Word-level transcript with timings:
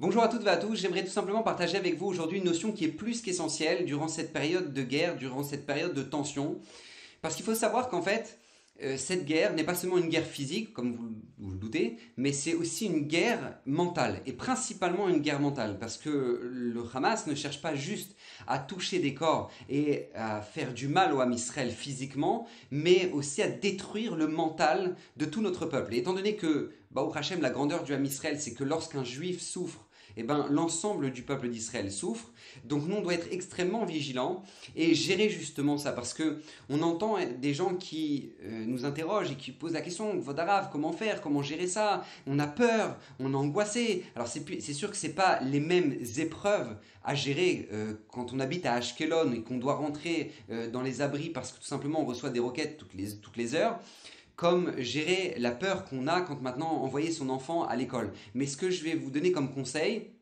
Bonjour 0.00 0.22
à 0.22 0.28
toutes 0.28 0.44
et 0.44 0.48
à 0.48 0.56
tous, 0.56 0.76
j'aimerais 0.76 1.02
tout 1.02 1.10
simplement 1.10 1.42
partager 1.42 1.76
avec 1.76 1.98
vous 1.98 2.06
aujourd'hui 2.06 2.38
une 2.38 2.44
notion 2.44 2.70
qui 2.70 2.84
est 2.84 2.88
plus 2.88 3.20
qu'essentielle 3.20 3.84
durant 3.84 4.06
cette 4.06 4.32
période 4.32 4.72
de 4.72 4.82
guerre, 4.84 5.16
durant 5.16 5.42
cette 5.42 5.66
période 5.66 5.92
de 5.92 6.04
tension. 6.04 6.60
Parce 7.20 7.34
qu'il 7.34 7.44
faut 7.44 7.56
savoir 7.56 7.88
qu'en 7.88 8.00
fait, 8.00 8.38
euh, 8.80 8.96
cette 8.96 9.24
guerre 9.24 9.54
n'est 9.54 9.64
pas 9.64 9.74
seulement 9.74 9.98
une 9.98 10.08
guerre 10.08 10.24
physique, 10.24 10.72
comme 10.72 10.92
vous, 10.92 11.08
vous 11.38 11.50
le 11.50 11.56
doutez, 11.56 11.96
mais 12.16 12.30
c'est 12.30 12.54
aussi 12.54 12.86
une 12.86 13.08
guerre 13.08 13.58
mentale, 13.66 14.22
et 14.24 14.32
principalement 14.32 15.08
une 15.08 15.18
guerre 15.18 15.40
mentale, 15.40 15.80
parce 15.80 15.96
que 15.98 16.48
le 16.48 16.84
Hamas 16.94 17.26
ne 17.26 17.34
cherche 17.34 17.60
pas 17.60 17.74
juste 17.74 18.14
à 18.46 18.60
toucher 18.60 19.00
des 19.00 19.14
corps 19.14 19.50
et 19.68 20.10
à 20.14 20.42
faire 20.42 20.74
du 20.74 20.86
mal 20.86 21.12
au 21.12 21.18
Ham 21.20 21.32
Israël 21.32 21.72
physiquement, 21.72 22.46
mais 22.70 23.10
aussi 23.10 23.42
à 23.42 23.48
détruire 23.48 24.14
le 24.14 24.28
mental 24.28 24.94
de 25.16 25.24
tout 25.24 25.40
notre 25.40 25.66
peuple. 25.66 25.94
Et 25.94 25.98
étant 25.98 26.14
donné 26.14 26.36
que, 26.36 26.70
Baruch 26.92 27.16
Hashem, 27.16 27.40
la 27.40 27.50
grandeur 27.50 27.82
du 27.82 27.94
Ham 27.94 28.04
Israël, 28.04 28.40
c'est 28.40 28.54
que 28.54 28.62
lorsqu'un 28.62 29.02
juif 29.02 29.42
souffre, 29.42 29.87
eh 30.18 30.24
ben, 30.24 30.46
l'ensemble 30.50 31.12
du 31.12 31.22
peuple 31.22 31.48
d'Israël 31.48 31.90
souffre. 31.92 32.30
Donc 32.64 32.86
nous, 32.86 32.96
on 32.96 33.00
doit 33.00 33.14
être 33.14 33.28
extrêmement 33.30 33.84
vigilants 33.84 34.42
et 34.74 34.94
gérer 34.94 35.28
justement 35.28 35.78
ça, 35.78 35.92
parce 35.92 36.12
que 36.12 36.40
on 36.68 36.82
entend 36.82 37.16
des 37.40 37.54
gens 37.54 37.74
qui 37.74 38.32
euh, 38.42 38.64
nous 38.66 38.84
interrogent 38.84 39.30
et 39.30 39.36
qui 39.36 39.52
posent 39.52 39.74
la 39.74 39.80
question, 39.80 40.18
Vodarav, 40.18 40.70
comment 40.72 40.92
faire, 40.92 41.20
comment 41.20 41.42
gérer 41.42 41.68
ça? 41.68 42.04
On 42.26 42.38
a 42.38 42.48
peur, 42.48 42.96
on 43.20 43.32
est 43.32 43.36
angoissé. 43.36 44.04
Alors 44.16 44.26
c'est 44.26 44.60
sûr 44.72 44.90
que 44.90 44.96
c'est 44.96 45.14
pas 45.14 45.40
les 45.40 45.60
mêmes 45.60 45.96
épreuves 46.18 46.76
à 47.04 47.14
gérer 47.14 47.68
euh, 47.72 47.94
quand 48.10 48.32
on 48.32 48.40
habite 48.40 48.66
à 48.66 48.74
Ashkelon 48.74 49.32
et 49.32 49.42
qu'on 49.42 49.58
doit 49.58 49.76
rentrer 49.76 50.32
euh, 50.50 50.68
dans 50.70 50.82
les 50.82 51.00
abris 51.00 51.30
parce 51.30 51.52
que 51.52 51.58
tout 51.58 51.64
simplement 51.64 52.02
on 52.02 52.04
reçoit 52.04 52.30
des 52.30 52.40
roquettes 52.40 52.76
toutes 52.76 53.36
les 53.36 53.54
heures 53.54 53.78
comme 54.38 54.72
gérer 54.78 55.34
la 55.38 55.50
peur 55.50 55.84
qu'on 55.84 56.06
a 56.06 56.20
quand 56.20 56.40
maintenant 56.40 56.70
envoyer 56.70 57.10
son 57.10 57.28
enfant 57.28 57.64
à 57.64 57.74
l'école. 57.74 58.12
Mais 58.34 58.46
ce 58.46 58.56
que 58.56 58.70
je 58.70 58.84
vais 58.84 58.94
vous 58.94 59.10
donner 59.10 59.32
comme 59.32 59.52
conseil, 59.52 60.12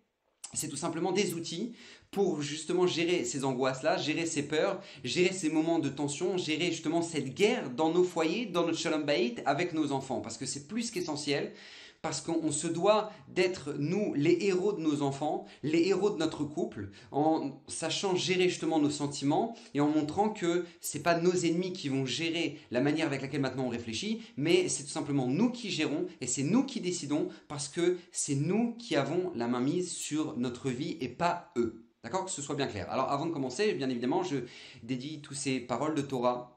c'est 0.55 0.69
tout 0.69 0.77
simplement 0.77 1.13
des 1.13 1.35
outils 1.35 1.75
pour 2.11 2.41
justement 2.41 2.87
gérer 2.87 3.25
ces 3.25 3.45
angoisses-là, 3.45 3.99
gérer 3.99 4.25
ces 4.25 4.45
peurs, 4.45 4.81
gérer 5.05 5.35
ces 5.35 5.51
moments 5.51 5.81
de 5.81 5.91
tension, 5.91 6.39
gérer 6.39 6.71
justement 6.71 7.03
cette 7.03 7.35
guerre 7.35 7.69
dans 7.69 7.93
nos 7.93 8.05
foyers, 8.05 8.47
dans 8.47 8.65
notre 8.65 8.79
shalom 8.79 9.05
bayit 9.05 9.37
avec 9.45 9.75
nos 9.75 9.93
enfants. 9.93 10.23
Parce 10.23 10.39
que 10.39 10.47
c'est 10.47 10.67
plus 10.67 10.91
qu'essentiel 10.91 11.53
parce 12.03 12.21
qu'on 12.21 12.53
se 12.53 12.67
doit 12.67 13.11
d'être, 13.29 13.75
nous, 13.79 14.15
les 14.15 14.39
héros 14.43 14.73
de 14.73 14.81
nos 14.81 15.03
enfants, 15.03 15.47
les 15.63 15.89
héros 15.89 16.11
de 16.11 16.19
notre 16.19 16.45
couple, 16.45 16.91
en 17.11 17.61
sachant 17.69 18.15
gérer 18.15 18.49
justement 18.49 18.79
nos 18.79 18.91
sentiments 18.91 19.55
et 19.75 19.81
en 19.81 19.89
montrant 19.89 20.31
que 20.31 20.65
c'est 20.81 21.03
pas 21.03 21.19
nos 21.19 21.33
ennemis 21.33 21.73
qui 21.73 21.89
vont 21.89 22.07
gérer 22.07 22.59
la 22.71 22.81
manière 22.81 23.07
avec 23.07 23.23
laquelle 23.23 23.41
maintenant 23.41 23.67
on 23.67 23.71
réfléchit, 23.71 24.23
mais 24.37 24.69
c'est 24.69 24.85
tout 24.85 24.91
simplement 24.91 25.27
nous 25.27 25.51
qui 25.51 25.71
gérons 25.71 26.07
et 26.21 26.27
c'est 26.27 26.43
nous 26.43 26.65
qui 26.65 26.81
décidons 26.81 27.29
parce 27.49 27.69
que 27.69 27.99
c'est 28.13 28.35
nous 28.35 28.75
qui 28.75 28.97
avons 28.97 29.33
la 29.35 29.49
main 29.49 29.61
mise 29.61 29.93
sur 29.93 30.37
notre 30.37 30.71
vie 30.71 30.97
et 31.01 31.09
pas 31.09 31.53
eux. 31.57 31.83
D'accord? 32.03 32.27
Que 32.27 32.31
ce 32.31 32.41
soit 32.41 32.55
bien 32.55 32.69
clair. 32.69 32.89
Alors 32.91 33.11
avant 33.11 33.27
de 33.27 33.33
commencer, 33.33 33.73
bien 33.73 33.91
évidemment, 33.91 34.23
je 34.23 34.37
dédie 34.85 35.21
toutes 35.23 35.37
ces 35.37 35.59
paroles 35.59 35.97
de 35.97 36.03
Torah 36.03 36.56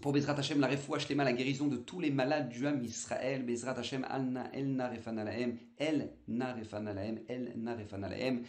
pour 0.00 0.12
Bezrat 0.12 0.34
Hashem, 0.34 0.60
la 0.60 0.66
refoua 0.66 0.98
la 1.16 1.32
guérison 1.32 1.68
de 1.68 1.76
tous 1.76 2.00
les 2.00 2.10
malades 2.10 2.48
du 2.48 2.66
Ham 2.66 2.82
Israël, 2.82 3.44
Bezrat 3.44 3.78
Hashem, 3.78 4.06
El 4.52 4.74
Narefan 4.74 5.16
Alahem, 5.16 5.58
El 5.78 6.10
Narefan 6.28 6.86
Alahem, 6.86 7.20
El 7.28 7.52
Narefan 7.56 8.02
Alahem. 8.02 8.42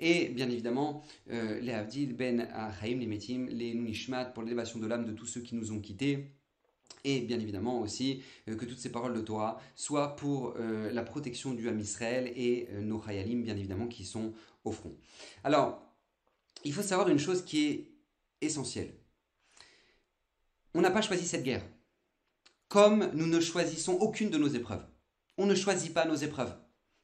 Et 0.00 0.28
bien 0.28 0.48
évidemment, 0.48 1.02
euh, 1.30 1.60
les 1.60 1.72
Avdil, 1.72 2.14
Ben 2.14 2.48
Achaim, 2.52 2.98
les 2.98 3.06
Metim, 3.06 3.46
les 3.48 3.74
Nunishmat, 3.74 4.26
pour 4.26 4.42
l'élévation 4.42 4.78
de 4.78 4.86
l'âme 4.86 5.04
de 5.04 5.12
tous 5.12 5.26
ceux 5.26 5.40
qui 5.40 5.54
nous 5.54 5.72
ont 5.72 5.80
quittés. 5.80 6.32
Et 7.04 7.20
bien 7.20 7.38
évidemment 7.38 7.80
aussi 7.80 8.22
euh, 8.48 8.56
que 8.56 8.64
toutes 8.64 8.78
ces 8.78 8.90
paroles 8.90 9.14
de 9.14 9.20
Torah 9.20 9.60
soient 9.76 10.16
pour 10.16 10.54
euh, 10.58 10.90
la 10.92 11.02
protection 11.02 11.54
du 11.54 11.68
Ham 11.68 11.78
Israël 11.78 12.32
et 12.36 12.68
nos 12.80 13.00
Chayalim, 13.00 13.42
bien 13.42 13.56
évidemment, 13.56 13.86
qui 13.86 14.04
sont 14.04 14.32
au 14.64 14.72
front. 14.72 14.96
Alors, 15.44 15.82
il 16.64 16.72
faut 16.72 16.82
savoir 16.82 17.08
une 17.08 17.18
chose 17.18 17.44
qui 17.44 17.66
est 17.66 17.92
essentielle 18.40 18.92
on 20.78 20.80
n'a 20.80 20.92
pas 20.92 21.02
choisi 21.02 21.26
cette 21.26 21.42
guerre. 21.42 21.64
Comme 22.68 23.10
nous 23.12 23.26
ne 23.26 23.40
choisissons 23.40 23.94
aucune 23.94 24.30
de 24.30 24.38
nos 24.38 24.46
épreuves. 24.46 24.86
On 25.36 25.44
ne 25.44 25.56
choisit 25.56 25.92
pas 25.92 26.04
nos 26.04 26.14
épreuves. 26.14 26.54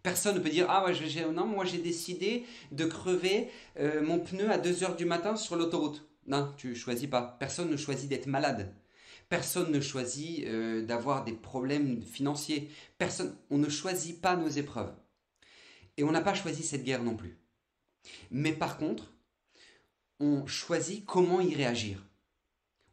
Personne 0.05 0.37
ne 0.37 0.41
peut 0.41 0.49
dire 0.49 0.67
Ah, 0.69 0.85
ouais, 0.85 0.95
non, 1.33 1.45
moi 1.45 1.65
j'ai 1.65 1.79
décidé 1.79 2.45
de 2.71 2.85
crever 2.85 3.51
euh, 3.81 4.01
mon 4.01 4.21
pneu 4.21 4.49
à 4.49 4.59
2h 4.59 4.95
du 4.95 5.07
matin 5.07 5.35
sur 5.35 5.57
l'autoroute. 5.57 6.09
Non, 6.29 6.55
tu 6.57 6.69
ne 6.69 6.75
choisis 6.75 7.09
pas. 7.09 7.37
Personne 7.41 7.69
ne 7.69 7.77
choisit 7.77 8.09
d'être 8.09 8.29
malade. 8.29 8.73
Personne 9.29 9.73
ne 9.73 9.81
choisit 9.81 10.45
euh, 10.47 10.83
d'avoir 10.83 11.25
des 11.25 11.33
problèmes 11.33 12.01
financiers. 12.01 12.71
Personne, 12.97 13.35
on 13.51 13.59
ne 13.59 13.69
choisit 13.69 14.21
pas 14.21 14.37
nos 14.37 14.49
épreuves. 14.49 14.95
Et 15.97 16.05
on 16.05 16.13
n'a 16.13 16.21
pas 16.21 16.35
choisi 16.35 16.63
cette 16.63 16.85
guerre 16.85 17.03
non 17.03 17.17
plus. 17.17 17.41
Mais 18.31 18.53
par 18.53 18.77
contre, 18.77 19.13
on 20.21 20.47
choisit 20.47 21.05
comment 21.05 21.41
y 21.41 21.57
réagir. 21.57 22.05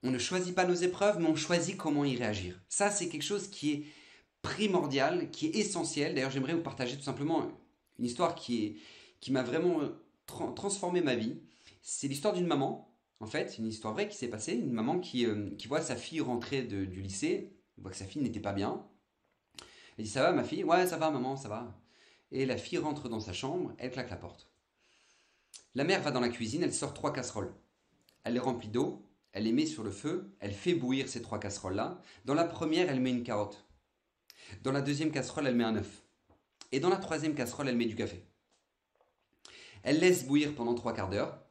On 0.03 0.11
ne 0.11 0.17
choisit 0.17 0.55
pas 0.55 0.65
nos 0.65 0.73
épreuves, 0.73 1.19
mais 1.19 1.27
on 1.27 1.35
choisit 1.35 1.77
comment 1.77 2.03
y 2.03 2.15
réagir. 2.15 2.59
Ça, 2.69 2.89
c'est 2.89 3.07
quelque 3.07 3.23
chose 3.23 3.47
qui 3.47 3.71
est 3.71 3.85
primordial, 4.41 5.29
qui 5.31 5.47
est 5.47 5.55
essentiel. 5.55 6.15
D'ailleurs, 6.15 6.31
j'aimerais 6.31 6.55
vous 6.55 6.63
partager 6.63 6.97
tout 6.97 7.03
simplement 7.03 7.47
une 7.99 8.05
histoire 8.05 8.35
qui, 8.35 8.79
qui 9.19 9.31
m'a 9.31 9.43
vraiment 9.43 9.81
transformé 10.25 11.01
ma 11.01 11.15
vie. 11.15 11.39
C'est 11.81 12.07
l'histoire 12.07 12.33
d'une 12.33 12.47
maman, 12.47 12.95
en 13.19 13.27
fait, 13.27 13.57
une 13.57 13.67
histoire 13.67 13.93
vraie 13.93 14.07
qui 14.07 14.17
s'est 14.17 14.29
passée. 14.29 14.53
Une 14.53 14.71
maman 14.71 14.99
qui, 14.99 15.25
euh, 15.25 15.49
voit 15.67 15.81
sa 15.81 15.95
fille 15.95 16.21
rentrer 16.21 16.63
du 16.63 17.01
lycée, 17.01 17.53
voit 17.77 17.91
que 17.91 17.97
sa 17.97 18.05
fille 18.05 18.21
n'était 18.21 18.39
pas 18.39 18.53
bien. 18.53 18.85
Elle 19.97 20.05
dit 20.05 20.09
Ça 20.09 20.23
va, 20.23 20.31
ma 20.31 20.43
fille? 20.43 20.63
Ouais, 20.63 20.87
ça 20.87 20.97
va, 20.97 21.11
maman, 21.11 21.37
ça 21.37 21.49
va. 21.49 21.79
Et 22.31 22.45
la 22.45 22.57
fille 22.57 22.77
rentre 22.77 23.09
dans 23.09 23.19
sa 23.19 23.33
chambre, 23.33 23.73
elle 23.77 23.91
claque 23.91 24.09
la 24.09 24.15
porte. 24.15 24.49
La 25.75 25.83
mère 25.83 26.01
va 26.01 26.11
dans 26.11 26.19
la 26.19 26.29
cuisine, 26.29 26.63
elle 26.63 26.73
sort 26.73 26.93
trois 26.93 27.13
casseroles. 27.13 27.53
Elle 28.23 28.33
les 28.33 28.39
remplit 28.39 28.69
d'eau, 28.69 29.05
elle 29.33 29.43
les 29.43 29.51
met 29.51 29.65
sur 29.65 29.83
le 29.83 29.91
feu, 29.91 30.35
elle 30.39 30.53
fait 30.53 30.73
bouillir 30.73 31.07
ces 31.07 31.21
trois 31.21 31.39
casseroles-là. 31.39 32.01
Dans 32.25 32.33
la 32.33 32.45
première, 32.45 32.89
elle 32.89 32.99
met 32.99 33.11
une 33.11 33.23
carotte. 33.23 33.65
Dans 34.63 34.71
la 34.71 34.81
deuxième 34.81 35.11
casserole, 35.11 35.47
elle 35.47 35.55
met 35.55 35.63
un 35.63 35.75
œuf. 35.75 36.03
Et 36.71 36.79
dans 36.79 36.89
la 36.89 36.97
troisième 36.97 37.35
casserole, 37.35 37.69
elle 37.69 37.77
met 37.77 37.85
du 37.85 37.95
café. 37.95 38.25
Elle 39.83 39.99
laisse 39.99 40.25
bouillir 40.25 40.53
pendant 40.53 40.75
trois 40.75 40.93
quarts 40.93 41.09
d'heure. 41.09 41.41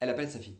Elle 0.00 0.10
appelle 0.10 0.30
sa 0.30 0.40
fille. 0.40 0.58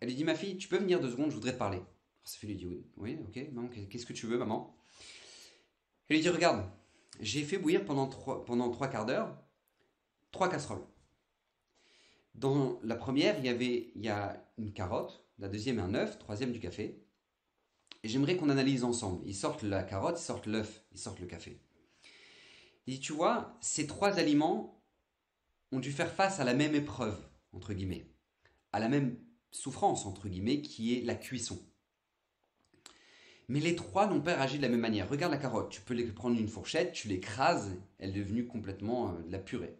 Elle 0.00 0.08
lui 0.08 0.14
dit 0.14 0.24
Ma 0.24 0.34
fille, 0.34 0.58
tu 0.58 0.68
peux 0.68 0.78
venir 0.78 1.00
deux 1.00 1.10
secondes, 1.10 1.30
je 1.30 1.34
voudrais 1.34 1.52
te 1.52 1.58
parler. 1.58 1.80
sa 2.24 2.38
fille 2.38 2.50
lui 2.50 2.56
dit 2.56 2.66
Oui, 2.66 2.84
oui, 2.96 3.18
ok, 3.26 3.52
maman, 3.52 3.68
qu'est-ce 3.68 4.06
que 4.06 4.12
tu 4.12 4.26
veux, 4.26 4.38
maman? 4.38 4.76
Elle 6.08 6.16
lui 6.16 6.22
dit 6.22 6.28
Regarde, 6.28 6.70
j'ai 7.20 7.42
fait 7.42 7.58
bouillir 7.58 7.84
pendant 7.84 8.06
trois, 8.06 8.44
pendant 8.44 8.70
trois 8.70 8.88
quarts 8.88 9.06
d'heure 9.06 9.36
trois 10.36 10.48
casseroles. 10.50 10.86
Dans 12.34 12.78
la 12.82 12.94
première, 12.94 13.38
il 13.38 13.46
y 13.46 13.48
avait 13.48 13.90
il 13.94 14.04
y 14.04 14.08
a 14.08 14.46
une 14.58 14.72
carotte, 14.72 15.25
la 15.38 15.48
deuxième 15.48 15.78
un 15.78 15.94
œuf, 15.94 16.18
troisième 16.18 16.52
du 16.52 16.60
café. 16.60 17.02
Et 18.02 18.08
j'aimerais 18.08 18.36
qu'on 18.36 18.48
analyse 18.48 18.84
ensemble. 18.84 19.22
Ils 19.26 19.34
sortent 19.34 19.62
la 19.62 19.82
carotte, 19.82 20.20
ils 20.20 20.24
sortent 20.24 20.46
l'œuf, 20.46 20.84
ils 20.92 20.98
sortent 20.98 21.20
le 21.20 21.26
café. 21.26 21.60
Et 22.86 23.00
tu 23.00 23.12
vois, 23.12 23.56
ces 23.60 23.86
trois 23.86 24.18
aliments 24.18 24.82
ont 25.72 25.80
dû 25.80 25.90
faire 25.90 26.12
face 26.12 26.38
à 26.38 26.44
la 26.44 26.54
même 26.54 26.74
épreuve, 26.74 27.18
entre 27.52 27.74
guillemets, 27.74 28.08
à 28.72 28.78
la 28.78 28.88
même 28.88 29.18
souffrance, 29.50 30.06
entre 30.06 30.28
guillemets, 30.28 30.62
qui 30.62 30.94
est 30.94 31.02
la 31.02 31.16
cuisson. 31.16 31.58
Mais 33.48 33.60
les 33.60 33.76
trois 33.76 34.06
n'ont 34.06 34.20
pas 34.20 34.34
réagi 34.34 34.58
de 34.58 34.62
la 34.62 34.68
même 34.68 34.80
manière. 34.80 35.08
Regarde 35.08 35.32
la 35.32 35.38
carotte, 35.38 35.70
tu 35.70 35.80
peux 35.80 35.96
prendre 36.12 36.38
une 36.38 36.48
fourchette, 36.48 36.92
tu 36.92 37.08
l'écrases, 37.08 37.72
elle 37.98 38.10
est 38.10 38.20
devenue 38.20 38.46
complètement 38.46 39.12
euh, 39.12 39.22
de 39.22 39.32
la 39.32 39.38
purée. 39.38 39.78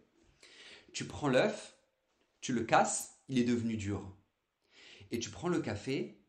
Tu 0.93 1.05
prends 1.05 1.27
l'œuf, 1.27 1.77
tu 2.39 2.53
le 2.53 2.63
casses, 2.63 3.19
il 3.27 3.39
est 3.39 3.43
devenu 3.43 3.75
dur 3.75 4.16
et 5.11 5.19
tu 5.19 5.29
prends 5.29 5.49
le 5.49 5.59
café, 5.59 6.21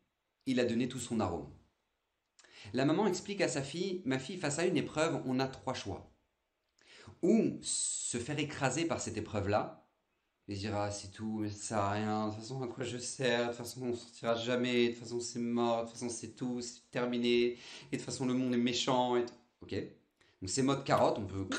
il 0.47 0.61
a 0.61 0.65
donné 0.65 0.89
tout 0.89 0.99
son 0.99 1.21
arôme. 1.21 1.51
La 2.73 2.85
maman 2.85 3.07
explique 3.07 3.41
à 3.41 3.49
sa 3.49 3.63
fille, 3.63 4.03
ma 4.05 4.19
fille, 4.19 4.37
face 4.37 4.59
à 4.59 4.67
une 4.67 4.77
épreuve, 4.77 5.23
on 5.27 5.39
a 5.41 5.47
trois 5.47 5.75
choix. 5.75 6.11
Ou 7.23 7.59
se 7.63 8.19
faire 8.19 8.39
écraser 8.39 8.85
par 8.85 9.01
cette 9.01 9.17
épreuve-là, 9.17 9.89
et 10.49 10.55
dire 10.55 10.75
ah 10.75 10.91
c'est 10.91 11.11
tout, 11.11 11.41
mais 11.41 11.51
ça 11.51 11.63
sert 11.63 11.79
à 11.79 11.93
rien, 11.93 12.27
de 12.27 12.33
toute 12.33 12.41
façon 12.41 12.63
à 12.63 12.69
quoi 12.69 12.85
je 12.85 12.97
sers, 12.97 13.41
de 13.41 13.47
toute 13.49 13.57
façon 13.57 13.83
on 13.83 13.95
sortira 13.95 14.35
jamais, 14.35 14.85
de 14.85 14.93
toute 14.93 15.01
façon 15.01 15.21
c'est 15.21 15.39
mort, 15.39 15.83
de 15.83 15.83
toute 15.83 15.99
façon 15.99 16.09
c'est 16.09 16.35
tout, 16.35 16.61
c'est 16.63 16.91
terminé, 16.91 17.45
et 17.47 17.57
de 17.93 17.97
toute 17.97 18.07
façon 18.07 18.27
le 18.27 18.35
monde 18.35 18.55
est 18.55 18.59
méchant, 18.59 19.17
et 19.17 19.27
ok 19.61 19.75
Donc 20.41 20.49
c'est 20.49 20.63
mode 20.63 20.85
carotte, 20.85 21.19
on 21.19 21.27
peut... 21.27 21.47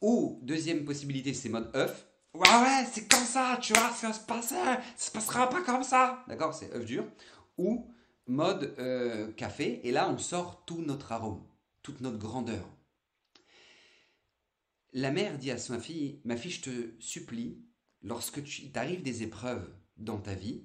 Ou 0.00 0.40
deuxième 0.42 0.84
possibilité, 0.84 1.34
c'est 1.34 1.48
mode 1.48 1.70
œuf, 1.76 2.08
Ouais, 2.34 2.48
ouais, 2.48 2.86
c'est 2.90 3.06
comme 3.08 3.24
ça, 3.24 3.58
tu 3.60 3.74
vois, 3.74 3.90
ça 3.90 4.08
va 4.08 4.12
se 4.14 4.24
passer, 4.24 4.54
ça 4.54 4.80
se 4.96 5.10
passera 5.10 5.50
pas 5.50 5.62
comme 5.62 5.82
ça. 5.82 6.24
D'accord, 6.28 6.54
c'est 6.54 6.72
œuf 6.72 6.84
dur. 6.86 7.04
Ou 7.58 7.92
mode 8.26 8.74
euh, 8.78 9.32
café, 9.32 9.86
et 9.86 9.92
là 9.92 10.08
on 10.08 10.16
sort 10.16 10.64
tout 10.64 10.80
notre 10.80 11.12
arôme, 11.12 11.46
toute 11.82 12.00
notre 12.00 12.18
grandeur. 12.18 12.66
La 14.94 15.10
mère 15.10 15.38
dit 15.38 15.50
à 15.50 15.58
sa 15.58 15.78
fille, 15.78 16.20
ma 16.24 16.36
fille, 16.36 16.50
je 16.50 16.62
te 16.62 16.94
supplie, 17.00 17.62
lorsque 18.02 18.42
tu 18.44 18.70
t'arrives 18.70 19.02
des 19.02 19.22
épreuves 19.22 19.70
dans 19.96 20.18
ta 20.18 20.34
vie, 20.34 20.64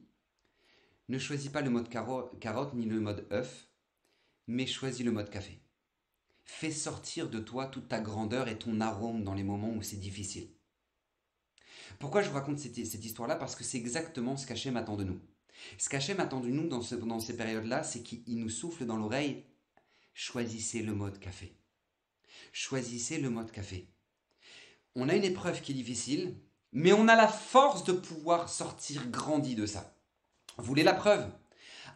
ne 1.10 1.20
choisis 1.20 1.50
pas 1.50 1.62
le 1.62 1.70
mode 1.70 1.90
carotte 1.90 2.74
ni 2.74 2.86
le 2.86 3.00
mode 3.00 3.28
œuf, 3.32 3.68
mais 4.48 4.66
choisis 4.68 5.06
le 5.06 5.12
mode 5.12 5.30
café. 5.30 5.62
fait 6.46 6.72
sortir 6.72 7.30
de 7.30 7.40
toi 7.40 7.68
toute 7.68 7.90
ta 7.90 8.00
grandeur 8.00 8.48
et 8.48 8.58
ton 8.58 8.80
arôme 8.80 9.24
dans 9.24 9.34
les 9.34 9.44
moments 9.44 9.74
où 9.74 9.82
c'est 9.82 9.98
difficile. 9.98 10.57
Pourquoi 12.00 12.22
je 12.22 12.30
vous 12.30 12.36
raconte 12.36 12.60
cette, 12.60 12.78
histoire-là? 12.78 13.36
Parce 13.36 13.56
que 13.56 13.64
c'est 13.64 13.78
exactement 13.78 14.38
ce 14.38 14.48
qu'Hachem 14.48 14.78
attend 14.78 14.96
de 14.96 15.04
nous. 15.04 15.20
Ce 15.78 15.90
qu'Hachem 15.90 16.20
attend 16.20 16.40
de 16.40 16.50
nous 16.50 16.68
dans, 16.68 16.82
dans 17.06 17.20
ces 17.20 17.36
périodes-là, 17.36 17.84
c'est 17.84 18.02
qu'il 18.02 18.40
nous 18.40 18.50
souffle 18.50 18.86
dans 18.86 18.98
l'oreille 18.98 19.44
choisissez 20.18 20.82
le 20.82 20.96
mode 20.96 21.20
café. 21.20 21.54
Choisissez 22.52 23.20
le 23.20 23.30
mode 23.30 23.52
café. 23.52 23.88
On 24.96 25.10
a 25.10 25.16
une 25.16 25.24
épreuve 25.24 25.62
qui 25.62 25.74
est 25.74 25.76
difficile, 25.76 26.36
mais 26.72 26.92
on 26.92 27.08
a 27.08 27.16
la 27.16 27.28
force 27.28 27.84
de 27.84 27.94
pouvoir 27.94 28.50
sortir 28.50 29.08
grandi 29.12 29.54
de 29.54 29.68
ça. 29.68 29.96
Vous 30.58 30.66
voulez 30.66 30.82
la 30.82 30.96
preuve? 30.96 31.30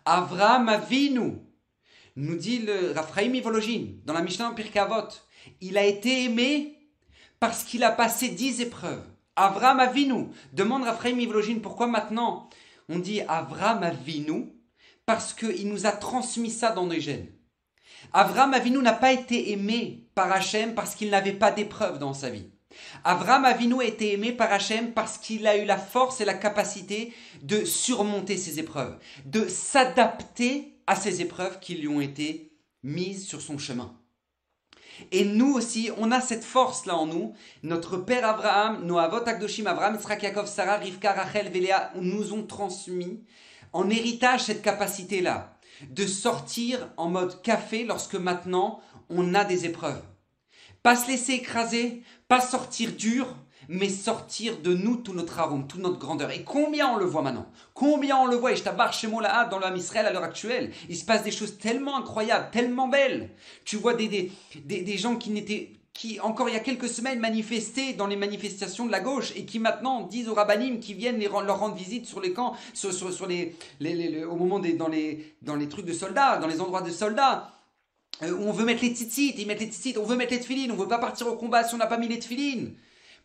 Avraham 0.06 0.70
Avinu, 0.70 1.40
nous 2.16 2.36
dit 2.36 2.60
le 2.60 2.92
Raphaïm 2.92 3.34
Ivologine 3.34 4.00
dans 4.06 4.14
la 4.14 4.22
Mishnah 4.22 4.52
Pirkavot, 4.52 5.10
il 5.60 5.76
a 5.80 5.86
été 5.86 6.26
aimé 6.26 6.78
parce 7.40 7.64
qu'il 7.64 7.84
a 7.84 7.92
passé 7.92 8.30
dix 8.30 8.62
épreuves. 8.62 9.04
Avraham 9.42 9.80
Avinu, 9.80 10.28
demande 10.54 10.84
Raphaïm 10.84 11.20
Ivologine 11.20 11.62
pourquoi 11.62 11.88
maintenant 11.88 12.48
on 12.90 13.00
dit 13.00 13.22
Avraham 13.22 13.82
Avinu? 13.82 14.54
Parce 15.08 15.34
qu'il 15.34 15.68
nous 15.68 15.88
a 15.88 15.92
transmis 15.92 16.52
ça 16.52 16.72
dans 16.72 16.86
nos 16.86 17.00
gènes. 17.00 17.26
Avraham 18.14 18.54
Avinu 18.54 18.78
n'a 18.84 18.94
pas 18.94 19.12
été 19.12 19.52
aimé 19.52 20.06
par 20.14 20.32
Hachem 20.32 20.76
parce 20.76 20.94
qu'il 20.94 21.10
n'avait 21.10 21.34
pas 21.34 21.50
d'épreuves 21.50 21.98
dans 21.98 22.14
sa 22.14 22.30
vie. 22.30 22.52
Avraham 23.04 23.46
Avinu 23.46 23.82
a 23.82 23.86
été 23.86 24.14
aimé 24.14 24.32
par 24.32 24.54
Hachem 24.54 24.94
parce 24.94 25.18
qu'il 25.18 25.48
a 25.48 25.58
eu 25.58 25.66
la 25.66 25.78
force 25.78 26.22
et 26.22 26.26
la 26.26 26.36
capacité 26.36 27.12
de 27.42 27.66
surmonter 27.66 28.38
ses 28.38 28.60
épreuves, 28.60 28.96
de 29.26 29.48
s'adapter 29.48 30.78
à 30.86 30.96
ces 30.96 31.22
épreuves 31.22 31.60
qui 31.60 31.74
lui 31.74 31.88
ont 31.88 32.00
été 32.00 32.54
mises 32.84 33.26
sur 33.26 33.42
son 33.42 33.58
chemin. 33.58 33.98
Et 35.12 35.26
nous 35.26 35.54
aussi, 35.54 35.90
on 35.98 36.12
a 36.12 36.22
cette 36.22 36.44
force-là 36.44 36.96
en 36.96 37.06
nous. 37.06 37.34
Notre 37.64 37.98
père 37.98 38.26
Abraham, 38.26 38.86
nos 38.86 38.98
avot 38.98 39.28
Akdoshim, 39.28 39.68
Abraham, 39.68 39.96
Yitzhak, 39.96 40.24
Yaakov, 40.24 40.48
Sarah, 40.48 40.78
Rivka, 40.78 41.14
Rachel, 41.14 41.50
Véléa, 41.50 41.92
nous 41.96 42.34
ont 42.34 42.44
transmis 42.44 43.24
en 43.74 43.90
héritage 43.90 44.44
cette 44.44 44.62
capacité-là 44.62 45.58
de 45.90 46.06
sortir 46.06 46.90
en 46.98 47.10
mode 47.10 47.42
café 47.42 47.84
lorsque 47.84 48.16
maintenant 48.16 48.82
on 49.10 49.34
a 49.34 49.44
des 49.44 49.66
épreuves. 49.66 50.02
Pas 50.84 50.96
se 50.96 51.08
laisser 51.08 51.34
écraser, 51.34 52.04
pas 52.28 52.42
sortir 52.42 52.92
dur, 52.94 53.36
mais 53.68 53.90
sortir 53.90 54.58
de 54.62 54.74
nous 54.74 54.98
tout 54.98 55.14
notre 55.14 55.40
arôme, 55.40 55.68
toute 55.68 55.82
notre 55.82 56.00
grandeur. 56.00 56.32
Et 56.32 56.44
combien 56.44 56.90
on 56.90 56.98
le 56.98 57.06
voit 57.06 57.22
maintenant? 57.22 57.48
Combien 57.74 58.18
on 58.18 58.26
le 58.26 58.36
voit? 58.36 58.52
Et 58.52 58.56
je 58.56 58.64
t'abarre 58.64 58.94
chez 58.94 59.08
là 59.22 59.46
dans 59.46 59.60
l'âme 59.60 59.76
Israël 59.76 60.06
à 60.06 60.12
l'heure 60.12 60.24
actuelle. 60.24 60.72
Il 60.90 60.96
se 60.96 61.06
passe 61.06 61.24
des 61.24 61.32
choses 61.32 61.58
tellement 61.58 61.98
incroyables, 61.98 62.50
tellement 62.52 62.88
belles. 62.88 63.30
Tu 63.66 63.76
vois 63.76 63.94
des, 63.94 64.08
des, 64.08 64.82
des, 64.82 64.98
gens 64.98 65.16
qui 65.16 65.30
n'étaient 65.32 65.72
qui 65.94 66.20
encore 66.22 66.48
il 66.48 66.54
y 66.54 66.58
a 66.58 66.62
quelques 66.62 66.88
semaines 66.88 67.20
manifestaient 67.20 67.94
dans 67.94 68.08
les 68.08 68.16
manifestations 68.16 68.86
de 68.86 68.92
la 68.92 69.02
gauche 69.02 69.34
et 69.36 69.46
qui 69.46 69.60
maintenant 69.60 70.08
disent 70.08 70.30
aux 70.30 70.34
rabbinim 70.34 70.80
qui 70.80 70.94
viennent 70.94 71.20
les, 71.20 71.28
leur 71.28 71.60
rendre 71.60 71.76
visite 71.76 72.06
sur 72.06 72.22
les 72.22 72.32
camps, 72.32 72.56
sur, 72.74 72.94
sur, 72.94 73.28
les, 73.28 73.56
les, 73.80 74.24
au 74.24 74.36
moment 74.36 74.60
des 74.60 74.74
dans 74.74 74.88
les 74.88 75.36
dans 75.42 75.56
les 75.56 75.68
trucs 75.68 75.86
de 75.86 75.94
soldats, 75.94 76.38
dans 76.38 76.48
les 76.48 76.62
endroits 76.62 76.82
de 76.82 76.92
soldats. 76.92 77.52
Euh, 78.24 78.38
on 78.40 78.52
veut 78.52 78.66
mettre 78.66 78.84
les 78.84 78.94
tzitzit, 78.94 79.36
ils 79.38 79.48
mettent 79.48 79.60
les 79.60 79.68
tzitzit, 79.68 79.98
on 79.98 80.06
veut 80.06 80.16
mettre 80.16 80.32
les 80.32 80.40
tefilines, 80.40 80.72
on 80.72 80.76
veut 80.76 80.88
pas 80.88 81.00
partir 81.00 81.28
au 81.28 81.36
combat 81.36 81.64
si 81.64 81.74
on 81.74 81.78
n'a 81.78 81.88
pas 81.88 81.98
mis 81.98 82.08
les 82.08 82.20
tefilines. 82.20 82.74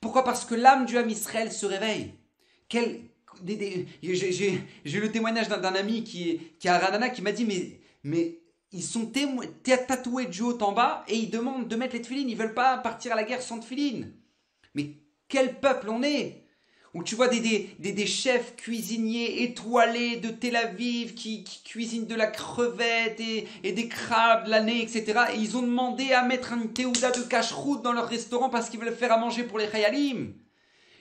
Pourquoi? 0.00 0.24
Parce 0.24 0.44
que 0.44 0.54
l'âme 0.54 0.86
du 0.86 0.98
âme 0.98 1.10
Israël 1.10 1.52
se 1.52 1.66
réveille. 1.66 2.14
Quel, 2.68 3.00
j'ai 3.44 5.00
le 5.00 5.10
témoignage 5.10 5.48
d'un 5.48 5.74
ami 5.74 6.04
qui 6.04 6.30
est, 6.30 6.40
qui 6.58 6.68
Ranana 6.68 7.10
qui 7.10 7.22
m'a 7.22 7.32
dit 7.32 7.44
mais, 7.44 7.80
mais 8.02 8.38
ils 8.72 8.82
sont 8.82 9.10
tatoués 9.86 10.26
du 10.26 10.42
haut 10.42 10.62
en 10.62 10.72
bas 10.72 11.04
et 11.08 11.16
ils 11.16 11.30
demandent 11.30 11.68
de 11.68 11.76
mettre 11.76 11.94
les 11.94 12.02
tefilines. 12.02 12.30
Ils 12.30 12.36
veulent 12.36 12.54
pas 12.54 12.78
partir 12.78 13.12
à 13.12 13.16
la 13.16 13.24
guerre 13.24 13.42
sans 13.42 13.60
tefilines. 13.60 14.12
Mais 14.74 14.90
quel 15.28 15.58
peuple 15.60 15.88
on 15.88 16.02
est? 16.02 16.45
Où 16.96 17.02
tu 17.02 17.14
vois 17.14 17.28
des, 17.28 18.06
chefs 18.06 18.56
cuisiniers 18.56 19.42
étoilés 19.42 20.16
de 20.16 20.30
Tel 20.30 20.56
Aviv 20.56 21.12
qui, 21.12 21.44
cuisinent 21.62 22.06
de 22.06 22.14
la 22.14 22.26
crevette 22.26 23.20
et, 23.20 23.72
des 23.72 23.86
crabes 23.86 24.46
l'année, 24.46 24.80
etc. 24.80 25.24
Et 25.34 25.36
ils 25.36 25.58
ont 25.58 25.62
demandé 25.62 26.14
à 26.14 26.22
mettre 26.22 26.54
un 26.54 26.66
théouda 26.68 27.10
de 27.10 27.20
cache-route 27.20 27.82
dans 27.82 27.92
leur 27.92 28.08
restaurant 28.08 28.48
parce 28.48 28.70
qu'ils 28.70 28.80
veulent 28.80 28.96
faire 28.96 29.12
à 29.12 29.18
manger 29.18 29.42
pour 29.42 29.58
les 29.58 29.68
khayalim. 29.68 30.32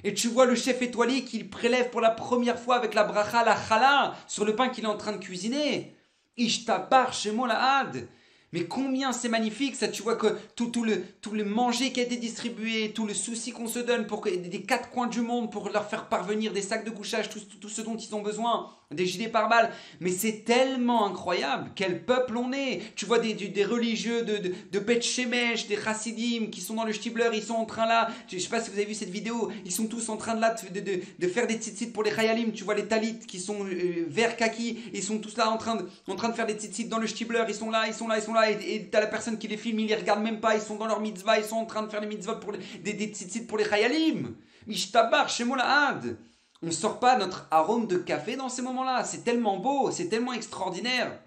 Et 0.03 0.13
tu 0.13 0.27
vois 0.27 0.45
le 0.45 0.55
chef 0.55 0.81
étoilé 0.81 1.23
qui 1.23 1.45
prélève 1.45 1.89
pour 1.91 2.01
la 2.01 2.11
première 2.11 2.59
fois 2.59 2.75
avec 2.75 2.93
la 2.93 3.05
bracha, 3.05 3.45
la 3.45 3.55
chala, 3.55 4.15
sur 4.27 4.43
le 4.43 4.53
pain 4.53 4.67
qu'il 4.67 4.83
est 4.83 4.87
en 4.87 4.97
train 4.97 5.13
de 5.13 5.23
cuisiner. 5.23 5.95
Ishtabar 6.35 7.13
chez 7.13 7.31
had. 7.49 8.05
Mais 8.55 8.63
combien 8.63 9.11
c'est 9.11 9.27
magnifique 9.27 9.75
ça, 9.75 9.89
tu 9.89 10.01
vois 10.01 10.15
que 10.15 10.27
tout, 10.55 10.67
tout, 10.67 10.85
le, 10.85 11.03
tout 11.19 11.31
le 11.31 11.43
manger 11.43 11.91
qui 11.91 11.99
a 11.99 12.03
été 12.03 12.15
distribué, 12.15 12.93
tout 12.93 13.05
le 13.05 13.13
souci 13.13 13.51
qu'on 13.51 13.67
se 13.67 13.79
donne 13.79 14.07
pour 14.07 14.21
que, 14.21 14.29
des 14.29 14.61
quatre 14.61 14.89
coins 14.91 15.07
du 15.07 15.19
monde 15.19 15.51
pour 15.51 15.67
leur 15.67 15.89
faire 15.89 16.07
parvenir 16.07 16.53
des 16.53 16.61
sacs 16.61 16.85
de 16.85 16.89
couchage, 16.89 17.27
tout, 17.27 17.41
tout, 17.59 17.67
ce 17.67 17.81
dont 17.81 17.97
ils 17.97 18.15
ont 18.15 18.21
besoin, 18.21 18.69
des 18.91 19.05
gilets 19.05 19.27
pare-balles. 19.27 19.71
Mais 19.99 20.09
c'est 20.09 20.45
tellement 20.45 21.05
incroyable. 21.05 21.71
Quel 21.75 22.05
peuple 22.05 22.37
on 22.37 22.53
est. 22.53 22.81
Tu 22.95 23.05
vois 23.05 23.19
des, 23.19 23.33
des 23.33 23.65
religieux 23.65 24.23
de, 24.23 24.37
de, 24.37 24.79
de 24.79 25.01
Shemesh, 25.01 25.67
des 25.67 25.75
Chassidim 25.75 26.47
qui 26.49 26.61
sont 26.61 26.75
dans 26.75 26.85
le 26.85 26.93
Stibler, 26.93 27.29
ils 27.33 27.43
sont 27.43 27.55
en 27.55 27.65
train 27.65 27.85
là. 27.85 28.07
Je 28.29 28.37
sais 28.37 28.47
pas 28.47 28.61
si 28.61 28.69
vous 28.69 28.77
avez 28.77 28.85
vu 28.85 28.93
cette 28.93 29.09
vidéo. 29.09 29.51
Ils 29.65 29.71
sont 29.73 29.87
tous 29.87 30.07
en 30.07 30.15
train 30.15 30.35
de 30.35 30.39
là 30.39 30.55
de, 30.73 30.79
de, 30.79 31.01
de 31.19 31.27
faire 31.27 31.45
des 31.45 31.55
tzitzit 31.55 31.87
pour 31.87 32.03
les 32.03 32.15
Chayalim. 32.15 32.53
Tu 32.53 32.63
vois 32.63 32.75
les 32.75 32.85
Talit 32.85 33.19
qui 33.19 33.41
sont 33.41 33.65
euh, 33.65 34.05
vert 34.07 34.37
kaki. 34.37 34.79
Ils 34.93 35.03
sont 35.03 35.17
tous 35.17 35.35
là 35.35 35.49
en 35.49 35.57
train 35.57 35.75
de, 35.75 35.89
en 36.07 36.15
train 36.15 36.29
de 36.29 36.35
faire 36.35 36.47
des 36.47 36.53
tzitzit 36.53 36.85
dans 36.85 36.99
le 36.99 37.07
Stibler. 37.07 37.43
Ils 37.49 37.53
sont 37.53 37.69
là, 37.69 37.85
ils 37.87 37.93
sont 37.93 38.07
là, 38.07 38.17
ils 38.17 38.23
sont 38.23 38.33
là. 38.33 38.44
Et 38.51 38.89
t'as 38.91 38.99
la 38.99 39.07
personne 39.07 39.37
qui 39.37 39.47
les 39.47 39.57
filme, 39.57 39.79
ils 39.79 39.87
les 39.87 39.95
regardent 39.95 40.23
même 40.23 40.39
pas. 40.39 40.55
Ils 40.55 40.61
sont 40.61 40.75
dans 40.75 40.87
leur 40.87 40.99
mitzvah. 40.99 41.37
Ils 41.37 41.45
sont 41.45 41.57
en 41.57 41.65
train 41.65 41.83
de 41.83 41.89
faire 41.89 42.01
des 42.01 42.07
mitzvahs 42.07 42.35
pour 42.35 42.51
les, 42.51 42.59
des, 42.79 42.93
des 42.93 43.41
pour 43.41 43.57
les 43.57 43.65
Chayalim. 43.65 44.35
Mishtabar, 44.67 45.29
chez 45.29 45.45
Had. 45.59 46.17
On 46.63 46.67
ne 46.67 46.71
sort 46.71 46.99
pas 46.99 47.17
notre 47.17 47.47
arôme 47.51 47.85
de 47.85 47.97
café 47.97 48.35
dans 48.35 48.49
ces 48.49 48.61
moments-là. 48.61 49.03
C'est 49.03 49.23
tellement 49.23 49.57
beau, 49.57 49.91
c'est 49.91 50.07
tellement 50.07 50.33
extraordinaire. 50.33 51.19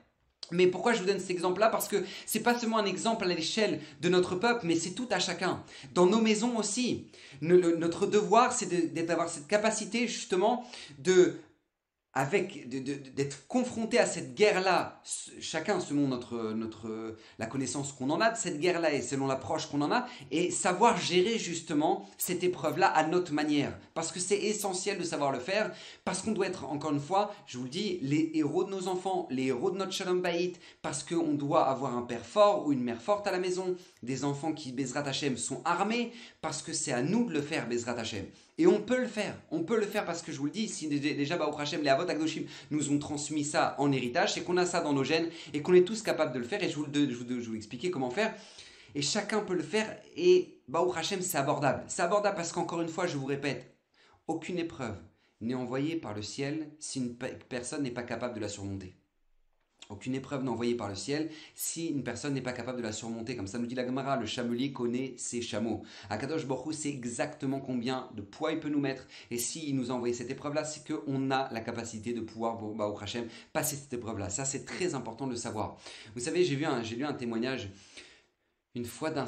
Mais 0.51 0.67
pourquoi 0.67 0.95
je 0.95 1.01
vous 1.01 1.07
donne 1.07 1.21
cet 1.21 1.31
exemple-là? 1.31 1.69
Parce 1.69 1.89
que 1.89 2.05
c'est 2.25 2.41
pas 2.41 2.59
seulement 2.59 2.79
un 2.79 2.87
exemple 2.87 3.25
à 3.25 3.29
l'échelle 3.29 3.81
de 4.01 4.09
notre 4.09 4.35
peuple, 4.35 4.67
mais 4.67 4.77
c'est 4.77 4.93
tout 4.93 5.09
à 5.11 5.19
chacun. 5.19 5.63
Dans 5.95 6.07
nos 6.07 6.21
maisons 6.21 6.57
aussi. 6.57 7.09
notre 7.43 8.07
devoir, 8.07 8.53
c'est 8.53 8.95
d'avoir 8.95 9.29
cette 9.29 9.47
capacité 9.47 10.09
justement 10.09 10.65
de 10.99 11.37
avec 12.15 12.69
d'être 12.69 13.47
confronté 13.47 13.99
à 13.99 14.07
cette 14.07 14.35
guerre-là, 14.35 15.01
chacun 15.41 15.79
selon 15.79 16.09
notre, 16.09 16.53
notre, 16.53 17.17
la 17.39 17.47
connaissance 17.47 17.93
qu'on 17.93 18.11
en 18.11 18.21
a 18.21 18.31
de 18.31 18.37
cette 18.37 18.59
guerre-là 18.59 18.93
et 18.93 19.03
selon 19.03 19.27
l'approche 19.27 19.67
qu'on 19.67 19.83
en 19.83 19.93
a, 19.93 20.07
et 20.31 20.51
savoir 20.51 20.99
gérer 20.99 21.39
justement 21.39 22.09
cette 22.17 22.43
épreuve-là 22.43 22.89
à 22.89 23.07
notre 23.07 23.33
manière. 23.33 23.79
Parce 23.95 24.11
que 24.11 24.21
c'est 24.21 24.39
essentiel 24.39 24.99
de 24.99 25.05
savoir 25.05 25.33
le 25.33 25.39
faire, 25.39 25.73
parce 26.05 26.23
qu'on 26.23 26.33
doit 26.33 26.47
être, 26.47 26.65
encore 26.65 26.93
une 26.93 27.01
fois, 27.01 27.35
je 27.47 27.59
vous 27.59 27.65
le 27.65 27.71
dis, 27.71 27.99
les 28.03 28.33
héros 28.35 28.65
de 28.65 28.71
nos 28.71 28.89
enfants, 28.89 29.29
les 29.31 29.47
héros 29.47 29.71
de 29.71 29.77
notre 29.77 29.93
Shalom 29.93 30.23
Bayit, 30.23 30.55
parce 30.83 31.05
qu'on 31.05 31.35
doit 31.35 31.69
avoir 31.69 31.97
un 31.97 32.03
père 32.03 32.25
fort 32.25 32.67
ou 32.67 32.73
une 32.73 32.83
mère 32.83 33.03
forte 33.03 33.27
à 33.27 33.33
la 33.33 33.39
maison, 33.39 33.77
des 34.03 34.25
enfants 34.25 34.53
qui, 34.53 34.73
Bezrat 34.73 35.07
Hashem, 35.07 35.37
sont 35.37 35.61
armés, 35.65 36.13
parce 36.41 36.63
que 36.63 36.73
c'est 36.73 36.93
à 36.93 37.03
nous 37.03 37.27
de 37.29 37.35
le 37.35 37.43
faire, 37.43 37.69
Bezrat 37.69 37.99
Hashem. 37.99 38.25
Et 38.59 38.67
on 38.67 38.81
peut 38.81 39.01
le 39.01 39.07
faire. 39.07 39.35
On 39.53 39.63
peut 39.63 39.79
le 39.79 39.87
faire 39.87 40.05
parce 40.05 40.21
que 40.21 40.33
je 40.33 40.39
vous 40.39 40.47
le 40.47 40.51
dis, 40.51 40.69
si 40.69 40.89
déjà 40.89 41.37
Baruch 41.37 41.61
Hashem, 41.61 41.83
les 41.83 41.89
Avot 41.89 42.09
Agdoshim 42.09 42.43
nous 42.73 42.91
ont 42.91 42.99
transmis 42.99 43.45
ça 43.45 43.77
en 43.79 43.93
héritage, 43.93 44.35
c'est 44.35 44.43
qu'on 44.43 44.57
a 44.57 44.67
ça 44.67 44.81
dans 44.81 44.93
nos 44.93 45.05
gènes 45.05 45.31
et 45.55 45.63
qu'on 45.63 45.75
est 45.75 45.85
tous 45.85 46.03
capables 46.03 46.33
de 46.33 46.41
le 46.41 46.45
faire. 46.45 46.63
Et 46.63 46.69
je 46.69 46.75
vous, 46.75 46.87
je, 46.93 47.15
vous, 47.15 47.41
je 47.41 47.49
vous 47.49 47.57
expliquer 47.57 47.93
comment 47.93 48.11
faire. 48.11 48.35
Et 48.97 49.03
chacun 49.03 49.41
peut 49.41 49.55
le 49.55 49.63
faire. 49.63 49.97
Et 50.17 50.61
Baruch 50.67 50.97
Hashem, 50.97 51.23
c'est 51.23 51.39
abordable. 51.39 51.85
C'est 51.87 52.03
abordable 52.03 52.37
parce 52.37 52.53
qu'encore 52.53 52.83
une 52.83 52.89
fois, 52.89 53.07
je 53.07 53.17
vous 53.17 53.27
répète, 53.27 53.77
aucune 54.27 54.59
épreuve 54.59 54.97
n'est 55.41 55.55
envoyée 55.55 55.95
par 55.95 56.15
le 56.15 56.23
ciel 56.23 56.69
si 56.81 56.99
une 56.99 57.15
personne 57.17 57.85
n'est 57.85 57.93
pas 57.93 58.03
capable 58.03 58.35
de 58.35 58.41
la 58.41 58.49
surmonter. 58.49 58.98
Aucune 59.91 60.15
épreuve 60.15 60.43
n'est 60.45 60.51
envoyée 60.51 60.75
par 60.75 60.91
le 60.91 60.95
ciel 60.95 61.31
si 61.55 61.87
une 61.87 62.05
personne 62.05 62.35
n'est 62.35 62.43
pas 62.43 62.53
capable 62.53 62.77
de 62.77 62.83
la 62.83 62.93
surmonter. 62.93 63.37
Comme 63.37 63.47
ça 63.47 63.59
nous 63.59 63.67
dit 63.67 63.75
la 63.75 63.87
Gemara, 63.87 64.19
le 64.19 64.27
chamelier 64.27 64.71
connaît 64.71 65.15
ses 65.17 65.41
chameaux. 65.41 65.83
Akadosh 66.11 66.47
Borou 66.47 66.73
sait 66.73 66.91
exactement 66.91 67.59
combien 67.59 68.11
de 68.15 68.21
poids 68.21 68.53
il 68.53 68.61
peut 68.61 68.69
nous 68.69 68.81
mettre. 68.81 69.07
Et 69.31 69.39
s'il 69.39 69.75
nous 69.77 69.91
a 69.91 69.95
envoyé 69.95 70.13
cette 70.13 70.31
épreuve-là, 70.31 70.65
c'est 70.65 70.87
qu'on 70.87 71.31
a 71.31 71.51
la 71.55 71.61
capacité 71.63 72.13
de 72.13 72.21
pouvoir, 72.21 72.63
au 72.63 72.99
Hashem, 73.01 73.29
passer 73.55 73.77
cette 73.77 73.95
épreuve-là. 73.95 74.29
Ça, 74.29 74.45
c'est 74.45 74.67
très 74.67 74.95
important 74.95 75.27
de 75.27 75.33
le 75.33 75.39
savoir. 75.39 75.79
Vous 76.15 76.21
savez, 76.21 76.45
j'ai 76.45 76.63
un, 76.67 76.83
lu 76.83 77.05
un 77.07 77.15
témoignage 77.15 77.71
une 78.75 78.85
fois 78.85 79.11
d'un 79.11 79.25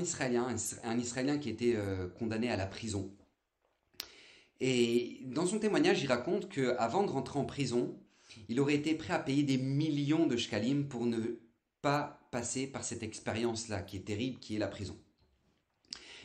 Israélien, 0.00 0.48
un 0.82 0.98
Israélien 0.98 1.38
qui 1.38 1.48
était 1.48 1.76
euh, 1.76 2.08
condamné 2.08 2.50
à 2.50 2.56
la 2.56 2.66
prison. 2.66 3.08
Et 4.60 5.20
dans 5.26 5.46
son 5.46 5.60
témoignage, 5.60 6.02
il 6.02 6.08
raconte 6.08 6.48
qu'avant 6.48 7.04
de 7.04 7.10
rentrer 7.10 7.38
en 7.38 7.44
prison, 7.44 7.96
il 8.48 8.60
aurait 8.60 8.74
été 8.74 8.94
prêt 8.94 9.14
à 9.14 9.18
payer 9.18 9.42
des 9.42 9.58
millions 9.58 10.26
de 10.26 10.36
shkalim 10.36 10.88
pour 10.88 11.06
ne 11.06 11.18
pas 11.82 12.26
passer 12.30 12.66
par 12.66 12.84
cette 12.84 13.02
expérience-là 13.02 13.82
qui 13.82 13.96
est 13.96 14.06
terrible, 14.06 14.38
qui 14.38 14.56
est 14.56 14.58
la 14.58 14.68
prison. 14.68 14.98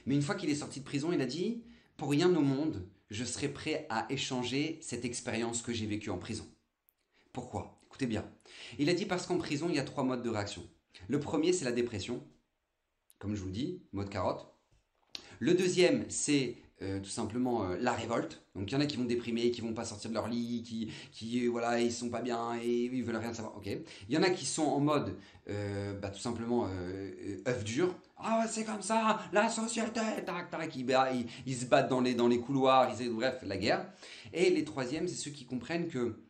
Mais 0.05 0.15
une 0.15 0.21
fois 0.21 0.35
qu'il 0.35 0.49
est 0.49 0.55
sorti 0.55 0.79
de 0.79 0.85
prison, 0.85 1.11
il 1.11 1.21
a 1.21 1.25
dit, 1.25 1.63
pour 1.97 2.09
rien 2.09 2.33
au 2.35 2.41
monde, 2.41 2.87
je 3.09 3.23
serais 3.25 3.49
prêt 3.49 3.85
à 3.89 4.05
échanger 4.11 4.79
cette 4.81 5.05
expérience 5.05 5.61
que 5.61 5.73
j'ai 5.73 5.85
vécue 5.85 6.09
en 6.09 6.17
prison. 6.17 6.47
Pourquoi? 7.33 7.79
Écoutez 7.85 8.07
bien. 8.07 8.29
Il 8.77 8.89
a 8.89 8.93
dit 8.93 9.05
parce 9.05 9.25
qu'en 9.25 9.37
prison, 9.37 9.67
il 9.69 9.75
y 9.75 9.79
a 9.79 9.83
trois 9.83 10.03
modes 10.03 10.23
de 10.23 10.29
réaction. 10.29 10.63
Le 11.07 11.19
premier, 11.19 11.53
c'est 11.53 11.65
la 11.65 11.71
dépression, 11.71 12.23
comme 13.17 13.35
je 13.35 13.41
vous 13.41 13.51
dis, 13.51 13.81
mode 13.91 14.09
carotte. 14.09 14.47
Le 15.39 15.53
deuxième, 15.53 16.05
c'est 16.09 16.57
euh, 16.81 17.01
tout 17.01 17.09
simplement 17.09 17.65
euh, 17.65 17.77
la 17.77 17.91
révolte. 17.91 18.41
Donc 18.55 18.71
il 18.71 18.73
y 18.73 18.77
en 18.77 18.79
a 18.79 18.85
qui 18.85 18.95
vont 18.95 19.03
déprimer, 19.03 19.51
qui 19.51 19.59
vont 19.59 19.73
pas 19.73 19.83
sortir 19.83 20.09
de 20.11 20.15
leur 20.15 20.29
lit, 20.29 20.63
qui, 20.65 20.89
qui 21.11 21.45
euh, 21.45 21.49
voilà, 21.49 21.81
ils 21.81 21.91
sont 21.91 22.09
pas 22.09 22.21
bien 22.21 22.57
et 22.61 22.85
ils 22.85 23.03
veulent 23.03 23.17
rien 23.17 23.33
savoir. 23.33 23.57
Ok. 23.57 23.67
Il 23.67 24.15
y 24.15 24.17
en 24.17 24.23
a 24.23 24.29
qui 24.29 24.45
sont 24.45 24.63
en 24.63 24.79
mode, 24.79 25.17
bah, 26.01 26.09
tout 26.09 26.19
simplement 26.19 26.69
œuf 27.47 27.63
dur. 27.65 27.93
Ah 28.17 28.39
ouais, 28.39 28.47
c'est 28.49 28.63
comme 28.63 28.81
ça, 28.81 29.19
la 29.33 29.49
société, 29.49 29.99
tac, 30.25 30.49
tac, 30.49 30.75
ils, 30.75 31.55
se 31.55 31.65
battent 31.65 31.89
dans 31.89 32.01
les, 32.01 32.13
dans 32.13 32.27
les 32.27 32.39
couloirs, 32.39 32.93
bref, 33.11 33.39
la 33.43 33.57
guerre. 33.57 33.91
Et 34.31 34.49
les 34.49 34.63
troisièmes, 34.63 35.07
c'est 35.07 35.15
ceux 35.15 35.31
qui 35.31 35.45
comprennent 35.45 35.87
que 35.87 36.21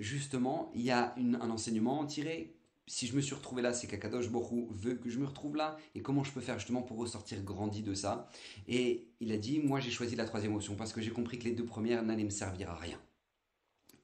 justement, 0.00 0.72
il 0.74 0.82
y 0.82 0.90
a 0.90 1.14
un 1.16 1.50
enseignement 1.50 2.04
tiré 2.06 2.55
si 2.86 3.06
je 3.06 3.16
me 3.16 3.20
suis 3.20 3.34
retrouvé 3.34 3.62
là, 3.62 3.72
c'est 3.72 3.86
qu'Akadosh 3.88 4.28
Borou 4.28 4.68
veut 4.70 4.94
que 4.94 5.10
je 5.10 5.18
me 5.18 5.26
retrouve 5.26 5.56
là. 5.56 5.76
Et 5.94 6.02
comment 6.02 6.22
je 6.22 6.32
peux 6.32 6.40
faire 6.40 6.58
justement 6.58 6.82
pour 6.82 6.98
ressortir 6.98 7.42
grandi 7.42 7.82
de 7.82 7.94
ça? 7.94 8.28
Et 8.68 9.08
il 9.20 9.32
a 9.32 9.36
dit, 9.36 9.58
moi 9.58 9.80
j'ai 9.80 9.90
choisi 9.90 10.14
la 10.14 10.24
troisième 10.24 10.54
option 10.54 10.76
parce 10.76 10.92
que 10.92 11.00
j'ai 11.00 11.10
compris 11.10 11.38
que 11.38 11.44
les 11.44 11.52
deux 11.52 11.64
premières 11.64 12.02
n'allaient 12.04 12.24
me 12.24 12.30
servir 12.30 12.70
à 12.70 12.76
rien. 12.76 13.00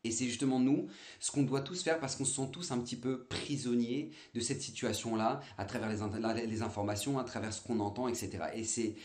Et 0.05 0.11
c'est 0.11 0.27
justement 0.27 0.59
nous, 0.59 0.89
ce 1.21 1.31
qu'on 1.31 1.45
doit 1.45 1.61
tous 1.61 1.81
faire 1.85 2.01
parce 2.01 2.17
qu'on 2.17 2.25
se 2.25 2.35
sent 2.35 2.49
tous 2.53 2.73
un 2.73 2.79
petit 2.81 2.97
peu 2.97 3.25
prisonniers 3.25 4.11
de 4.35 4.41
cette 4.41 4.61
situation-là, 4.61 5.41
à 5.59 5.65
travers 5.65 5.89
les, 5.89 6.63
informations, 6.63 7.21
à 7.21 7.25
travers 7.25 7.53
ce 7.53 7.63
qu'on 7.63 7.79
entend, 7.79 8.09
etc. 8.09 8.31
Et 8.55 8.65
c'est, 8.65 8.97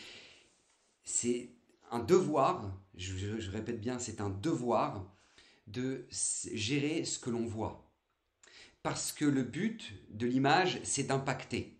c'est 1.04 1.50
un 1.92 2.00
devoir, 2.00 2.68
je 2.96 3.50
répète 3.52 3.80
bien, 3.80 4.00
c'est 4.00 4.20
un 4.20 4.28
devoir 4.28 5.06
de 5.68 6.04
gérer 6.10 7.04
ce 7.04 7.20
que 7.20 7.30
l'on 7.30 7.46
voit 7.46 7.87
parce 8.88 9.12
que 9.12 9.26
le 9.26 9.42
but 9.42 9.92
de 10.08 10.26
l'image, 10.26 10.80
c'est 10.82 11.02
d'impacter. 11.02 11.78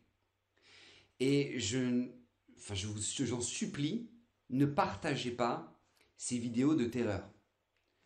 Et 1.21 1.59
je, 1.59 2.05
enfin, 2.59 2.75
je 2.75 2.87
vous, 2.87 3.01
j'en 3.25 3.41
supplie, 3.41 4.11
ne 4.51 4.67
partagez 4.67 5.31
pas 5.31 5.75
ces 6.19 6.37
vidéos 6.37 6.75
de 6.75 6.85
terreur. 6.85 7.27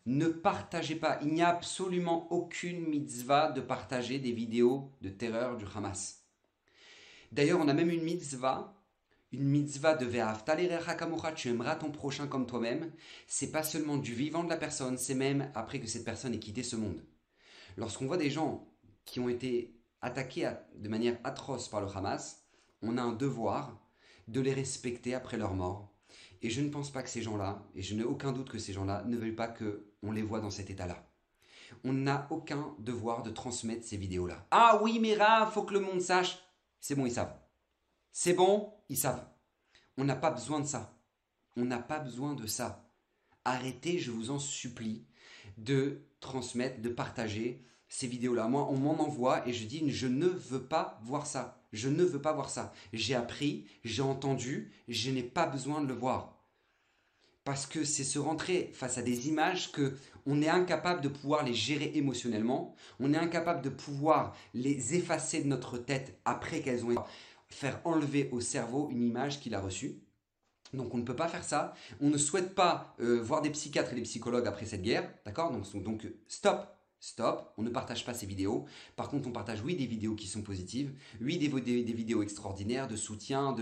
Ne 0.05 0.29
partagez 0.29 0.95
pas. 0.95 1.19
Il 1.21 1.33
n'y 1.33 1.41
a 1.41 1.49
absolument 1.49 2.31
aucune 2.31 2.87
mitzvah 2.87 3.51
de 3.51 3.59
partager 3.59 4.19
des 4.19 4.31
vidéos 4.31 4.89
de 5.01 5.09
terreur 5.09 5.57
du 5.57 5.65
Hamas. 5.75 6.23
D'ailleurs, 7.33 7.59
on 7.59 7.67
a 7.67 7.73
même 7.73 7.89
une 7.89 8.03
mitzvah, 8.03 8.73
une 9.33 9.43
mitzvah 9.43 9.95
de 9.95 10.05
Ve'afta 10.05 10.55
tu 11.35 11.49
aimeras 11.49 11.75
ton 11.75 11.91
prochain 11.91 12.27
comme 12.27 12.47
toi-même. 12.47 12.93
C'est 13.27 13.51
pas 13.51 13.63
seulement 13.63 13.97
du 13.97 14.13
vivant 14.13 14.45
de 14.45 14.49
la 14.49 14.55
personne, 14.55 14.97
c'est 14.97 15.13
même 15.13 15.51
après 15.55 15.81
que 15.81 15.87
cette 15.87 16.05
personne 16.05 16.33
ait 16.33 16.39
quitté 16.39 16.63
ce 16.63 16.77
monde. 16.77 17.03
Lorsqu'on 17.75 18.05
voit 18.05 18.15
des 18.15 18.29
gens 18.29 18.72
qui 19.05 19.19
ont 19.19 19.29
été 19.29 19.79
attaqués 20.01 20.51
de 20.75 20.89
manière 20.89 21.17
atroce 21.23 21.69
par 21.69 21.81
le 21.81 21.87
Hamas, 21.87 22.45
on 22.81 22.97
a 22.97 23.01
un 23.01 23.13
devoir 23.13 23.79
de 24.27 24.41
les 24.41 24.53
respecter 24.53 25.13
après 25.13 25.37
leur 25.37 25.53
mort. 25.53 25.93
Et 26.41 26.49
je 26.49 26.61
ne 26.61 26.69
pense 26.69 26.91
pas 26.91 27.03
que 27.03 27.09
ces 27.09 27.21
gens-là, 27.21 27.65
et 27.73 27.81
je 27.81 27.95
n'ai 27.95 28.03
aucun 28.03 28.33
doute 28.33 28.49
que 28.49 28.59
ces 28.59 28.73
gens-là, 28.73 29.03
ne 29.05 29.17
veulent 29.17 29.35
pas 29.35 29.47
qu'on 29.47 30.11
les 30.11 30.21
voit 30.21 30.41
dans 30.41 30.49
cet 30.49 30.69
état-là. 30.69 31.09
On 31.85 31.93
n'a 31.93 32.27
aucun 32.29 32.75
devoir 32.79 33.23
de 33.23 33.31
transmettre 33.31 33.85
ces 33.85 33.97
vidéos-là. 33.97 34.45
Ah 34.51 34.79
oui, 34.83 34.99
mais 34.99 35.11
il 35.11 35.47
faut 35.51 35.63
que 35.63 35.73
le 35.73 35.79
monde 35.79 36.01
sache. 36.01 36.37
C'est 36.79 36.95
bon, 36.95 37.05
ils 37.05 37.13
savent. 37.13 37.39
C'est 38.11 38.33
bon, 38.33 38.73
ils 38.89 38.97
savent. 38.97 39.25
On 39.97 40.03
n'a 40.03 40.15
pas 40.15 40.31
besoin 40.31 40.59
de 40.59 40.65
ça. 40.65 40.99
On 41.55 41.63
n'a 41.63 41.79
pas 41.79 41.99
besoin 41.99 42.33
de 42.33 42.45
ça. 42.45 42.89
Arrêtez, 43.45 43.99
je 43.99 44.11
vous 44.11 44.31
en 44.31 44.39
supplie, 44.39 45.05
de 45.57 46.01
transmettre, 46.19 46.81
de 46.81 46.89
partager 46.89 47.65
ces 47.93 48.07
vidéos-là. 48.07 48.47
Moi, 48.47 48.67
on 48.71 48.77
m'en 48.77 48.99
envoie 48.99 49.47
et 49.47 49.53
je 49.53 49.67
dis, 49.67 49.87
je 49.91 50.07
ne 50.07 50.25
veux 50.25 50.63
pas 50.63 50.99
voir 51.03 51.27
ça. 51.27 51.61
Je 51.71 51.89
ne 51.89 52.03
veux 52.03 52.21
pas 52.21 52.33
voir 52.33 52.49
ça. 52.49 52.73
J'ai 52.91 53.13
appris, 53.13 53.67
j'ai 53.83 54.01
entendu, 54.01 54.71
je 54.87 55.11
n'ai 55.11 55.21
pas 55.21 55.45
besoin 55.45 55.79
de 55.79 55.85
le 55.85 55.93
voir. 55.93 56.39
Parce 57.43 57.67
que 57.67 57.83
c'est 57.83 58.03
se 58.03 58.17
rentrer 58.17 58.71
face 58.73 58.97
à 58.97 59.03
des 59.03 59.27
images 59.27 59.71
que 59.71 59.93
on 60.25 60.41
est 60.41 60.49
incapable 60.49 61.01
de 61.01 61.07
pouvoir 61.07 61.43
les 61.43 61.53
gérer 61.53 61.91
émotionnellement, 61.93 62.73
on 62.99 63.13
est 63.13 63.17
incapable 63.17 63.61
de 63.61 63.69
pouvoir 63.69 64.35
les 64.55 64.95
effacer 64.95 65.43
de 65.43 65.47
notre 65.47 65.77
tête 65.77 66.19
après 66.25 66.61
qu'elles 66.61 66.85
ont 66.85 66.91
été 66.91 67.01
faire 67.49 67.79
enlever 67.83 68.29
au 68.31 68.41
cerveau 68.41 68.89
une 68.89 69.03
image 69.03 69.39
qu'il 69.39 69.53
a 69.53 69.61
reçue. 69.61 69.99
Donc 70.73 70.95
on 70.95 70.97
ne 70.97 71.03
peut 71.03 71.15
pas 71.15 71.27
faire 71.27 71.43
ça. 71.43 71.75
On 72.01 72.09
ne 72.09 72.17
souhaite 72.17 72.55
pas 72.55 72.95
euh, 72.99 73.21
voir 73.21 73.43
des 73.43 73.51
psychiatres 73.51 73.91
et 73.91 73.97
des 73.97 74.01
psychologues 74.01 74.47
après 74.47 74.65
cette 74.65 74.81
guerre, 74.81 75.13
d'accord? 75.25 75.51
Donc, 75.51 75.83
donc 75.83 76.07
stop, 76.27 76.65
stop, 77.03 77.53
on 77.57 77.63
ne 77.63 77.69
partage 77.69 78.05
pas 78.05 78.13
ces 78.13 78.25
vidéos. 78.25 78.65
Par 78.95 79.09
contre, 79.09 79.27
on 79.27 79.33
partage, 79.33 79.61
oui, 79.61 79.75
des 79.75 79.85
vidéos 79.85 80.15
qui 80.15 80.27
sont 80.27 80.41
positives, 80.41 80.93
oui, 81.19 81.37
des, 81.37 81.49
vidéos 81.49 82.23
extraordinaires 82.23 82.87
de 82.87 82.95
soutien, 82.95 83.53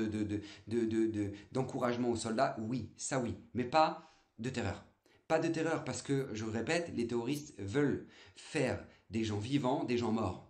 d'encouragement 1.51 2.10
de, 2.10 2.13
aux 2.13 2.17
soldats, 2.17 2.55
oui, 2.60 2.91
ça 2.98 3.19
oui, 3.19 3.36
mais 3.55 3.63
pas 3.63 4.13
de 4.38 4.51
terreur. 4.51 4.86
Pas 5.27 5.39
de 5.39 5.48
terreur 5.48 5.83
parce 5.83 6.03
que, 6.03 6.29
je 6.33 6.45
le 6.45 6.51
répète, 6.51 6.91
les 6.95 7.07
terroristes 7.07 7.55
veulent 7.57 8.05
faire 8.36 8.86
des 9.10 9.24
gens 9.24 9.39
vivants, 9.39 9.86
des 9.86 9.98
gens 9.98 10.12
morts. 10.12 10.48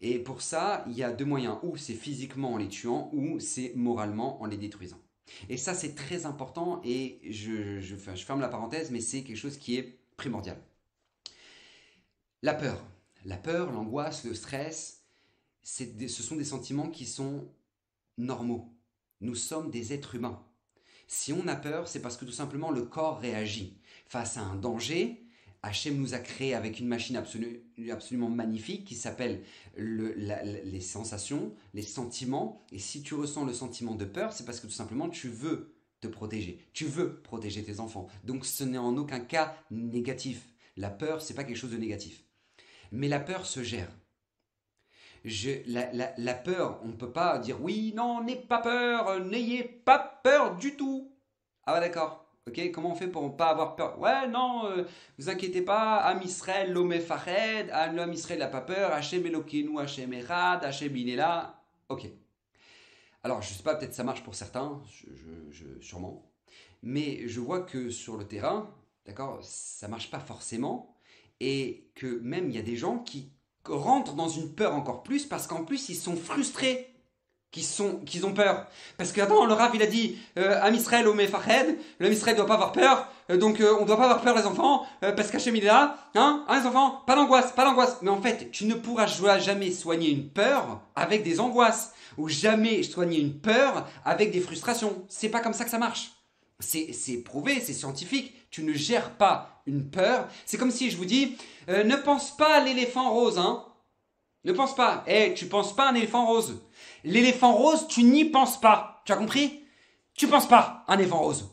Et 0.00 0.20
pour 0.20 0.40
ça, 0.40 0.84
il 0.86 0.92
y 0.92 1.02
a 1.02 1.10
deux 1.10 1.24
moyens, 1.24 1.58
ou 1.64 1.76
c'est 1.76 1.94
physiquement 1.94 2.52
en 2.52 2.58
les 2.58 2.68
tuant, 2.68 3.10
ou 3.12 3.40
c'est 3.40 3.72
moralement 3.74 4.40
en 4.40 4.46
les 4.46 4.56
détruisant. 4.56 5.00
Et 5.48 5.56
ça, 5.56 5.74
c'est 5.74 5.96
très 5.96 6.26
important, 6.26 6.80
et 6.84 7.18
je, 7.28 7.80
je 7.80 7.96
ferme 7.96 8.40
la 8.40 8.48
parenthèse, 8.48 8.92
mais 8.92 9.00
c'est 9.00 9.24
quelque 9.24 9.36
chose 9.36 9.58
qui 9.58 9.76
est 9.76 9.98
primordial. 10.16 10.62
La 12.42 12.54
peur. 12.54 12.82
La 13.26 13.36
peur, 13.36 13.70
l'angoisse, 13.70 14.24
le 14.24 14.34
stress, 14.34 15.02
ce 15.62 15.84
sont 16.08 16.36
des 16.36 16.44
sentiments 16.44 16.88
qui 16.88 17.04
sont 17.04 17.46
normaux. 18.16 18.74
Nous 19.20 19.34
sommes 19.34 19.70
des 19.70 19.92
êtres 19.92 20.14
humains. 20.14 20.42
Si 21.06 21.34
on 21.34 21.46
a 21.48 21.56
peur, 21.56 21.86
c'est 21.86 22.00
parce 22.00 22.16
que 22.16 22.24
tout 22.24 22.32
simplement 22.32 22.70
le 22.70 22.82
corps 22.82 23.20
réagit. 23.20 23.78
Face 24.06 24.38
à 24.38 24.42
un 24.42 24.56
danger, 24.56 25.26
Hachem 25.62 25.98
nous 25.98 26.14
a 26.14 26.18
créé 26.18 26.54
avec 26.54 26.80
une 26.80 26.88
machine 26.88 27.16
absolument 27.16 28.30
magnifique 28.30 28.86
qui 28.86 28.94
s'appelle 28.94 29.42
les 29.76 30.80
sensations, 30.80 31.54
les 31.74 31.82
sentiments. 31.82 32.64
Et 32.72 32.78
si 32.78 33.02
tu 33.02 33.12
ressens 33.14 33.44
le 33.44 33.52
sentiment 33.52 33.96
de 33.96 34.06
peur, 34.06 34.32
c'est 34.32 34.46
parce 34.46 34.60
que 34.60 34.66
tout 34.66 34.72
simplement 34.72 35.10
tu 35.10 35.28
veux 35.28 35.74
te 36.00 36.08
protéger. 36.08 36.64
Tu 36.72 36.86
veux 36.86 37.20
protéger 37.20 37.62
tes 37.62 37.80
enfants. 37.80 38.08
Donc 38.24 38.46
ce 38.46 38.64
n'est 38.64 38.78
en 38.78 38.96
aucun 38.96 39.20
cas 39.20 39.54
négatif. 39.70 40.46
La 40.78 40.88
peur, 40.88 41.20
c'est 41.20 41.34
pas 41.34 41.44
quelque 41.44 41.58
chose 41.58 41.72
de 41.72 41.76
négatif. 41.76 42.24
Mais 42.92 43.08
la 43.08 43.20
peur 43.20 43.46
se 43.46 43.62
gère. 43.62 43.88
la, 45.24 46.34
peur, 46.34 46.80
on 46.82 46.88
ne 46.88 46.92
peut 46.92 47.12
pas 47.12 47.38
dire 47.38 47.62
oui, 47.62 47.92
non, 47.94 48.22
n'ayez 48.22 48.40
pas 48.40 48.58
peur, 48.58 49.20
n'ayez 49.20 49.64
pas 49.64 49.98
peur 50.22 50.56
du 50.56 50.76
tout. 50.76 51.12
Ah 51.64 51.74
ouais, 51.74 51.80
d'accord. 51.80 52.26
Ok, 52.48 52.70
comment 52.72 52.92
on 52.92 52.94
fait 52.94 53.06
pour 53.06 53.22
ne 53.22 53.28
pas 53.28 53.50
avoir 53.50 53.76
peur? 53.76 53.98
Ouais, 54.00 54.26
non, 54.26 54.66
euh, 54.66 54.84
vous 55.18 55.28
inquiétez 55.28 55.62
pas, 55.62 55.98
Am 55.98 56.20
Israël, 56.22 56.72
l'homme 56.72 56.98
fared, 56.98 57.70
Am 57.70 58.12
Israël 58.12 58.40
n'a 58.40 58.48
pas 58.48 58.62
peur, 58.62 58.92
Hachem 58.92 59.24
Elokeinu, 59.26 59.78
Hachem 59.78 60.12
Erad, 60.12 60.64
Hachem 60.64 60.96
il 60.96 61.10
est 61.10 61.16
là. 61.16 61.62
Ok. 61.88 62.08
Alors, 63.22 63.42
je 63.42 63.52
sais 63.52 63.62
pas, 63.62 63.74
peut-être 63.74 63.94
ça 63.94 64.04
marche 64.04 64.22
pour 64.22 64.34
certains, 64.34 64.80
je, 65.50 65.64
sûrement. 65.80 66.32
Mais 66.82 67.28
je 67.28 67.40
vois 67.40 67.60
que 67.60 67.90
sur 67.90 68.16
le 68.16 68.26
terrain, 68.26 68.74
d'accord, 69.04 69.38
ça 69.42 69.86
marche 69.88 70.10
pas 70.10 70.20
forcément 70.20 70.96
et 71.40 71.90
que 71.94 72.20
même 72.22 72.50
il 72.50 72.56
y 72.56 72.58
a 72.58 72.62
des 72.62 72.76
gens 72.76 72.98
qui 72.98 73.30
rentrent 73.66 74.14
dans 74.14 74.28
une 74.28 74.54
peur 74.54 74.74
encore 74.74 75.02
plus 75.02 75.26
parce 75.26 75.46
qu'en 75.46 75.64
plus 75.64 75.88
ils 75.88 75.96
sont 75.96 76.16
frustrés 76.16 76.86
qu'ils 77.50 77.64
sont 77.64 77.96
qu'ils 78.06 78.26
ont 78.26 78.32
peur. 78.32 78.66
Parce 78.96 79.12
que 79.12 79.20
attends 79.20 79.44
le 79.44 79.54
Rav 79.54 79.72
il 79.74 79.82
a 79.82 79.86
dit 79.86 80.18
euh, 80.38 80.60
Am 80.62 80.74
Israël 80.74 81.08
au 81.08 81.14
Mefahed 81.14 81.78
le 81.98 82.12
Israël 82.12 82.36
doit 82.36 82.46
pas 82.46 82.54
avoir 82.54 82.72
peur 82.72 83.08
euh, 83.30 83.36
donc 83.36 83.60
euh, 83.60 83.76
on 83.80 83.84
doit 83.84 83.96
pas 83.96 84.04
avoir 84.04 84.22
peur 84.22 84.36
les 84.36 84.46
enfants 84.46 84.86
euh, 85.02 85.12
parce 85.12 85.30
qu'Hachem 85.30 85.56
il 85.56 85.64
est 85.64 85.66
là 85.66 85.96
hein, 86.14 86.44
hein 86.48 86.60
les 86.60 86.66
enfants 86.66 87.02
pas 87.06 87.16
d'angoisse 87.16 87.52
pas 87.52 87.64
d'angoisse. 87.64 87.98
Mais 88.02 88.10
en 88.10 88.20
fait 88.20 88.50
tu 88.50 88.66
ne 88.66 88.74
pourras 88.74 89.06
jamais 89.38 89.70
soigner 89.70 90.10
une 90.10 90.28
peur 90.28 90.80
avec 90.94 91.22
des 91.22 91.40
angoisses 91.40 91.92
ou 92.16 92.28
jamais 92.28 92.82
soigner 92.82 93.18
une 93.18 93.38
peur 93.38 93.88
avec 94.04 94.30
des 94.30 94.40
frustrations. 94.40 95.04
C'est 95.08 95.28
pas 95.28 95.40
comme 95.40 95.54
ça 95.54 95.64
que 95.64 95.70
ça 95.70 95.78
marche. 95.78 96.12
C'est 96.60 97.22
prouvé, 97.24 97.60
c'est 97.60 97.72
scientifique. 97.72 98.34
Tu 98.50 98.62
ne 98.62 98.72
gères 98.72 99.16
pas 99.16 99.62
une 99.66 99.90
peur. 99.90 100.28
C'est 100.44 100.58
comme 100.58 100.70
si 100.70 100.90
je 100.90 100.96
vous 100.96 101.04
dis, 101.04 101.36
euh, 101.68 101.84
ne 101.84 101.96
pense 101.96 102.36
pas 102.36 102.56
à 102.56 102.60
l'éléphant 102.60 103.12
rose, 103.12 103.38
hein. 103.38 103.64
Ne 104.44 104.52
pense 104.52 104.74
pas. 104.74 105.04
Eh, 105.06 105.34
tu 105.34 105.46
penses 105.46 105.76
pas 105.76 105.86
à 105.86 105.92
un 105.92 105.94
éléphant 105.94 106.26
rose. 106.26 106.60
L'éléphant 107.04 107.52
rose, 107.52 107.86
tu 107.88 108.02
n'y 108.02 108.24
penses 108.24 108.60
pas. 108.60 109.02
Tu 109.04 109.12
as 109.12 109.16
compris? 109.16 109.64
Tu 110.14 110.26
penses 110.28 110.48
pas 110.48 110.84
à 110.86 110.94
un 110.94 110.98
éléphant 110.98 111.18
rose. 111.18 111.50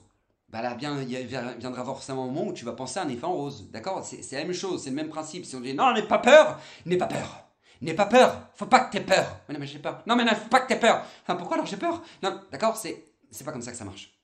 Bah 0.50 0.62
là, 0.62 0.76
bien, 0.76 1.02
il 1.02 1.28
viendra 1.28 1.84
forcément 1.84 2.24
un 2.24 2.28
moment 2.28 2.48
où 2.48 2.54
tu 2.54 2.64
vas 2.64 2.72
penser 2.72 3.00
à 3.00 3.04
un 3.04 3.10
éléphant 3.10 3.34
rose. 3.34 3.70
D'accord? 3.72 4.06
C'est 4.06 4.32
la 4.32 4.44
même 4.46 4.54
chose, 4.54 4.82
c'est 4.84 4.90
le 4.90 4.96
même 4.96 5.10
principe. 5.10 5.46
Si 5.46 5.56
on 5.56 5.60
dit 5.60 5.74
non, 5.74 5.94
n'aie 5.94 6.08
pas 6.08 6.20
peur, 6.20 6.60
n'aie 6.86 6.98
pas 6.98 7.08
peur. 7.08 7.44
N'aie 7.82 7.94
pas 7.94 8.06
peur. 8.06 8.50
Faut 8.56 8.66
pas 8.66 8.80
que 8.80 8.92
tu 8.92 8.98
aies 8.98 9.06
peur. 9.06 9.42
Mais 9.48 9.54
non, 9.54 9.60
mais 9.60 9.68
j'ai 9.68 9.80
peur. 9.80 10.02
Non, 10.08 10.16
mais 10.16 10.24
non, 10.24 10.32
faut 10.32 10.50
pas 10.50 10.62
que 10.62 10.68
tu 10.68 10.74
aies 10.74 10.80
peur. 10.80 11.04
Enfin, 11.24 11.36
pourquoi 11.36 11.58
alors 11.58 11.68
j'ai 11.68 11.78
peur? 11.78 12.02
Non, 12.24 12.40
d'accord 12.52 12.78
C'est 12.78 13.06
pas 13.46 13.52
comme 13.52 13.62
ça 13.62 13.72
que 13.72 13.78
ça 13.78 13.86
marche. 13.86 14.17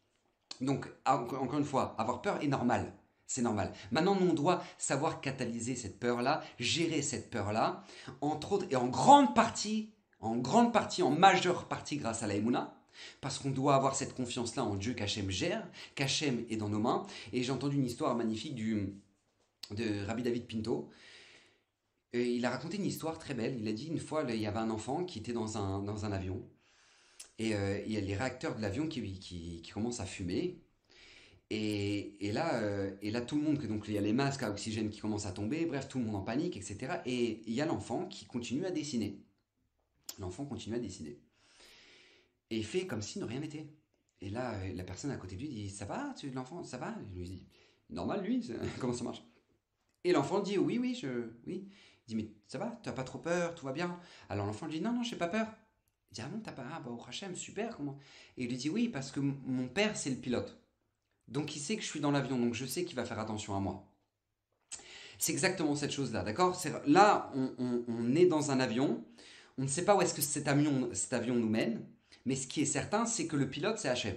Donc, 0.62 0.90
encore 1.06 1.58
une 1.58 1.66
fois, 1.66 1.96
avoir 1.98 2.22
peur 2.22 2.42
est 2.42 2.48
normal. 2.48 2.94
C'est 3.26 3.42
normal. 3.42 3.74
Maintenant, 3.92 4.16
nous, 4.16 4.30
on 4.30 4.34
doit 4.34 4.64
savoir 4.78 5.22
catalyser 5.22 5.76
cette 5.76 6.00
peur-là, 6.00 6.44
gérer 6.60 7.02
cette 7.02 7.30
peur-là, 7.30 7.84
entre 8.22 8.54
autres, 8.54 8.68
et 8.70 8.76
en 8.76 8.88
grande 8.88 9.34
partie, 9.34 9.92
en 10.20 10.36
grande 10.36 10.72
partie, 10.72 11.02
en 11.02 11.10
majeure 11.10 11.68
partie 11.68 11.98
grâce 11.98 12.22
à 12.22 12.28
la 12.28 12.36
Emouna, 12.36 12.76
parce 13.22 13.40
qu'on 13.40 13.50
doit 13.50 13.76
avoir 13.76 13.96
cette 13.96 14.14
confiance-là 14.14 14.64
en 14.64 14.76
Dieu 14.76 14.94
qu'Hachem 14.94 15.30
gère, 15.30 15.68
qu'Hachem 15.96 16.46
est 16.50 16.58
dans 16.58 16.70
nos 16.70 16.80
mains. 16.80 17.06
Et 17.32 17.44
j'ai 17.44 17.52
entendu 17.52 17.78
une 17.78 17.86
histoire 17.86 18.16
magnifique 18.16 18.56
du, 18.56 18.94
de 19.72 20.06
Rabbi 20.06 20.24
David 20.24 20.48
Pinto. 20.48 20.90
Et 22.14 22.36
il 22.36 22.46
a 22.46 22.52
raconté 22.52 22.78
une 22.78 22.86
histoire 22.86 23.18
très 23.18 23.34
belle. 23.34 23.58
Il 23.60 23.68
a 23.68 23.74
dit 23.74 23.88
une 23.88 24.00
fois, 24.00 24.24
il 24.30 24.40
y 24.40 24.46
avait 24.46 24.60
un 24.60 24.70
enfant 24.70 25.04
qui 25.04 25.20
était 25.20 25.34
dans 25.34 25.58
un, 25.58 25.80
dans 25.80 26.06
un 26.06 26.12
avion. 26.12 26.42
Et 27.40 27.56
euh, 27.56 27.82
il 27.86 27.92
y 27.92 27.98
a 27.98 28.02
les 28.02 28.16
réacteurs 28.16 28.56
de 28.56 28.62
l'avion 28.62 28.88
qui, 28.88 29.62
commencent 29.74 30.00
à 30.00 30.06
fumer. 30.06 30.62
Et, 31.50 32.32
là, 32.34 32.56
euh, 32.62 32.96
et 33.02 33.12
là, 33.12 33.22
tout 33.22 33.36
le 33.36 33.44
monde, 33.44 33.60
donc 33.68 33.86
il 33.88 33.94
y 33.94 33.98
a 33.98 34.02
les 34.02 34.14
masques 34.14 34.42
à 34.44 34.50
oxygène 34.50 34.90
qui 34.90 35.00
commencent 35.00 35.28
à 35.28 35.32
tomber, 35.32 35.66
bref, 35.66 35.88
tout 35.88 36.00
le 36.00 36.06
monde 36.06 36.16
en 36.16 36.22
panique, 36.22 36.58
etc. 36.58 36.98
Et 37.06 37.44
il 37.46 37.54
y 37.54 37.62
a 37.62 37.66
l'enfant 37.66 38.08
qui 38.08 38.26
continue 38.26 38.66
à 38.66 38.72
dessiner. 38.72 39.20
L'enfant 40.20 40.46
continue 40.46 40.76
à 40.76 40.80
dessiner. 40.80 41.20
Et 42.50 42.58
il 42.58 42.66
fait 42.66 42.88
comme 42.88 43.02
si 43.02 43.20
ne 43.20 43.26
rien 43.26 43.40
n'était. 43.40 43.68
Et 44.22 44.30
là, 44.30 44.54
euh, 44.54 44.74
la 44.74 44.84
personne 44.84 45.12
à 45.12 45.18
côté 45.18 45.36
de 45.36 45.42
lui 45.42 45.50
dit 45.50 45.70
Ça 45.70 45.86
va, 45.86 46.14
tu 46.18 46.32
l'enfant, 46.32 46.64
ça 46.64 46.78
va? 46.78 46.96
Il 47.12 47.20
lui 47.20 47.30
dit 47.30 47.48
Normal, 47.90 48.24
lui, 48.24 48.52
comment 48.80 48.94
ça 48.94 49.04
marche? 49.04 49.24
Et 50.04 50.12
l'enfant 50.12 50.40
dit 50.40 50.58
Oui, 50.58 50.80
oui, 50.80 50.96
je. 50.96 51.30
Oui. 51.46 51.68
Il 52.08 52.10
dit 52.10 52.16
Mais 52.16 52.32
ça 52.48 52.58
va, 52.58 52.80
tu 52.82 52.90
n'as 52.90 52.96
pas 52.96 53.04
trop 53.04 53.20
peur, 53.20 53.54
tout 53.54 53.66
va 53.66 53.74
bien? 53.74 54.00
Alors 54.30 54.46
l'enfant 54.46 54.68
dit 54.68 54.82
Non, 54.82 54.94
non, 54.94 55.04
j'ai 55.04 55.16
pas 55.16 55.28
peur. 55.28 55.48
Il 56.14 56.18
dit 56.18 56.22
Ah 56.22 56.30
non, 56.32 56.42
t'as 56.44 56.52
pas. 56.52 56.64
Ah, 56.72 56.80
bah, 56.80 56.92
au 56.92 57.04
Hachem, 57.08 57.36
super, 57.36 57.76
comment? 57.76 57.98
Et 58.38 58.44
il 58.44 58.50
lui 58.50 58.58
dit 58.58 58.70
Oui, 58.70 58.88
parce 58.88 59.12
que 59.12 59.20
mon 59.20 59.68
père, 59.68 59.98
c'est 59.98 60.12
le 60.12 60.18
pilote. 60.18 60.60
Donc 61.28 61.56
il 61.56 61.60
sait 61.60 61.76
que 61.76 61.82
je 61.82 61.88
suis 61.88 62.02
dans 62.02 62.12
l'avion, 62.12 62.38
donc 62.38 62.54
je 62.54 62.66
sais 62.66 62.86
qu'il 62.86 62.96
va 62.96 63.04
faire 63.04 63.20
attention 63.20 63.56
à 63.56 63.60
moi. 63.60 63.90
C'est 65.18 65.32
exactement 65.32 65.76
cette 65.76 65.92
chose-là, 65.92 66.22
d'accord? 66.22 66.56
Là, 66.86 67.32
on, 67.34 67.84
on, 67.88 68.16
est 68.16 68.26
dans 68.28 68.52
un 68.52 68.60
avion, 68.60 69.04
on 69.58 69.64
ne 69.64 69.68
sait 69.68 69.86
pas 69.86 69.96
où 69.96 70.02
est-ce 70.02 70.14
que 70.14 70.22
cet 70.22 70.48
avion, 70.48 70.90
cet 70.94 71.14
avion 71.14 71.34
nous 71.34 71.50
mène, 71.50 71.84
mais 72.26 72.36
ce 72.36 72.46
qui 72.46 72.62
est 72.62 72.66
certain, 72.66 73.06
c'est 73.06 73.26
que 73.26 73.36
le 73.36 73.50
pilote, 73.50 73.80
c'est 73.80 73.90
HM. 73.90 74.16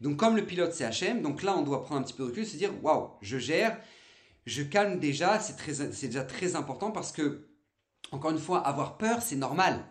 Donc 0.00 0.16
comme 0.16 0.34
le 0.34 0.46
pilote, 0.46 0.72
c'est 0.72 0.88
HM, 0.88 1.22
donc 1.22 1.42
là, 1.42 1.56
on 1.56 1.62
doit 1.62 1.84
prendre 1.84 2.00
un 2.00 2.04
petit 2.04 2.14
peu 2.14 2.24
de 2.24 2.30
recul, 2.30 2.46
se 2.46 2.56
dire, 2.56 2.72
waouh, 2.82 3.10
je 3.20 3.38
gère, 3.38 3.78
je 4.46 4.62
calme 4.62 4.98
déjà, 4.98 5.38
c'est 5.38 6.06
déjà 6.06 6.24
très 6.24 6.56
important 6.56 6.90
parce 6.90 7.12
que, 7.12 7.48
encore 8.10 8.30
une 8.30 8.38
fois, 8.38 8.66
avoir 8.66 8.96
peur, 8.96 9.20
c'est 9.22 9.36
normal. 9.36 9.84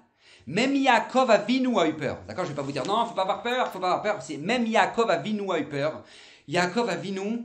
Même 0.48 0.76
Yaakov 0.76 1.30
Avinu 1.30 1.78
a 1.78 1.88
eu 1.88 1.94
peur. 1.94 2.20
D'accord 2.26 2.46
Je 2.46 2.52
ne 2.52 2.56
vais 2.56 2.62
pas 2.62 2.66
vous 2.66 2.72
dire 2.72 2.86
non, 2.86 3.06
faut 3.06 3.14
pas 3.14 3.24
avoir 3.24 3.44
peur, 3.44 3.70
faut 3.70 3.80
pas 3.80 3.88
avoir 3.88 4.02
peur. 4.02 4.22
C'est 4.22 4.38
même 4.38 4.66
Yaakov 4.66 5.12
Avinu 5.12 5.52
a 5.52 5.60
eu 5.60 5.66
peur. 5.66 6.04
Yaakov 6.48 6.90
Avinu, 6.90 7.44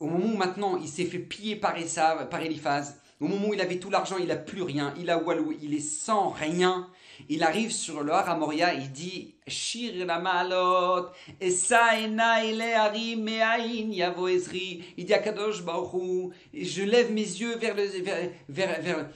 au 0.00 0.06
moment 0.06 0.32
où 0.32 0.36
maintenant 0.36 0.78
il 0.78 0.88
s'est 0.88 1.04
fait 1.04 1.18
piller 1.18 1.56
par 1.56 1.76
Esav, 1.76 2.30
par 2.30 2.40
Eliphaz, 2.40 2.94
au 3.20 3.28
moment 3.28 3.48
où 3.48 3.54
il 3.54 3.60
avait 3.60 3.78
tout 3.78 3.90
l'argent, 3.90 4.16
il 4.18 4.28
n'a 4.28 4.36
plus 4.36 4.62
rien, 4.62 4.94
il 4.98 5.10
a 5.10 5.18
Walou, 5.18 5.52
il 5.60 5.74
est 5.74 5.80
sans 5.80 6.30
rien. 6.30 6.88
Il 7.28 7.42
arrive 7.42 7.70
sur 7.72 8.02
le 8.02 8.12
Har 8.12 8.38
Moria, 8.38 8.74
il 8.74 8.92
dit 8.92 9.34
Shir 9.46 10.06
la 10.06 10.18
malot, 10.18 11.06
yavo 13.90 14.28
ezri. 14.28 14.84
Il 14.96 15.04
dit 15.04 15.14
à 15.14 15.18
Kadosh 15.18 15.62
Baruch 15.62 16.32
je 16.52 16.82
lève 16.82 17.12
mes 17.12 17.22
yeux 17.22 17.56
vers, 17.56 17.74
le, 17.74 17.84
vers, 17.84 18.30
vers, 18.48 18.80
vers 18.80 19.06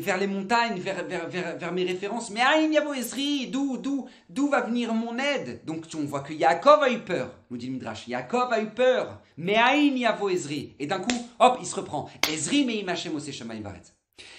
vers 0.00 0.16
les 0.16 0.26
montagnes, 0.26 0.78
vers, 0.80 1.04
vers, 1.04 1.28
vers, 1.28 1.58
vers 1.58 1.72
mes 1.72 1.84
références. 1.84 2.30
Mais 2.30 2.40
Aïn 2.40 2.72
Yavo 2.72 2.94
Ezri, 2.94 3.48
d'où, 3.48 4.08
va 4.50 4.62
venir 4.62 4.94
mon 4.94 5.18
aide? 5.18 5.60
Donc 5.64 5.84
on 5.96 6.04
voit 6.04 6.22
que 6.22 6.32
Yaakov 6.32 6.82
a 6.82 6.90
eu 6.90 7.00
peur, 7.00 7.30
nous 7.50 7.56
dit 7.56 7.66
le 7.66 7.72
Midrash. 7.72 8.08
Yaakov 8.08 8.52
a 8.52 8.60
eu 8.60 8.70
peur. 8.70 9.20
Mais 9.36 9.56
Aïn 9.56 9.96
Yavo 9.96 10.30
Ezri. 10.30 10.74
Et 10.78 10.86
d'un 10.86 11.00
coup, 11.00 11.28
hop, 11.38 11.58
il 11.60 11.66
se 11.66 11.76
reprend. 11.76 12.08
Ezri 12.32 12.64
me 12.64 12.72
imachem 12.72 13.18
Shamaim 13.20 13.60
Varet. 13.60 13.82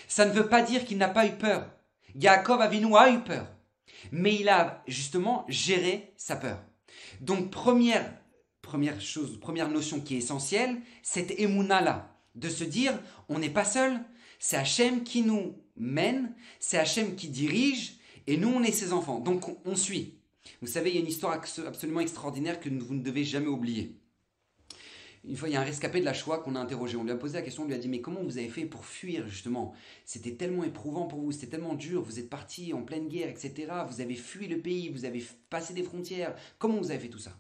Ça 0.07 0.25
ne 0.25 0.31
veut 0.31 0.47
pas 0.47 0.61
dire 0.61 0.85
qu'il 0.85 0.97
n'a 0.97 1.09
pas 1.09 1.25
eu 1.25 1.31
peur. 1.31 1.67
Yaakov 2.15 2.61
Avinu 2.61 2.95
a 2.95 3.11
eu 3.11 3.19
peur. 3.19 3.47
Mais 4.11 4.35
il 4.35 4.49
a 4.49 4.83
justement 4.87 5.45
géré 5.47 6.13
sa 6.17 6.35
peur. 6.35 6.59
Donc 7.21 7.51
première, 7.51 8.13
première 8.61 9.01
chose, 9.01 9.39
première 9.39 9.69
notion 9.69 9.99
qui 9.99 10.15
est 10.15 10.19
essentielle, 10.19 10.77
cette 11.03 11.39
émouna-là, 11.39 12.15
de 12.35 12.49
se 12.49 12.63
dire, 12.63 12.97
on 13.27 13.39
n'est 13.39 13.49
pas 13.49 13.65
seul, 13.65 13.99
c'est 14.39 14.57
Hachem 14.57 15.03
qui 15.03 15.21
nous 15.21 15.55
mène, 15.75 16.33
c'est 16.59 16.77
Hachem 16.77 17.15
qui 17.15 17.27
dirige, 17.27 17.99
et 18.29 18.37
nous, 18.37 18.49
on 18.49 18.61
est 18.61 18.71
ses 18.71 18.93
enfants. 18.93 19.19
Donc, 19.19 19.43
on, 19.65 19.75
suit. 19.75 20.19
Vous 20.61 20.67
savez, 20.67 20.91
il 20.91 20.95
y 20.95 20.97
a 20.99 21.01
une 21.01 21.07
histoire 21.07 21.33
absolument 21.33 21.99
extraordinaire 21.99 22.59
que 22.59 22.69
vous 22.69 22.93
ne 22.93 23.01
devez 23.01 23.23
jamais 23.23 23.47
oublier. 23.47 23.98
Une 25.25 25.35
fois, 25.35 25.49
il 25.49 25.53
y 25.53 25.55
a 25.55 25.61
un 25.61 25.65
rescapé 25.65 25.99
de 25.99 26.05
la 26.05 26.13
Shoah 26.13 26.39
qu'on 26.39 26.55
a 26.55 26.59
interrogé. 26.59 26.95
On 26.97 27.03
lui 27.03 27.11
a 27.11 27.15
posé 27.15 27.35
la 27.35 27.41
question, 27.41 27.63
on 27.63 27.67
lui 27.67 27.73
a 27.73 27.77
dit 27.77 27.89
Mais 27.89 28.01
comment 28.01 28.23
vous 28.23 28.37
avez 28.37 28.47
fait 28.49 28.65
pour 28.65 28.85
fuir, 28.85 29.27
justement? 29.27 29.73
C'était 30.05 30.33
tellement 30.33 30.63
éprouvant 30.63 31.07
pour 31.07 31.19
vous, 31.19 31.31
c'était 31.31 31.47
tellement 31.47 31.75
dur, 31.75 32.01
vous 32.01 32.19
êtes 32.19 32.29
parti 32.29 32.73
en 32.73 32.83
pleine 32.83 33.07
guerre, 33.07 33.29
etc. 33.29 33.71
Vous 33.87 34.01
avez 34.01 34.15
fui 34.15 34.47
le 34.47 34.59
pays, 34.59 34.89
vous 34.89 35.05
avez 35.05 35.23
passé 35.49 35.73
des 35.73 35.83
frontières. 35.83 36.35
Comment 36.57 36.77
vous 36.77 36.91
avez 36.91 36.99
fait 36.99 37.09
tout 37.09 37.19
ça? 37.19 37.37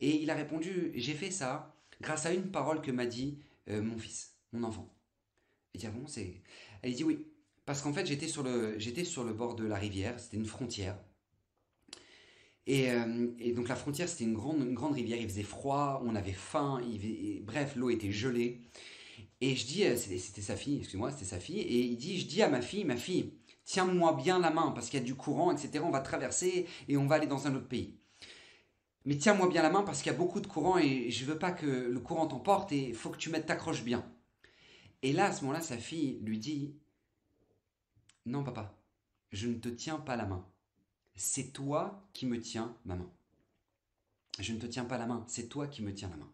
Et 0.00 0.22
il 0.22 0.30
a 0.30 0.34
répondu 0.34 0.92
J'ai 0.94 1.14
fait 1.14 1.30
ça 1.30 1.74
grâce 2.00 2.26
à 2.26 2.32
une 2.32 2.50
parole 2.50 2.80
que 2.80 2.90
m'a 2.90 3.06
dit 3.06 3.38
euh, 3.68 3.82
mon 3.82 3.98
fils, 3.98 4.34
mon 4.52 4.62
enfant. 4.64 4.88
Il 5.74 5.80
dit, 5.80 5.86
ah 5.86 5.90
bon, 5.90 6.06
c'est... 6.06 6.40
Elle 6.82 6.94
dit 6.94 7.04
oui, 7.04 7.26
parce 7.66 7.82
qu'en 7.82 7.92
fait 7.92 8.06
j'étais 8.06 8.28
sur, 8.28 8.42
le, 8.42 8.78
j'étais 8.78 9.04
sur 9.04 9.24
le 9.24 9.32
bord 9.32 9.54
de 9.54 9.64
la 9.64 9.76
rivière, 9.76 10.18
c'était 10.18 10.36
une 10.36 10.46
frontière. 10.46 10.96
Et, 12.68 12.90
euh, 12.92 13.28
et 13.38 13.52
donc 13.52 13.68
la 13.68 13.74
frontière 13.74 14.08
c'était 14.08 14.24
une 14.24 14.34
grande, 14.34 14.60
une 14.60 14.74
grande 14.74 14.92
rivière, 14.92 15.18
il 15.18 15.26
faisait 15.28 15.42
froid, 15.42 16.02
on 16.04 16.14
avait 16.14 16.32
faim, 16.32 16.80
bref, 17.42 17.74
l'eau 17.76 17.88
était 17.88 18.12
gelée. 18.12 18.60
Et 19.40 19.56
je 19.56 19.66
dis, 19.66 19.84
euh, 19.84 19.96
c'était 19.96 20.42
sa 20.42 20.54
fille, 20.54 20.78
excuse-moi, 20.78 21.10
c'était 21.10 21.24
sa 21.24 21.40
fille, 21.40 21.60
et 21.60 21.80
il 21.80 21.96
dit, 21.96 22.20
je 22.20 22.26
dis 22.26 22.42
à 22.42 22.48
ma 22.48 22.60
fille, 22.60 22.84
ma 22.84 22.96
fille, 22.96 23.32
tiens-moi 23.64 24.14
bien 24.14 24.38
la 24.38 24.50
main, 24.50 24.72
parce 24.72 24.90
qu'il 24.90 25.00
y 25.00 25.02
a 25.02 25.06
du 25.06 25.14
courant, 25.14 25.50
etc. 25.50 25.82
On 25.82 25.90
va 25.90 26.00
traverser 26.00 26.66
et 26.88 26.96
on 26.98 27.06
va 27.06 27.16
aller 27.16 27.26
dans 27.26 27.46
un 27.46 27.54
autre 27.54 27.68
pays. 27.68 27.98
Mais 29.06 29.16
tiens-moi 29.16 29.48
bien 29.48 29.62
la 29.62 29.70
main 29.70 29.82
parce 29.82 30.02
qu'il 30.02 30.12
y 30.12 30.14
a 30.14 30.18
beaucoup 30.18 30.40
de 30.40 30.46
courant 30.46 30.76
et 30.76 31.10
je 31.10 31.24
veux 31.24 31.38
pas 31.38 31.52
que 31.52 31.66
le 31.66 32.00
courant 32.00 32.26
t'emporte 32.26 32.72
et 32.72 32.92
faut 32.92 33.08
que 33.08 33.16
tu 33.16 33.30
mettes 33.30 33.46
t'accroches 33.46 33.82
bien. 33.82 34.04
Et 35.02 35.14
là, 35.14 35.26
à 35.26 35.32
ce 35.32 35.42
moment-là, 35.42 35.62
sa 35.62 35.78
fille 35.78 36.18
lui 36.22 36.38
dit 36.38 36.76
Non, 38.26 38.44
papa, 38.44 38.78
je 39.32 39.48
ne 39.48 39.54
te 39.54 39.70
tiens 39.70 39.98
pas 39.98 40.16
la 40.16 40.26
main. 40.26 40.46
C'est 41.20 41.52
toi 41.52 42.08
qui 42.12 42.26
me 42.26 42.40
tiens 42.40 42.76
ma 42.84 42.94
main. 42.94 43.10
Je 44.38 44.52
ne 44.52 44.60
te 44.60 44.66
tiens 44.66 44.84
pas 44.84 44.98
la 44.98 45.06
main, 45.06 45.24
c'est 45.26 45.48
toi 45.48 45.66
qui 45.66 45.82
me 45.82 45.92
tiens 45.92 46.08
la 46.10 46.16
main. 46.16 46.32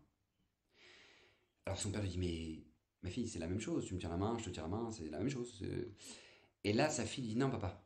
Alors 1.65 1.79
son 1.79 1.91
père 1.91 2.03
lui 2.03 2.11
dit 2.11 2.19
Mais 2.19 2.63
ma 3.03 3.09
fille, 3.09 3.27
c'est 3.27 3.39
la 3.39 3.47
même 3.47 3.63
chose. 3.63 3.87
Tu 3.87 3.95
me 3.95 3.99
tiens 3.99 4.11
la 4.11 4.19
main, 4.19 4.37
je 4.39 4.45
te 4.45 4.51
tiens 4.51 4.65
la 4.65 4.69
main, 4.69 4.91
c'est 4.91 5.09
la 5.09 5.21
même 5.21 5.31
chose. 5.31 5.65
Et 6.65 6.75
là, 6.75 6.91
sa 6.91 7.07
fille 7.07 7.25
dit 7.25 7.35
Non, 7.35 7.51
papa, 7.51 7.83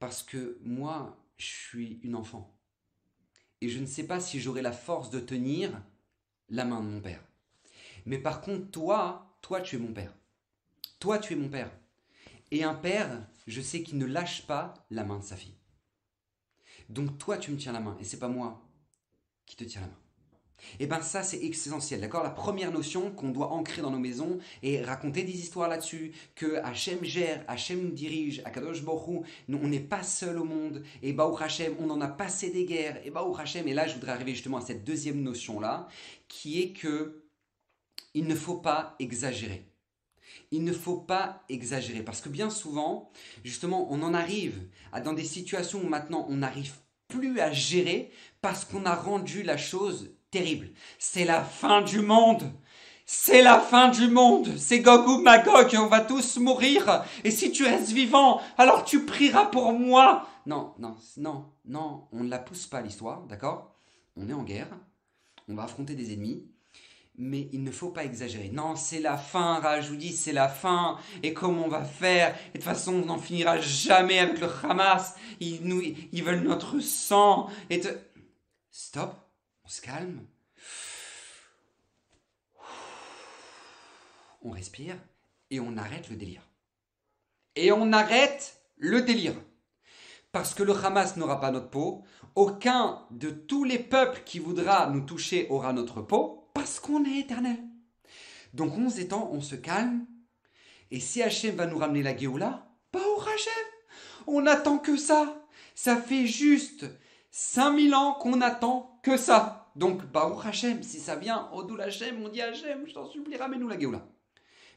parce 0.00 0.24
que 0.24 0.58
moi, 0.64 1.16
je 1.36 1.46
suis 1.46 2.00
une 2.02 2.16
enfant. 2.16 2.58
Et 3.60 3.68
je 3.68 3.78
ne 3.78 3.86
sais 3.86 4.08
pas 4.08 4.18
si 4.18 4.40
j'aurai 4.40 4.62
la 4.62 4.72
force 4.72 5.10
de 5.10 5.20
tenir 5.20 5.80
la 6.48 6.64
main 6.64 6.82
de 6.82 6.88
mon 6.88 7.00
père. 7.00 7.22
Mais 8.04 8.18
par 8.18 8.40
contre, 8.40 8.68
toi, 8.72 9.38
toi, 9.42 9.60
tu 9.60 9.76
es 9.76 9.78
mon 9.78 9.92
père. 9.92 10.12
Toi, 10.98 11.20
tu 11.20 11.34
es 11.34 11.36
mon 11.36 11.48
père. 11.48 11.70
Et 12.50 12.64
un 12.64 12.74
père, 12.74 13.28
je 13.46 13.60
sais 13.60 13.84
qu'il 13.84 13.98
ne 13.98 14.06
lâche 14.06 14.44
pas 14.48 14.74
la 14.90 15.04
main 15.04 15.20
de 15.20 15.24
sa 15.24 15.36
fille. 15.36 15.54
Donc 16.88 17.18
toi, 17.18 17.38
tu 17.38 17.50
me 17.50 17.56
tiens 17.56 17.72
la 17.72 17.80
main, 17.80 17.96
et 18.00 18.04
c'est 18.04 18.18
pas 18.18 18.28
moi 18.28 18.62
qui 19.44 19.56
te 19.56 19.64
tiens 19.64 19.80
la 19.82 19.86
main. 19.88 19.98
Et 20.74 20.84
eh 20.84 20.86
bien 20.86 21.02
ça, 21.02 21.22
c'est 21.22 21.38
essentiel, 21.38 22.00
d'accord? 22.00 22.22
La 22.22 22.30
première 22.30 22.72
notion 22.72 23.10
qu'on 23.10 23.28
doit 23.28 23.52
ancrer 23.52 23.82
dans 23.82 23.90
nos 23.90 23.98
maisons 23.98 24.38
et 24.62 24.82
raconter 24.82 25.22
des 25.22 25.38
histoires 25.38 25.68
là-dessus, 25.68 26.12
que 26.34 26.56
Hachem 26.56 27.04
gère, 27.04 27.44
Hachem 27.46 27.92
dirige, 27.92 28.40
Akadosh 28.44 28.82
Borou, 28.82 29.24
on 29.48 29.68
n'est 29.68 29.80
pas 29.80 30.02
seul 30.02 30.38
au 30.38 30.44
monde, 30.44 30.82
et 31.02 31.12
Baou 31.12 31.36
Hachem, 31.36 31.74
on 31.78 31.90
en 31.90 32.00
a 32.00 32.08
passé 32.08 32.50
des 32.50 32.64
guerres, 32.64 33.00
et 33.04 33.10
Baou 33.10 33.36
Hachem, 33.36 33.68
et 33.68 33.74
là, 33.74 33.86
je 33.86 33.94
voudrais 33.94 34.12
arriver 34.12 34.32
justement 34.32 34.56
à 34.56 34.62
cette 34.62 34.82
deuxième 34.82 35.22
notion-là, 35.22 35.88
qui 36.26 36.60
est 36.62 36.72
que 36.72 37.22
il 38.14 38.26
ne 38.26 38.34
faut 38.34 38.56
pas 38.56 38.96
exagérer. 38.98 39.66
Il 40.50 40.64
ne 40.64 40.72
faut 40.72 40.96
pas 40.96 41.42
exagérer 41.48 42.02
parce 42.02 42.20
que 42.20 42.28
bien 42.28 42.50
souvent, 42.50 43.10
justement, 43.44 43.86
on 43.90 44.02
en 44.02 44.14
arrive 44.14 44.68
dans 45.04 45.12
des 45.12 45.24
situations 45.24 45.80
où 45.82 45.88
maintenant 45.88 46.26
on 46.28 46.36
n'arrive 46.36 46.74
plus 47.08 47.40
à 47.40 47.52
gérer 47.52 48.10
parce 48.40 48.64
qu'on 48.64 48.84
a 48.84 48.94
rendu 48.94 49.42
la 49.42 49.56
chose 49.56 50.10
terrible. 50.30 50.70
C'est 50.98 51.24
la 51.24 51.42
fin 51.42 51.82
du 51.82 52.00
monde. 52.00 52.52
C'est 53.08 53.42
la 53.42 53.60
fin 53.60 53.88
du 53.88 54.08
monde. 54.08 54.56
C'est 54.56 54.80
Gog 54.80 55.06
ou 55.06 55.22
Magog. 55.22 55.76
On 55.78 55.86
va 55.86 56.00
tous 56.00 56.38
mourir. 56.38 57.04
Et 57.22 57.30
si 57.30 57.52
tu 57.52 57.64
restes 57.64 57.92
vivant, 57.92 58.40
alors 58.58 58.84
tu 58.84 59.04
prieras 59.06 59.46
pour 59.46 59.72
moi. 59.72 60.28
Non, 60.44 60.74
non, 60.78 60.96
non, 61.16 61.44
non. 61.64 62.08
On 62.12 62.24
ne 62.24 62.30
la 62.30 62.40
pousse 62.40 62.66
pas 62.66 62.80
l'histoire, 62.80 63.22
d'accord? 63.26 63.76
On 64.16 64.28
est 64.28 64.32
en 64.32 64.42
guerre. 64.42 64.68
On 65.48 65.54
va 65.54 65.64
affronter 65.64 65.94
des 65.94 66.12
ennemis 66.12 66.44
mais 67.18 67.48
il 67.52 67.62
ne 67.62 67.70
faut 67.70 67.90
pas 67.90 68.04
exagérer. 68.04 68.50
Non, 68.50 68.76
c'est 68.76 69.00
la 69.00 69.16
fin, 69.16 69.60
Rajoudi, 69.60 70.12
c'est 70.12 70.32
la 70.32 70.48
fin. 70.48 70.98
Et 71.22 71.32
comment 71.32 71.64
on 71.64 71.68
va 71.68 71.84
faire 71.84 72.36
Et 72.48 72.58
de 72.58 72.58
toute 72.58 72.64
façon, 72.64 72.94
on 72.94 73.06
n'en 73.06 73.18
finira 73.18 73.58
jamais 73.60 74.18
avec 74.18 74.40
le 74.40 74.48
Hamas. 74.62 75.14
Ils, 75.40 75.62
nous, 75.62 75.82
ils 75.82 76.24
veulent 76.24 76.42
notre 76.42 76.80
sang. 76.80 77.48
Et 77.70 77.80
Stop, 78.70 79.14
on 79.64 79.68
se 79.68 79.80
calme. 79.80 80.26
On 84.42 84.50
respire 84.50 84.96
et 85.50 85.60
on 85.60 85.76
arrête 85.78 86.10
le 86.10 86.16
délire. 86.16 86.42
Et 87.54 87.72
on 87.72 87.92
arrête 87.92 88.60
le 88.76 89.00
délire. 89.02 89.34
parce 90.32 90.52
que 90.52 90.62
le 90.62 90.74
Hamas 90.74 91.16
n'aura 91.16 91.40
pas 91.40 91.50
notre 91.50 91.70
peau. 91.70 92.04
Aucun 92.34 93.06
de 93.10 93.30
tous 93.30 93.64
les 93.64 93.78
peuples 93.78 94.22
qui 94.26 94.38
voudra 94.38 94.90
nous 94.90 95.00
toucher 95.00 95.48
aura 95.48 95.72
notre 95.72 96.02
peau, 96.02 96.45
parce 96.56 96.80
qu'on 96.80 97.04
est 97.04 97.18
éternel. 97.18 97.58
Donc 98.54 98.78
11 98.78 98.98
étant, 98.98 99.30
on 99.30 99.42
se 99.42 99.56
calme. 99.56 100.06
Et 100.90 101.00
si 101.00 101.22
Hachem 101.22 101.54
va 101.54 101.66
nous 101.66 101.76
ramener 101.76 102.02
la 102.02 102.16
Géoula, 102.16 102.66
pas 102.90 103.06
au 103.06 103.20
Hachem. 103.20 103.52
On 104.26 104.40
n'attend 104.40 104.78
que 104.78 104.96
ça. 104.96 105.46
Ça 105.74 105.96
fait 105.96 106.26
juste 106.26 106.86
5000 107.30 107.94
ans 107.94 108.14
qu'on 108.14 108.40
attend 108.40 108.98
que 109.02 109.18
ça. 109.18 109.70
Donc, 109.76 110.10
Baruch 110.10 110.46
Hachem, 110.46 110.82
si 110.82 110.98
ça 110.98 111.16
vient, 111.16 111.50
Odoul 111.52 111.82
Hachem, 111.82 112.22
on 112.24 112.30
dit 112.30 112.40
Hachem, 112.40 112.86
je 112.86 112.94
t'en 112.94 113.04
supplie, 113.04 113.36
ramène-nous 113.36 113.68
la 113.68 113.78
Géoula. 113.78 114.08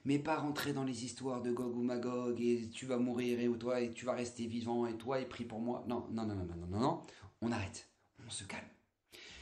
Mais 0.04 0.20
pas 0.20 0.36
rentrer 0.36 0.74
dans 0.74 0.84
les 0.84 1.06
histoires 1.06 1.42
de 1.42 1.52
Gog 1.52 1.78
ou 1.78 1.82
Magog 1.82 2.42
et 2.42 2.70
tu 2.74 2.88
vas 2.88 2.98
mourir 2.98 3.40
et 3.40 3.58
toi 3.58 3.80
et 3.80 3.92
tu 3.92 4.06
vas 4.06 4.14
rester 4.14 4.48
vivant 4.48 4.86
et 4.86 4.98
toi 4.98 5.22
et 5.22 5.26
prie 5.26 5.46
pour 5.46 5.62
moi. 5.62 5.86
Non, 5.88 6.08
non, 6.12 6.26
non, 6.26 6.36
non, 6.36 6.46
non, 6.46 6.68
non, 6.68 6.80
non, 6.80 7.02
on 7.42 7.52
arrête, 7.54 7.88
on 8.28 8.30
se 8.30 8.44
calme. 8.44 8.68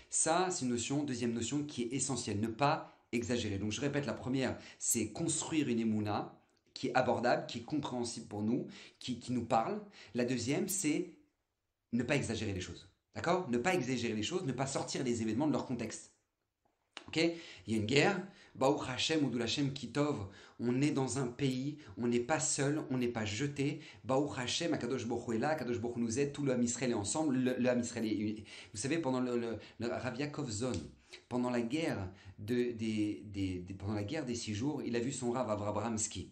Ça, 0.09 0.49
c'est 0.51 0.65
une 0.65 0.71
notion, 0.71 1.03
deuxième 1.03 1.33
notion 1.33 1.63
qui 1.63 1.83
est 1.83 1.93
essentielle, 1.93 2.39
ne 2.39 2.47
pas 2.47 2.97
exagérer. 3.11 3.57
Donc 3.57 3.71
je 3.71 3.81
répète, 3.81 4.05
la 4.05 4.13
première, 4.13 4.57
c'est 4.79 5.11
construire 5.11 5.67
une 5.69 5.79
émouna 5.79 6.33
qui 6.73 6.87
est 6.87 6.95
abordable, 6.95 7.45
qui 7.47 7.59
est 7.59 7.63
compréhensible 7.63 8.27
pour 8.27 8.43
nous, 8.43 8.67
qui, 8.99 9.19
qui 9.19 9.31
nous 9.31 9.45
parle. 9.45 9.81
La 10.13 10.25
deuxième, 10.25 10.69
c'est 10.69 11.13
ne 11.93 12.03
pas 12.03 12.15
exagérer 12.15 12.53
les 12.53 12.61
choses. 12.61 12.87
D'accord? 13.15 13.49
Ne 13.49 13.57
pas 13.57 13.73
exagérer 13.73 14.13
les 14.13 14.23
choses, 14.23 14.43
ne 14.43 14.51
pas 14.51 14.67
sortir 14.67 15.03
les 15.03 15.21
événements 15.21 15.47
de 15.47 15.53
leur 15.53 15.65
contexte. 15.65 16.13
Ok? 17.07 17.17
Il 17.17 17.73
y 17.73 17.75
a 17.75 17.79
une 17.79 17.85
guerre, 17.85 18.21
Baou 18.57 18.81
Hashem 18.81 19.23
ou 19.23 19.41
Hashem 19.41 19.71
Kitov, 19.71 20.27
on 20.59 20.81
est 20.81 20.91
dans 20.91 21.19
un 21.19 21.27
pays, 21.27 21.77
on 21.97 22.07
n'est 22.07 22.19
pas 22.19 22.39
seul, 22.39 22.81
on 22.89 22.97
n'est 22.97 23.07
pas 23.07 23.25
jeté. 23.25 23.81
Baou 24.03 24.31
Hashem, 24.35 24.73
Akadosh 24.73 25.05
Bokhu 25.05 25.35
est 25.35 25.39
là, 25.39 25.49
Akadosh 25.49 25.77
nous 25.95 26.19
aide, 26.19 26.33
tout 26.33 26.43
le 26.43 26.61
Israël 26.63 26.91
est 26.91 26.95
ensemble, 26.95 27.37
le, 27.37 27.55
Vous 28.73 28.79
savez, 28.79 28.97
pendant 28.97 29.19
le, 29.19 29.37
le, 29.37 29.59
pendant 31.29 31.49
la 31.49 31.61
guerre 31.61 32.09
de, 32.39 32.71
des, 32.71 33.65
pendant 33.77 33.93
la 33.93 34.03
guerre 34.03 34.25
des 34.25 34.35
six 34.35 34.53
jours, 34.53 34.81
il 34.83 34.95
a 34.95 34.99
vu 34.99 35.11
son 35.11 35.31
Rav 35.31 35.49
Avramski. 35.49 36.31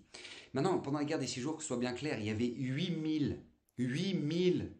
Maintenant, 0.53 0.79
pendant 0.79 0.99
la 0.99 1.05
guerre 1.05 1.19
des 1.19 1.27
six 1.27 1.41
jours, 1.41 1.57
que 1.57 1.61
ce 1.61 1.67
soit 1.67 1.77
bien 1.77 1.93
clair, 1.93 2.17
il 2.19 2.25
y 2.25 2.29
avait 2.29 2.47
8000, 2.47 3.41
8000 3.77 4.71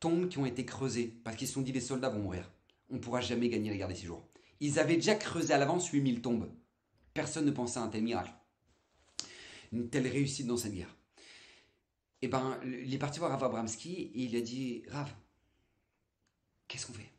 tombes 0.00 0.28
qui 0.28 0.38
ont 0.38 0.46
été 0.46 0.64
creusées 0.64 1.20
parce 1.24 1.36
qu'ils 1.36 1.48
se 1.48 1.54
sont 1.54 1.62
dit 1.62 1.72
les 1.72 1.80
soldats 1.80 2.08
vont 2.08 2.20
mourir. 2.20 2.50
On 2.90 2.94
ne 2.94 3.00
pourra 3.00 3.20
jamais 3.20 3.48
gagner 3.48 3.70
la 3.70 3.76
guerre 3.76 3.88
des 3.88 3.94
six 3.94 4.06
jours. 4.06 4.26
Ils 4.60 4.78
avaient 4.78 4.94
déjà 4.94 5.14
creusé 5.14 5.52
à 5.52 5.58
l'avance 5.58 5.88
8000 5.88 6.22
tombes. 6.22 6.48
Personne 7.18 7.46
ne 7.46 7.50
pensait 7.50 7.80
à 7.80 7.82
un 7.82 7.88
tel 7.88 8.04
miracle. 8.04 8.30
Une 9.72 9.90
telle 9.90 10.06
réussite 10.06 10.46
dans 10.46 10.56
cette 10.56 10.72
guerre. 10.72 10.94
Et 12.22 12.26
eh 12.26 12.28
ben, 12.28 12.60
il 12.64 12.94
est 12.94 12.98
parti 12.98 13.18
voir 13.18 13.32
Rav 13.32 13.42
Abramski 13.42 14.12
et 14.14 14.22
il 14.22 14.36
a 14.36 14.40
dit 14.40 14.84
Rav, 14.86 15.12
qu'est-ce 16.68 16.86
qu'on 16.86 16.92
fait? 16.92 17.10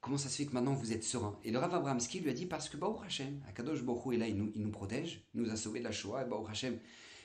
Comment 0.00 0.16
ça 0.16 0.28
se 0.28 0.36
fait 0.36 0.46
que 0.46 0.52
maintenant 0.52 0.74
vous 0.74 0.92
êtes 0.92 1.02
serein? 1.02 1.36
Et 1.42 1.50
le 1.50 1.58
Rav 1.58 1.74
Abramski 1.74 2.20
lui 2.20 2.30
a 2.30 2.32
dit 2.32 2.46
Parce 2.46 2.68
que 2.68 2.76
Baruch 2.76 3.04
Hashem, 3.04 3.42
Akadosh 3.48 3.82
Baruch 3.82 4.14
est 4.14 4.18
là, 4.18 4.28
il 4.28 4.36
nous, 4.36 4.52
il 4.54 4.62
nous 4.62 4.70
protège, 4.70 5.24
il 5.34 5.40
nous 5.40 5.50
a 5.50 5.56
sauvés 5.56 5.80
de 5.80 5.84
la 5.86 5.92
Shoah, 5.92 6.22
et 6.22 6.28
Baruch 6.28 6.50
Hashem, 6.50 6.78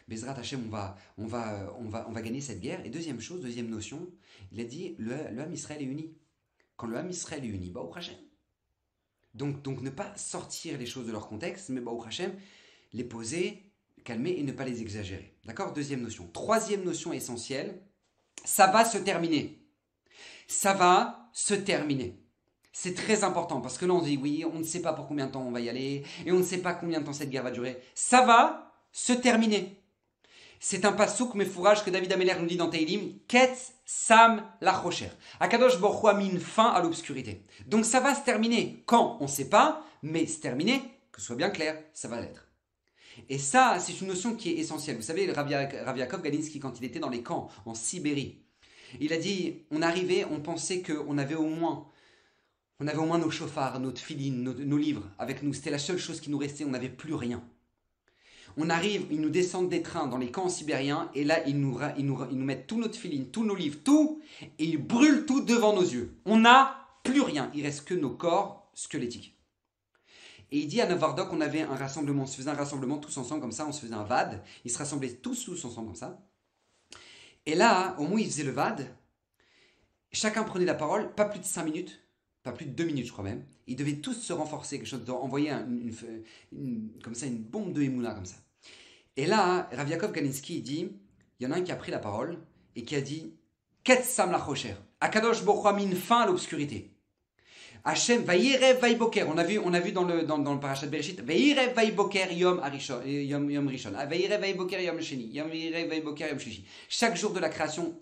Bezrat 0.08 0.40
Hashem, 0.40 0.64
on 0.66 0.70
va, 0.70 0.98
on, 1.20 1.28
va, 1.28 1.72
on, 1.78 1.88
va, 1.88 2.10
on 2.10 2.14
va 2.14 2.22
gagner 2.24 2.42
cette 2.42 2.62
guerre. 2.62 2.84
Et 2.84 2.90
deuxième 2.90 3.22
chose, 3.22 3.42
deuxième 3.42 3.70
notion, 3.70 4.12
il 4.52 4.60
a 4.60 4.64
dit 4.64 4.96
Le, 4.98 5.30
le 5.32 5.42
Ham 5.44 5.54
Israël 5.54 5.84
est 5.84 5.86
uni. 5.86 6.16
Quand 6.78 6.88
le 6.88 6.98
Ham 6.98 7.12
Israël 7.12 7.46
est 7.46 7.50
uni, 7.50 7.70
Baruch 7.70 7.96
Hashem. 7.96 8.18
Donc, 9.36 9.62
donc 9.62 9.82
ne 9.82 9.90
pas 9.90 10.16
sortir 10.16 10.78
les 10.78 10.86
choses 10.86 11.08
de 11.08 11.12
leur 11.12 11.28
contexte, 11.28 11.70
mais 11.70 11.82
Baruch 11.82 12.08
Hashem, 12.08 12.34
les 12.94 13.04
poser, 13.04 13.72
calmer 14.04 14.32
et 14.38 14.44
ne 14.44 14.54
pas 14.54 14.66
les 14.66 14.82
exagérer. 14.82 15.36
D'accord? 15.46 15.74
Deuxième 15.74 16.02
notion. 16.02 16.28
Troisième 16.32 16.84
notion 16.84 17.12
essentielle, 17.12 17.82
ça 18.46 18.68
va 18.68 18.86
se 18.86 18.98
terminer. 18.98 19.62
Ça 20.48 20.74
va 20.74 21.30
se 21.34 21.54
terminer. 21.54 22.22
C'est 22.72 22.94
très 22.94 23.24
important 23.24 23.62
parce 23.62 23.78
que 23.78 23.86
là 23.86 23.94
on 23.94 24.02
dit 24.02 24.18
oui, 24.18 24.44
on 24.52 24.60
ne 24.60 24.64
sait 24.64 24.82
pas 24.82 24.94
pour 24.94 25.08
combien 25.08 25.28
de 25.28 25.32
temps 25.32 25.46
on 25.48 25.52
va 25.52 25.62
y 25.62 25.70
aller 25.70 26.04
et 26.26 26.32
on 26.32 26.40
ne 26.40 26.44
sait 26.44 26.58
pas 26.58 26.74
combien 26.74 27.00
de 27.00 27.06
temps 27.06 27.14
cette 27.14 27.30
guerre 27.30 27.44
va 27.44 27.52
durer. 27.52 27.82
Ça 27.94 28.26
va 28.26 28.74
se 28.92 29.14
terminer. 29.14 29.82
C'est 30.68 30.84
un 30.84 30.94
pasouk 30.94 31.40
fourrage 31.44 31.86
que 31.86 31.92
David 31.92 32.12
Ameller 32.12 32.34
nous 32.40 32.48
dit 32.48 32.58
dans 32.58 32.72
Teilim, 32.72 33.20
Ket 33.28 33.56
Sam 33.86 34.42
Lachocher. 34.62 35.12
Akadosh 35.40 35.80
Baruch 35.80 36.06
a 36.06 36.16
mis 36.16 36.40
fin 36.40 36.72
à 36.72 36.82
l'obscurité. 36.82 37.46
Donc 37.68 37.86
ça 37.86 38.00
va 38.00 38.16
se 38.16 38.26
terminer. 38.26 38.82
Quand 38.88 39.20
On 39.20 39.26
ne 39.26 39.30
sait 39.30 39.48
pas, 39.48 39.86
mais 40.02 40.26
se 40.26 40.40
terminer, 40.40 40.82
que 41.12 41.22
ce 41.22 41.28
soit 41.28 41.36
bien 41.36 41.52
clair, 41.52 41.80
ça 41.94 42.08
va 42.08 42.20
l'être. 42.20 42.48
Et 43.30 43.38
ça, 43.38 43.78
c'est 43.80 44.02
une 44.02 44.08
notion 44.08 44.36
qui 44.36 44.50
est 44.50 44.56
essentielle. 44.56 44.96
Vous 44.96 45.04
savez, 45.04 45.32
Rav 45.32 45.48
Yaakov 45.52 46.24
Galinsky, 46.24 46.60
quand 46.60 46.80
il 46.80 46.86
était 46.86 46.98
dans 46.98 47.12
les 47.12 47.22
camps 47.22 47.48
en 47.68 47.76
Sibérie, 47.76 48.42
il 49.00 49.14
a 49.14 49.18
dit, 49.18 49.68
on 49.70 49.84
arrivait, 49.84 50.26
on 50.32 50.40
pensait 50.40 50.82
qu'on 50.82 51.20
avait 51.20 51.36
au 51.36 51.46
moins 51.46 51.86
on 52.80 52.88
avait 52.88 52.98
au 52.98 53.06
moins 53.06 53.20
nos 53.20 53.30
chauffards, 53.30 53.80
notre 53.80 54.02
filine, 54.02 54.42
nos 54.42 54.78
livres 54.78 55.08
avec 55.20 55.44
nous. 55.44 55.54
C'était 55.54 55.70
la 55.70 55.78
seule 55.78 56.00
chose 56.00 56.20
qui 56.20 56.32
nous 56.32 56.40
restait, 56.40 56.66
on 56.66 56.72
n'avait 56.72 56.90
plus 56.90 57.14
rien. 57.14 57.44
On 58.58 58.70
arrive, 58.70 59.08
ils 59.12 59.20
nous 59.20 59.30
descendent 59.30 59.70
des 59.70 59.82
trains 59.82 60.08
dans 60.08 60.18
les 60.18 60.32
camps 60.32 60.50
sibériens, 60.50 61.10
et 61.14 61.24
là, 61.24 61.46
ils 61.48 61.60
nous, 61.60 61.78
ils 61.98 62.06
nous, 62.06 62.18
ils 62.32 62.38
nous 62.38 62.46
mettent 62.46 62.68
tout 62.68 62.80
notre 62.80 62.98
filine, 62.98 63.30
tous 63.30 63.44
nos 63.44 63.56
livres, 63.56 63.80
tout, 63.84 64.22
et 64.42 64.66
ils 64.66 64.78
brûlent 64.78 65.26
tout 65.26 65.42
devant 65.42 65.74
nos 65.74 65.82
yeux. 65.82 66.16
On 66.26 66.38
n'a 66.38 66.88
plus 67.04 67.22
rien, 67.22 67.52
il 67.54 67.64
reste 67.64 67.86
que 67.86 67.94
nos 67.94 68.12
corps 68.12 68.70
squelettiques. 68.74 69.36
Et 70.52 70.60
il 70.60 70.68
dit 70.68 70.80
à 70.80 70.88
Navardok 70.88 71.30
qu'on 71.30 71.42
avait 71.42 71.62
un 71.62 71.76
rassemblement, 71.76 72.24
on 72.24 72.28
se 72.28 72.38
faisait 72.38 72.50
un 72.50 72.56
rassemblement 72.56 72.98
tous 72.98 73.18
ensemble 73.18 73.42
comme 73.42 73.52
ça, 73.52 73.66
on 73.68 73.72
se 73.72 73.82
faisait 73.82 73.94
un 73.94 74.04
VAD, 74.04 74.42
ils 74.64 74.72
se 74.72 74.78
rassemblaient 74.78 75.16
tous, 75.16 75.46
tous 75.46 75.66
ensemble 75.66 75.88
comme 75.88 75.96
ça. 75.96 76.22
Et 77.46 77.56
là, 77.56 77.96
au 77.98 78.04
moment 78.04 78.16
où 78.16 78.20
ils 78.20 78.26
faisaient 78.26 78.44
le 78.44 78.52
VAD, 78.52 78.96
chacun 80.12 80.44
prenait 80.44 80.66
la 80.66 80.76
parole, 80.76 81.14
pas 81.14 81.26
plus 81.26 81.40
de 81.40 81.46
5 81.46 81.64
minutes, 81.64 82.02
pas 82.44 82.52
plus 82.52 82.66
de 82.66 82.72
2 82.72 82.86
minutes 82.86 83.08
je 83.08 83.12
crois 83.12 83.24
même, 83.24 83.44
ils 83.68 83.76
devaient 83.76 83.98
tous 83.98 84.14
se 84.14 84.34
renforcer, 84.34 84.78
quelque 84.78 84.88
chose, 84.88 85.10
envoyer 85.10 85.52
une, 85.52 86.92
comme 87.04 87.16
ça 87.16 87.26
une 87.26 87.44
bombe 87.44 87.74
de 87.74 87.82
Emouna 87.82 88.14
comme 88.14 88.26
ça. 88.26 88.38
Et 89.18 89.26
là, 89.26 89.70
Rav 89.72 89.90
Yaakov 89.90 90.12
Kalinsky 90.12 90.62
dit, 90.62 90.90
il 91.40 91.44
y 91.44 91.48
en 91.48 91.52
a 91.52 91.58
un 91.58 91.62
qui 91.62 91.72
a 91.72 91.76
pris 91.76 91.92
la 91.92 92.00
parole 92.00 92.38
et 92.76 92.84
qui 92.84 92.96
a 92.96 93.02
dit 93.02 93.34
Ket 93.84 94.04
Sam 94.04 94.32
la. 94.32 94.46
Akadosh 95.00 95.44
Bokhu 95.44 95.68
a 95.68 95.74
mis 95.74 95.84
une 95.84 95.96
fin 95.96 96.22
à 96.22 96.26
l'obscurité. 96.26 96.92
Hachem, 97.84 98.24
Vayirev 98.24 98.80
Vaiboker. 98.80 99.26
On 99.30 99.38
a 99.38 99.44
vu, 99.44 99.60
on 99.60 99.74
a 99.74 99.80
vu 99.80 99.92
dans 99.92 100.04
le, 100.04 100.24
dans, 100.24 100.40
dans 100.40 100.56
le 100.56 100.60
parachat 100.60 100.88
de 100.88 100.92
Bereshit, 100.92 101.22
Vayirev 101.22 101.76
Vaiboker 101.76 102.34
Yom 102.34 102.60
Arishon, 102.60 103.04
Yom, 103.06 103.52
Yom 103.52 103.68
Rishon. 103.68 103.92
Vayirev 103.92 104.42
Vaiboker 104.42 104.82
Yom 104.82 105.00
Sheni. 105.00 105.40
Vayirev 105.40 105.88
Vaiboker 105.88 106.30
Yom 106.30 106.40
Shishi. 106.40 106.66
Chaque 106.90 107.16
jour 107.16 107.32
de 107.32 107.40
la 107.40 107.50
création, 107.50 108.02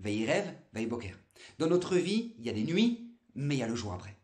Vayirev 0.00 0.46
Vaiboker. 0.72 1.14
Dans 1.58 1.68
notre 1.68 1.94
vie, 1.94 2.34
il 2.38 2.46
y 2.46 2.50
a 2.50 2.52
des 2.52 2.64
nuits, 2.64 3.14
mais 3.36 3.54
il 3.54 3.58
y 3.58 3.62
a 3.62 3.68
le 3.68 3.76
jour 3.76 3.92
après. 3.92 4.16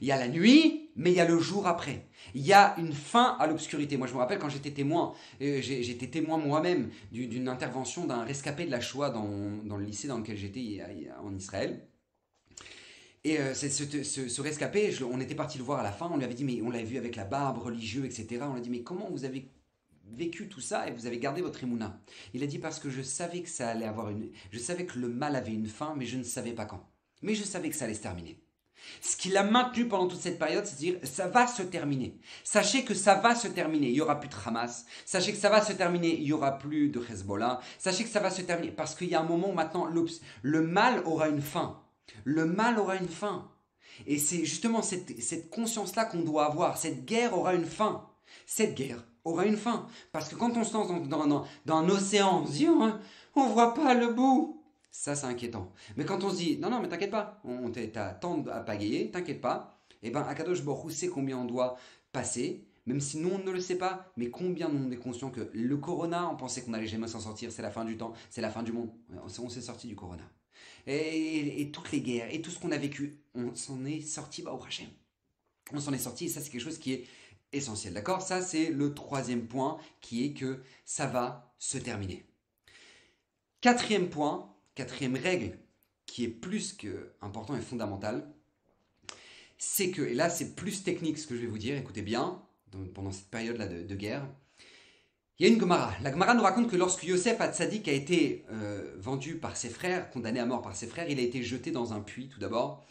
Il 0.00 0.08
y 0.08 0.12
a 0.12 0.18
la 0.18 0.28
nuit, 0.28 0.90
mais 0.96 1.10
il 1.10 1.16
y 1.16 1.20
a 1.20 1.26
le 1.26 1.38
jour 1.38 1.66
après. 1.66 2.06
Il 2.34 2.42
y 2.42 2.52
a 2.52 2.74
une 2.78 2.92
fin 2.92 3.36
à 3.38 3.46
l'obscurité. 3.46 3.96
Moi, 3.96 4.06
je 4.06 4.14
me 4.14 4.18
rappelle 4.18 4.38
quand 4.38 4.48
j'étais 4.48 4.70
témoin, 4.70 5.14
euh, 5.42 5.60
j'étais 5.60 6.08
témoin 6.08 6.38
moi-même 6.38 6.90
d'une 7.12 7.48
intervention 7.48 8.06
d'un 8.06 8.24
rescapé 8.24 8.66
de 8.66 8.70
la 8.70 8.80
Shoah 8.80 9.10
dans, 9.10 9.26
le 9.76 9.84
lycée 9.84 10.08
dans 10.08 10.18
lequel 10.18 10.36
j'étais 10.36 10.82
en 11.22 11.34
Israël. 11.34 11.86
Et 13.24 13.38
euh, 13.38 13.54
ce, 13.54 14.40
rescapé, 14.42 14.94
on 15.02 15.18
était 15.18 15.34
parti 15.34 15.56
le 15.56 15.64
voir 15.64 15.80
à 15.80 15.82
la 15.82 15.92
fin, 15.92 16.10
on 16.12 16.18
lui 16.18 16.24
avait 16.24 16.34
dit, 16.34 16.44
mais 16.44 16.60
on 16.62 16.70
l'avait 16.70 16.84
vu 16.84 16.98
avec 16.98 17.16
la 17.16 17.24
barbe, 17.24 17.58
religieux, 17.58 18.04
etc. 18.04 18.42
On 18.42 18.52
lui 18.52 18.60
a 18.60 18.62
dit, 18.62 18.68
mais 18.68 18.82
comment 18.82 19.08
vous 19.10 19.24
avez 19.24 19.50
vécu 20.12 20.48
tout 20.48 20.60
ça 20.60 20.86
et 20.86 20.92
vous 20.92 21.06
avez 21.06 21.18
gardé 21.18 21.40
votre 21.40 21.62
émouna 21.62 21.98
Il 22.34 22.42
a 22.42 22.46
dit, 22.46 22.58
parce 22.58 22.78
que 22.78 22.90
je 22.90 23.00
savais 23.00 23.40
que 23.40 23.48
ça 23.48 23.70
allait 23.70 23.86
avoir 23.86 24.10
une... 24.10 24.30
Je 24.50 24.58
savais 24.58 24.84
que 24.84 24.98
le 24.98 25.08
mal 25.08 25.36
avait 25.36 25.54
une 25.54 25.66
fin, 25.66 25.94
mais 25.96 26.04
je 26.04 26.18
ne 26.18 26.22
savais 26.22 26.52
pas 26.52 26.66
quand. 26.66 26.86
Mais 27.22 27.34
je 27.34 27.44
savais 27.44 27.70
que 27.70 27.76
ça 27.76 27.86
allait 27.86 27.94
se 27.94 28.02
terminer. 28.02 28.43
Ce 29.00 29.16
qui 29.16 29.28
l'a 29.28 29.42
maintenu 29.42 29.86
pendant 29.86 30.08
toute 30.08 30.20
cette 30.20 30.38
période, 30.38 30.64
c'est 30.64 30.74
de 30.74 30.78
dire 30.78 30.98
ça 31.02 31.28
va 31.28 31.46
se 31.46 31.62
terminer. 31.62 32.18
Sachez 32.42 32.84
que 32.84 32.94
ça 32.94 33.16
va 33.16 33.34
se 33.34 33.48
terminer. 33.48 33.88
Il 33.88 33.94
y 33.94 34.00
aura 34.00 34.18
plus 34.18 34.28
de 34.28 34.30
Hamas. 34.46 34.86
Sachez 35.04 35.32
que 35.32 35.38
ça 35.38 35.50
va 35.50 35.60
se 35.62 35.72
terminer. 35.72 36.14
Il 36.14 36.24
y 36.24 36.32
aura 36.32 36.58
plus 36.58 36.88
de 36.88 37.00
Hezbollah. 37.00 37.60
Sachez 37.78 38.04
que 38.04 38.10
ça 38.10 38.20
va 38.20 38.30
se 38.30 38.42
terminer 38.42 38.72
parce 38.72 38.94
qu'il 38.94 39.08
y 39.08 39.14
a 39.14 39.20
un 39.20 39.24
moment 39.24 39.50
où 39.50 39.54
maintenant 39.54 39.86
le 40.42 40.62
mal 40.62 41.02
aura 41.04 41.28
une 41.28 41.42
fin. 41.42 41.80
Le 42.24 42.44
mal 42.44 42.78
aura 42.78 42.96
une 42.96 43.08
fin. 43.08 43.50
Et 44.06 44.18
c'est 44.18 44.44
justement 44.44 44.82
cette, 44.82 45.50
conscience-là 45.50 46.04
qu'on 46.04 46.20
doit 46.20 46.46
avoir. 46.46 46.76
Cette 46.76 47.04
guerre 47.04 47.36
aura 47.36 47.54
une 47.54 47.66
fin. 47.66 48.06
Cette 48.46 48.74
guerre 48.74 49.04
aura 49.24 49.46
une 49.46 49.56
fin. 49.56 49.86
Parce 50.12 50.28
que 50.28 50.34
quand 50.34 50.56
on 50.56 50.64
se 50.64 50.74
lance 50.74 50.88
dans, 51.08 51.76
un 51.76 51.88
océan, 51.88 52.42
on 52.42 52.46
se 52.46 52.64
hein, 52.64 53.00
on 53.34 53.46
voit 53.46 53.74
pas 53.74 53.94
le 53.94 54.08
bout. 54.12 54.63
Ça, 54.96 55.16
c'est 55.16 55.26
inquiétant. 55.26 55.72
Mais 55.96 56.04
quand 56.04 56.22
on 56.22 56.30
se 56.30 56.36
dit, 56.36 56.56
non, 56.58 56.70
non, 56.70 56.80
mais 56.80 56.88
t'inquiète 56.88 57.10
pas, 57.10 57.40
on 57.42 57.68
t'a 57.72 58.16
à 58.52 58.60
pagayer, 58.60 59.10
t'inquiète 59.10 59.40
pas, 59.40 59.76
et 60.04 60.06
eh 60.06 60.10
ben 60.10 60.22
Akadosh 60.22 60.62
Borou 60.62 60.88
sait 60.88 61.08
combien 61.08 61.36
on 61.36 61.44
doit 61.44 61.76
passer, 62.12 62.64
même 62.86 63.00
si 63.00 63.18
nous 63.18 63.30
on 63.30 63.38
ne 63.38 63.50
le 63.50 63.60
sait 63.60 63.76
pas, 63.76 64.12
mais 64.16 64.30
combien 64.30 64.70
on 64.70 64.92
est 64.92 64.96
conscient 64.96 65.30
que 65.30 65.50
le 65.52 65.76
corona, 65.78 66.30
on 66.30 66.36
pensait 66.36 66.62
qu'on 66.62 66.74
allait 66.74 66.86
jamais 66.86 67.08
s'en 67.08 67.18
sortir, 67.18 67.50
c'est 67.50 67.60
la 67.60 67.72
fin 67.72 67.84
du 67.84 67.96
temps, 67.96 68.12
c'est 68.30 68.40
la 68.40 68.50
fin 68.50 68.62
du 68.62 68.70
monde. 68.70 68.88
On 69.20 69.48
s'est 69.48 69.62
sorti 69.62 69.88
du 69.88 69.96
corona. 69.96 70.22
Et, 70.86 71.70
toutes 71.72 71.90
les 71.90 72.00
guerres, 72.00 72.32
et 72.32 72.40
tout 72.40 72.52
ce 72.52 72.60
qu'on 72.60 72.70
a 72.70 72.78
vécu, 72.78 73.18
on 73.34 73.52
s'en 73.56 73.84
est 73.84 74.00
sorti, 74.00 74.42
bah, 74.42 74.52
au 74.52 74.62
Hachem. 74.62 74.86
On 75.72 75.80
s'en 75.80 75.92
est 75.92 75.98
sorti, 75.98 76.26
et 76.26 76.28
ça 76.28 76.40
c'est 76.40 76.50
quelque 76.50 76.62
chose 76.62 76.78
qui 76.78 76.92
est 76.92 77.04
essentiel. 77.52 77.94
D'accord? 77.94 78.22
Ça 78.22 78.42
c'est 78.42 78.70
le 78.70 78.94
troisième 78.94 79.48
point, 79.48 79.76
qui 80.00 80.24
est 80.24 80.34
que 80.34 80.62
ça 80.84 81.06
va 81.06 81.52
se 81.58 81.78
terminer. 81.78 82.24
Quatrième 83.60 84.08
point, 84.08 84.53
quatrième 84.74 85.16
règle 85.16 85.58
qui 86.06 86.24
est 86.24 86.28
plus 86.28 86.72
que 86.72 87.12
important 87.22 87.56
et 87.56 87.60
fondamentale, 87.60 88.28
c'est 89.58 89.90
que, 89.90 90.02
et 90.02 90.14
là 90.14 90.28
c'est 90.28 90.54
plus 90.54 90.82
technique 90.82 91.18
ce 91.18 91.26
que 91.26 91.34
je 91.36 91.40
vais 91.40 91.46
vous 91.46 91.58
dire, 91.58 91.76
écoutez 91.76 92.02
bien, 92.02 92.42
pendant 92.94 93.12
cette 93.12 93.30
période-là 93.30 93.66
de, 93.66 93.94
guerre, 93.94 94.26
il 95.38 95.46
y 95.46 95.48
a 95.48 95.52
une 95.52 95.60
Gemara. 95.60 95.92
La 96.02 96.12
Gemara 96.12 96.34
nous 96.34 96.42
raconte 96.42 96.70
que 96.70 96.76
lorsque 96.76 97.04
Yosef 97.04 97.40
Hatzadik 97.40 97.88
a 97.88 97.92
été 97.92 98.44
euh, 98.52 98.94
vendu 98.98 99.36
par 99.36 99.56
ses 99.56 99.68
frères, 99.68 100.10
condamné 100.10 100.40
à 100.40 100.46
mort 100.46 100.62
par 100.62 100.76
ses 100.76 100.86
frères, 100.86 101.08
il 101.08 101.18
a 101.18 101.22
été 101.22 101.42
jeté 101.42 101.70
dans 101.70 101.92
un 101.92 102.00
puits 102.00 102.28
tout 102.28 102.38
d'abord. 102.38 102.84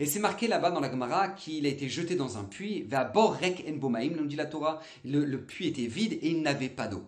Et 0.00 0.06
c'est 0.06 0.20
marqué 0.20 0.46
là-bas 0.46 0.70
dans 0.70 0.80
la 0.80 0.90
Gemara 0.90 1.28
qu'il 1.28 1.66
a 1.66 1.68
été 1.68 1.88
jeté 1.88 2.14
dans 2.14 2.38
un 2.38 2.44
puits, 2.44 2.86
bor 3.12 3.34
rek 3.34 3.64
en 3.68 3.76
bomaim, 3.76 4.10
nous 4.16 4.26
dit 4.26 4.36
la 4.36 4.46
Torah, 4.46 4.80
le 5.04 5.36
puits 5.38 5.66
était 5.66 5.86
vide 5.86 6.12
et 6.12 6.30
il 6.30 6.42
n'avait 6.42 6.68
pas 6.68 6.86
d'eau. 6.86 7.04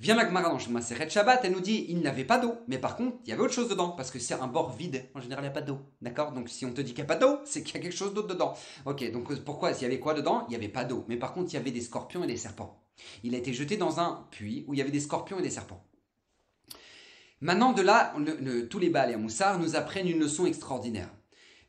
Vient 0.00 0.14
la 0.14 0.24
Gemara 0.24 0.50
dans 0.50 0.70
Maseret 0.70 1.10
Shabbat, 1.10 1.40
elle 1.42 1.50
nous 1.50 1.60
dit 1.60 1.86
il 1.88 2.02
n'avait 2.02 2.22
pas 2.22 2.38
d'eau, 2.38 2.54
mais 2.68 2.78
par 2.78 2.94
contre, 2.94 3.16
il 3.24 3.30
y 3.30 3.32
avait 3.32 3.42
autre 3.42 3.52
chose 3.52 3.68
dedans, 3.68 3.88
parce 3.90 4.12
que 4.12 4.20
c'est 4.20 4.34
un 4.34 4.46
bord 4.46 4.70
vide. 4.70 5.04
En 5.16 5.20
général, 5.20 5.42
il 5.42 5.48
n'y 5.48 5.50
a 5.50 5.54
pas 5.54 5.60
d'eau. 5.60 5.80
D'accord? 6.00 6.30
Donc 6.30 6.48
si 6.48 6.64
on 6.64 6.72
te 6.72 6.80
dit 6.80 6.94
qu'il 6.94 7.02
n'y 7.02 7.10
a 7.10 7.14
pas 7.14 7.16
d'eau, 7.16 7.40
c'est 7.44 7.64
qu'il 7.64 7.74
y 7.74 7.78
a 7.78 7.82
quelque 7.82 7.96
chose 7.96 8.14
d'autre 8.14 8.28
dedans. 8.28 8.54
Ok, 8.86 9.10
donc 9.10 9.34
pourquoi? 9.40 9.74
S'il 9.74 9.82
y 9.82 9.86
avait 9.86 9.98
quoi 9.98 10.14
dedans? 10.14 10.44
Il 10.46 10.50
n'y 10.50 10.54
avait 10.54 10.68
pas 10.68 10.84
d'eau. 10.84 11.04
Mais 11.08 11.16
par 11.16 11.34
contre, 11.34 11.52
il 11.52 11.54
y 11.54 11.58
avait 11.58 11.72
des 11.72 11.80
scorpions 11.80 12.22
et 12.22 12.28
des 12.28 12.36
serpents. 12.36 12.80
Il 13.24 13.34
a 13.34 13.38
été 13.38 13.52
jeté 13.52 13.76
dans 13.76 13.98
un 13.98 14.28
puits 14.30 14.64
où 14.68 14.74
il 14.74 14.78
y 14.78 14.82
avait 14.82 14.92
des 14.92 15.00
scorpions 15.00 15.40
et 15.40 15.42
des 15.42 15.50
serpents. 15.50 15.84
Maintenant, 17.40 17.72
de 17.72 17.82
là, 17.82 18.14
tous 18.70 18.78
les 18.78 18.90
Baal 18.90 19.10
et 19.10 19.16
Moussar 19.16 19.58
nous 19.58 19.74
apprennent 19.74 20.08
une 20.08 20.20
leçon 20.20 20.46
extraordinaire. 20.46 21.10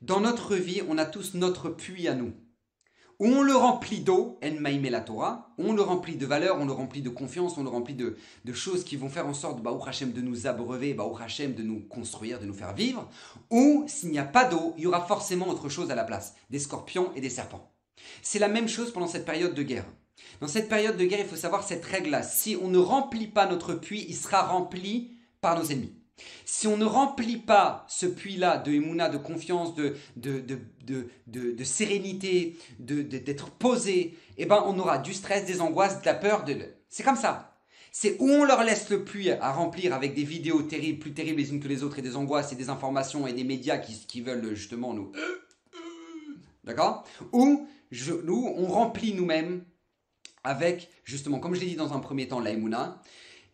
Dans 0.04 0.20
notre 0.20 0.56
vie, 0.56 0.84
on 0.88 1.00
a 1.00 1.06
tous 1.06 1.34
notre 1.34 1.70
puits 1.70 2.08
à 2.08 2.14
nous 2.14 2.34
on 3.20 3.42
le 3.42 3.54
remplit 3.54 4.00
d'eau, 4.00 4.40
en 4.42 4.90
la 4.90 5.02
Torah, 5.02 5.54
on 5.58 5.74
le 5.74 5.82
remplit 5.82 6.16
de 6.16 6.26
valeur, 6.26 6.58
on 6.60 6.66
le 6.66 6.72
remplit 6.72 7.02
de 7.02 7.10
confiance, 7.10 7.58
on 7.58 7.64
le 7.64 7.70
remplit 7.70 7.96
de, 7.96 8.16
choses 8.54 8.86
qui 8.86 8.96
vont 8.96 9.10
faire 9.10 9.28
en 9.28 9.34
sorte, 9.34 9.62
Baruch 9.62 9.88
Hashem, 9.88 10.14
de 10.14 10.22
nous 10.22 10.48
abreuver, 10.48 10.94
Baruch 10.94 11.22
Hashem, 11.22 11.54
de 11.54 11.64
nous 11.64 11.82
construire, 11.82 12.40
de 12.40 12.46
nous 12.46 12.54
faire 12.54 12.74
vivre, 12.74 13.10
ou 13.50 13.84
s'il 13.88 14.12
n'y 14.12 14.20
a 14.20 14.24
pas 14.24 14.46
d'eau, 14.46 14.74
il 14.78 14.84
y 14.84 14.88
aura 14.88 15.06
forcément 15.06 15.50
autre 15.50 15.68
chose 15.68 15.92
à 15.92 15.96
la 15.96 16.06
place, 16.06 16.36
des 16.50 16.60
scorpions 16.60 17.12
et 17.16 17.22
des 17.22 17.30
serpents. 17.30 17.70
C'est 18.22 18.40
la 18.40 18.48
même 18.48 18.70
chose 18.70 18.94
pendant 18.94 19.08
cette 19.08 19.26
période 19.26 19.54
de 19.54 19.64
guerre. 19.64 19.86
Dans 20.40 20.48
cette 20.48 20.70
période 20.70 20.96
de 20.96 21.06
guerre, 21.06 21.20
il 21.20 21.28
faut 21.28 21.36
savoir 21.36 21.64
cette 21.64 21.84
règle-là. 21.84 22.24
Si 22.24 22.58
on 22.62 22.70
ne 22.70 22.78
remplit 22.78 23.28
pas 23.28 23.46
notre 23.46 23.74
puits, 23.74 24.06
il 24.08 24.16
sera 24.16 24.44
rempli 24.44 25.18
par 25.42 25.58
nos 25.58 25.66
ennemis. 25.66 25.94
Si 26.46 26.68
on 26.68 26.78
ne 26.78 26.86
remplit 26.86 27.38
pas 27.38 27.86
ce 27.88 28.06
puits-là 28.06 28.58
de 28.58 28.72
émouna, 28.72 29.10
de 29.10 29.18
confiance, 29.18 29.76
de, 29.76 29.96
de, 30.16 30.40
de, 30.40 30.60
de 31.28 31.64
sérénité, 31.64 32.58
d'être 32.80 33.52
posé, 33.52 34.18
eh 34.38 34.46
ben 34.46 34.64
on 34.66 34.78
aura 34.80 34.98
du 34.98 35.14
stress, 35.14 35.46
des 35.46 35.62
angoisses, 35.62 36.02
de 36.02 36.06
la 36.06 36.16
peur. 36.16 36.44
De... 36.44 36.58
C'est 36.90 37.04
comme 37.04 37.16
ça. 37.16 37.58
C'est 37.92 38.18
où 38.20 38.30
on 38.30 38.44
leur 38.44 38.64
laisse 38.64 38.90
le 38.90 39.04
puits 39.04 39.32
à 39.32 39.52
remplir 39.52 39.94
avec 39.94 40.14
des 40.14 40.24
vidéos 40.24 40.62
terribles, 40.62 41.00
plus 41.00 41.14
terribles 41.14 41.40
les 41.40 41.52
unes 41.52 41.60
que 41.60 41.68
les 41.68 41.84
autres, 41.84 42.00
et 42.00 42.04
des 42.04 42.16
angoisses 42.16 42.52
et 42.52 42.56
des 42.56 42.70
informations 42.70 43.26
et 43.26 43.34
des 43.34 43.44
médias 43.44 43.78
qui, 43.78 44.22
veulent 44.22 44.54
justement 44.56 44.94
nous... 44.94 45.12
D'accord? 46.64 47.04
Ou 47.32 47.68
nous, 48.24 48.54
on 48.56 48.68
remplit 48.68 49.14
nous-mêmes 49.14 49.64
avec, 50.44 50.90
justement, 51.04 51.40
comme 51.40 51.56
je 51.56 51.62
l'ai 51.62 51.66
dit 51.66 51.76
dans 51.76 51.94
un 51.94 52.00
premier 52.00 52.28
temps, 52.28 52.40
la 52.40 52.52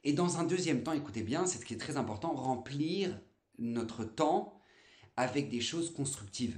et 0.03 0.13
dans 0.13 0.37
un 0.37 0.43
deuxième 0.43 0.83
temps, 0.83 0.93
écoutez 0.93 1.23
bien, 1.23 1.47
c'est 1.47 1.57
ce 1.57 1.65
qui 1.65 1.73
est 1.73 1.79
très 1.79 1.97
important, 1.97 2.33
remplir 2.33 3.19
notre 3.57 4.03
temps 4.03 4.61
avec 5.17 5.49
des 5.49 5.61
choses 5.61 5.91
constructives. 5.91 6.57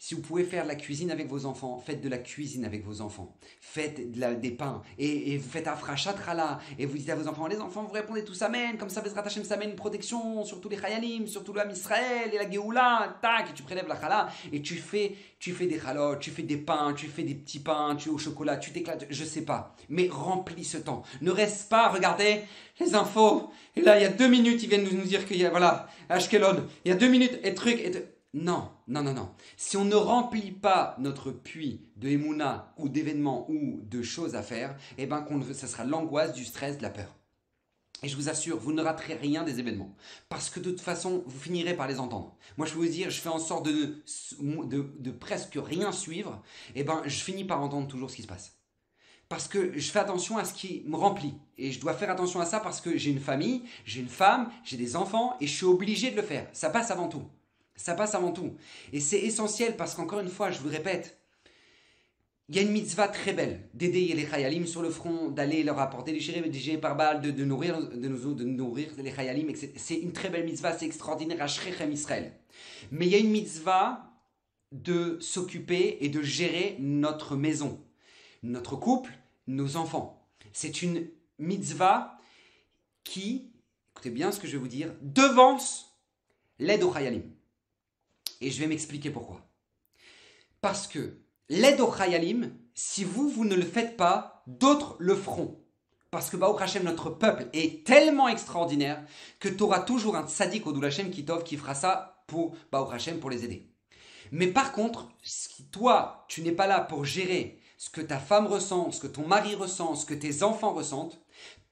Si 0.00 0.14
vous 0.14 0.20
pouvez 0.20 0.44
faire 0.44 0.64
la 0.64 0.76
cuisine 0.76 1.10
avec 1.10 1.26
vos 1.26 1.44
enfants, 1.44 1.82
faites 1.84 2.00
de 2.00 2.08
la 2.08 2.18
cuisine 2.18 2.64
avec 2.64 2.84
vos 2.84 3.00
enfants. 3.00 3.36
Faites 3.60 4.12
de 4.12 4.34
des 4.34 4.52
pains. 4.52 4.82
Et, 4.96 5.32
et 5.32 5.38
vous 5.38 5.48
faites 5.48 5.66
afrachatrala. 5.66 6.60
Et 6.78 6.86
vous 6.86 6.96
dites 6.96 7.10
à 7.10 7.16
vos 7.16 7.26
enfants, 7.26 7.48
les 7.48 7.58
enfants, 7.58 7.82
vous 7.82 7.92
répondez 7.92 8.24
tous 8.24 8.40
Amen. 8.42 8.78
Comme 8.78 8.90
ça, 8.90 9.00
Bezrat 9.00 9.22
Hashem 9.22 9.42
s'amène 9.42 9.70
une 9.70 9.76
protection 9.76 10.44
sur 10.44 10.60
tous 10.60 10.68
les 10.68 10.78
Chayalim, 10.78 11.26
sur 11.26 11.42
tout 11.42 11.52
l'âme 11.52 11.72
Israël 11.72 12.30
et 12.32 12.38
la 12.38 12.48
Géoula. 12.48 13.18
Tac, 13.20 13.50
et 13.50 13.54
tu 13.54 13.64
prélèves 13.64 13.88
la 13.88 14.00
chala. 14.00 14.28
Et 14.52 14.62
tu 14.62 14.76
fais, 14.76 15.16
tu 15.40 15.52
fais 15.52 15.66
des 15.66 15.80
chalotes, 15.80 16.20
tu 16.20 16.30
fais 16.30 16.42
des 16.42 16.58
pains, 16.58 16.94
tu 16.96 17.08
fais 17.08 17.24
des 17.24 17.34
petits 17.34 17.60
pains, 17.60 17.96
tu 17.96 18.08
es 18.08 18.12
au 18.12 18.18
chocolat, 18.18 18.56
tu 18.56 18.70
t'éclates. 18.70 19.06
Je 19.10 19.24
sais 19.24 19.42
pas. 19.42 19.74
Mais 19.88 20.08
remplis 20.08 20.64
ce 20.64 20.78
temps. 20.78 21.02
Ne 21.22 21.32
reste 21.32 21.70
pas, 21.70 21.88
regardez 21.88 22.42
les 22.78 22.94
infos. 22.94 23.50
Et 23.74 23.80
là, 23.80 23.98
il 23.98 24.02
y 24.02 24.06
a 24.06 24.10
deux 24.10 24.28
minutes, 24.28 24.62
ils 24.62 24.68
viennent 24.68 24.88
nous 24.88 25.02
dire 25.02 25.26
qu'il 25.26 25.38
y 25.38 25.44
a, 25.44 25.50
voilà, 25.50 25.88
Ashkelon. 26.08 26.68
Il 26.84 26.90
y 26.90 26.92
a 26.92 26.96
deux 26.96 27.08
minutes 27.08 27.40
et 27.42 27.52
truc. 27.54 27.80
Et 27.80 27.90
non, 28.34 28.70
non, 28.86 29.02
non, 29.02 29.14
non. 29.14 29.30
Si 29.56 29.78
on 29.78 29.86
ne 29.86 29.94
remplit 29.94 30.52
pas 30.52 30.96
notre 30.98 31.30
puits 31.30 31.80
de 31.96 32.08
émouna 32.08 32.74
ou 32.76 32.90
d'événements 32.90 33.50
ou 33.50 33.80
de 33.82 34.02
choses 34.02 34.34
à 34.34 34.42
faire, 34.42 34.76
eh 34.98 35.06
ben, 35.06 35.26
sera 35.52 35.84
l'angoisse, 35.84 36.34
du 36.34 36.44
stress, 36.44 36.76
de 36.76 36.82
la 36.82 36.90
peur. 36.90 37.14
Et 38.02 38.08
je 38.08 38.16
vous 38.16 38.28
assure, 38.28 38.58
vous 38.58 38.72
ne 38.72 38.82
raterez 38.82 39.14
rien 39.14 39.42
des 39.42 39.58
événements. 39.58 39.96
Parce 40.28 40.50
que 40.50 40.60
de 40.60 40.70
toute 40.70 40.80
façon, 40.80 41.24
vous 41.26 41.40
finirez 41.40 41.74
par 41.74 41.88
les 41.88 41.98
entendre. 41.98 42.36
Moi, 42.56 42.66
je 42.66 42.74
peux 42.74 42.78
vous 42.80 42.86
dire, 42.86 43.10
je 43.10 43.20
fais 43.20 43.30
en 43.30 43.40
sorte 43.40 43.66
de, 43.66 45.10
presque 45.18 45.58
rien 45.60 45.90
suivre. 45.90 46.42
Eh 46.74 46.84
ben, 46.84 47.02
je 47.06 47.18
finis 47.18 47.44
par 47.44 47.62
entendre 47.62 47.88
toujours 47.88 48.10
ce 48.10 48.16
qui 48.16 48.22
se 48.22 48.28
passe. 48.28 48.58
Parce 49.28 49.48
que 49.48 49.78
je 49.78 49.90
fais 49.90 49.98
attention 49.98 50.36
à 50.36 50.44
ce 50.44 50.54
qui 50.54 50.84
me 50.86 50.96
remplit. 50.96 51.34
Et 51.56 51.72
je 51.72 51.80
dois 51.80 51.94
faire 51.94 52.10
attention 52.10 52.40
à 52.40 52.46
ça 52.46 52.60
parce 52.60 52.80
que 52.80 52.96
j'ai 52.96 53.10
une 53.10 53.20
famille, 53.20 53.62
j'ai 53.84 54.00
une 54.00 54.08
femme, 54.08 54.50
j'ai 54.64 54.76
des 54.76 54.96
enfants 54.96 55.36
et 55.40 55.46
je 55.46 55.54
suis 55.54 55.66
obligé 55.66 56.10
de 56.10 56.16
le 56.16 56.22
faire. 56.22 56.48
Ça 56.52 56.70
passe 56.70 56.90
avant 56.90 57.08
tout. 57.08 57.24
Ça 57.78 57.94
passe 57.94 58.14
avant 58.14 58.32
tout. 58.32 58.56
Et 58.92 59.00
c'est 59.00 59.20
essentiel 59.20 59.76
parce 59.76 59.94
qu'encore 59.94 60.18
une 60.20 60.28
fois, 60.28 60.50
je 60.50 60.58
vous 60.58 60.68
répète, 60.68 61.16
il 62.48 62.56
y 62.56 62.58
a 62.58 62.62
une 62.62 62.72
mitzvah 62.72 63.08
très 63.08 63.32
belle 63.32 63.68
d'aider 63.72 64.12
les 64.14 64.26
chayalim 64.26 64.66
sur 64.66 64.82
le 64.82 64.90
front, 64.90 65.28
d'aller 65.28 65.62
leur 65.62 65.78
apporter 65.78 66.12
des 66.12 66.20
chérés, 66.20 66.78
par 66.78 66.96
balle, 66.96 67.20
de, 67.20 67.30
de, 67.30 67.44
nourrir, 67.44 67.78
de, 67.78 68.08
de 68.08 68.44
nourrir 68.44 68.88
les 68.98 69.14
chayalim. 69.14 69.52
C'est 69.76 69.96
une 69.96 70.12
très 70.12 70.28
belle 70.28 70.44
mitzvah, 70.44 70.76
c'est 70.76 70.86
extraordinaire 70.86 71.40
à 71.40 71.46
Shrechem 71.46 71.92
Israël. 71.92 72.32
Mais 72.90 73.06
il 73.06 73.12
y 73.12 73.14
a 73.14 73.18
une 73.18 73.30
mitzvah 73.30 74.10
de 74.72 75.18
s'occuper 75.20 75.98
et 76.00 76.08
de 76.08 76.20
gérer 76.20 76.76
notre 76.80 77.36
maison, 77.36 77.80
notre 78.42 78.76
couple, 78.76 79.12
nos 79.46 79.76
enfants. 79.76 80.26
C'est 80.52 80.82
une 80.82 81.06
mitzvah 81.38 82.18
qui, 83.04 83.52
écoutez 83.92 84.10
bien 84.10 84.32
ce 84.32 84.40
que 84.40 84.48
je 84.48 84.52
vais 84.52 84.58
vous 84.58 84.68
dire, 84.68 84.94
devance 85.02 85.96
l'aide 86.58 86.82
aux 86.82 86.92
chayalim. 86.92 87.22
Et 88.40 88.50
je 88.50 88.60
vais 88.60 88.66
m'expliquer 88.66 89.10
pourquoi. 89.10 89.46
Parce 90.60 90.86
que 90.86 91.18
l'aide 91.48 91.80
au 91.80 91.92
Chayalim, 91.92 92.52
si 92.74 93.04
vous, 93.04 93.28
vous 93.28 93.44
ne 93.44 93.54
le 93.54 93.64
faites 93.64 93.96
pas, 93.96 94.42
d'autres 94.46 94.96
le 94.98 95.14
feront. 95.14 95.64
Parce 96.10 96.30
que 96.30 96.36
Baruch 96.36 96.62
Hashem, 96.62 96.84
notre 96.84 97.10
peuple, 97.10 97.48
est 97.52 97.86
tellement 97.86 98.28
extraordinaire 98.28 99.04
que 99.40 99.48
tu 99.48 99.62
auras 99.62 99.80
toujours 99.80 100.16
un 100.16 100.26
tzaddik 100.26 100.66
au 100.66 100.82
Hashem 100.82 101.10
qui 101.10 101.26
qui 101.44 101.56
fera 101.56 101.74
ça 101.74 102.24
pour 102.26 102.56
Baruch 102.72 102.94
Hashem 102.94 103.18
pour 103.20 103.30
les 103.30 103.44
aider. 103.44 103.70
Mais 104.32 104.46
par 104.46 104.72
contre, 104.72 105.08
si 105.22 105.64
toi, 105.70 106.24
tu 106.28 106.42
n'es 106.42 106.52
pas 106.52 106.66
là 106.66 106.80
pour 106.80 107.04
gérer 107.04 107.60
ce 107.76 107.90
que 107.90 108.00
ta 108.00 108.18
femme 108.18 108.46
ressent, 108.46 108.90
ce 108.90 109.00
que 109.00 109.06
ton 109.06 109.26
mari 109.26 109.54
ressent, 109.54 109.94
ce 109.94 110.06
que 110.06 110.14
tes 110.14 110.42
enfants 110.42 110.72
ressentent, 110.72 111.20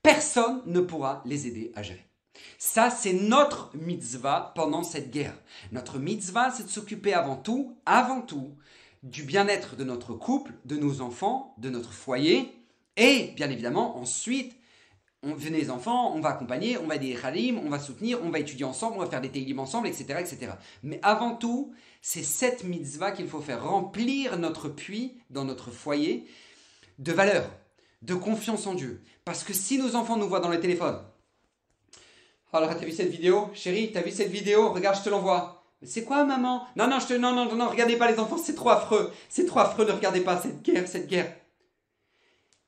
personne 0.03 0.63
ne 0.67 0.81
pourra 0.81 1.23
les 1.25 1.47
aider 1.47 1.73
à 1.75 1.83
gérer. 1.83 2.07
Ça, 2.59 2.91
c'est 2.91 3.13
notre 3.13 3.71
mitzvah 3.77 4.53
pendant 4.55 4.83
cette 4.83 5.11
guerre. 5.11 5.37
Notre 5.73 5.99
mitzvah, 5.99 6.51
c'est 6.51 6.65
de 6.65 6.71
s'occuper 6.71 7.13
avant 7.15 7.37
tout, 7.37 7.77
avant 7.87 8.21
tout, 8.21 8.55
du 9.03 9.23
bien-être 9.23 9.77
de 9.77 9.85
notre 9.85 10.15
couple, 10.15 10.53
de 10.65 10.77
nos 10.77 11.01
enfants, 11.01 11.55
de 11.59 11.71
notre 11.71 11.93
foyer, 11.93 12.53
et 12.97 13.33
bien 13.37 13.51
évidemment, 13.51 13.99
ensuite, 13.99 14.57
on, 15.23 15.35
venez 15.35 15.59
les 15.59 15.71
enfants, 15.71 16.15
on 16.15 16.21
va 16.21 16.31
accompagner, 16.31 16.79
on 16.79 16.87
va 16.87 16.97
aider 16.97 17.09
les 17.09 17.15
khalim, 17.15 17.59
on 17.59 17.69
va 17.69 17.79
soutenir, 17.79 18.19
on 18.23 18.31
va 18.31 18.39
étudier 18.39 18.65
ensemble, 18.65 18.97
on 18.97 19.01
va 19.01 19.11
faire 19.11 19.21
des 19.21 19.31
télim 19.31 19.59
ensemble, 19.59 19.89
etc., 19.89 20.21
etc. 20.21 20.53
Mais 20.83 20.99
avant 21.03 21.35
tout, 21.35 21.73
c'est 22.01 22.23
cette 22.23 22.65
mitzvah 22.65 23.13
qu'il 23.13 23.29
faut 23.29 23.41
faire 23.41 23.65
remplir 23.69 24.39
notre 24.39 24.69
puits 24.69 25.19
dans 25.31 25.45
notre 25.45 25.71
foyer 25.71 26.27
de 26.99 27.13
valeur, 27.13 27.51
de 28.03 28.15
confiance 28.15 28.67
en 28.67 28.75
Dieu. 28.75 29.03
Parce 29.25 29.45
que 29.45 29.53
si 29.53 29.79
nos 29.79 29.95
enfants 29.95 30.17
nous 30.17 30.29
voient 30.29 30.41
dans 30.41 30.49
le 30.49 30.61
téléphone, 30.61 30.99
alors, 32.53 32.71
t'as 32.71 32.85
vu 32.85 32.93
cette 32.93 33.11
vidéo? 33.11 33.49
Chérie, 33.55 33.93
t'as 33.93 34.03
vu 34.03 34.11
cette 34.11 34.31
vidéo? 34.31 34.73
Regarde, 34.73 34.97
je 34.97 35.03
te 35.03 35.11
l'envoie. 35.11 35.65
C'est 35.83 36.05
quoi, 36.05 36.25
maman? 36.25 36.67
Non, 36.77 36.89
non, 36.89 36.99
je 37.01 37.07
te... 37.07 37.13
non, 37.15 37.35
non, 37.35 37.55
non, 37.55 37.69
regardez 37.69 37.97
pas 37.97 38.11
les 38.11 38.19
enfants, 38.19 38.39
c'est 38.39 38.55
trop 38.55 38.71
affreux. 38.71 39.13
C'est 39.29 39.45
trop 39.45 39.61
affreux, 39.61 39.85
ne 39.85 39.93
regardez 39.93 40.23
pas 40.23 40.41
cette 40.41 40.63
guerre, 40.63 40.89
cette 40.89 41.07
guerre. 41.07 41.37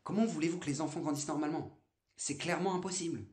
Comment 0.04 0.26
voulez-vous 0.26 0.58
que 0.58 0.66
les 0.66 0.80
enfants 0.80 1.00
grandissent 1.00 1.28
normalement? 1.28 1.78
C'est 2.16 2.36
clairement 2.36 2.74
impossible. 2.74 3.24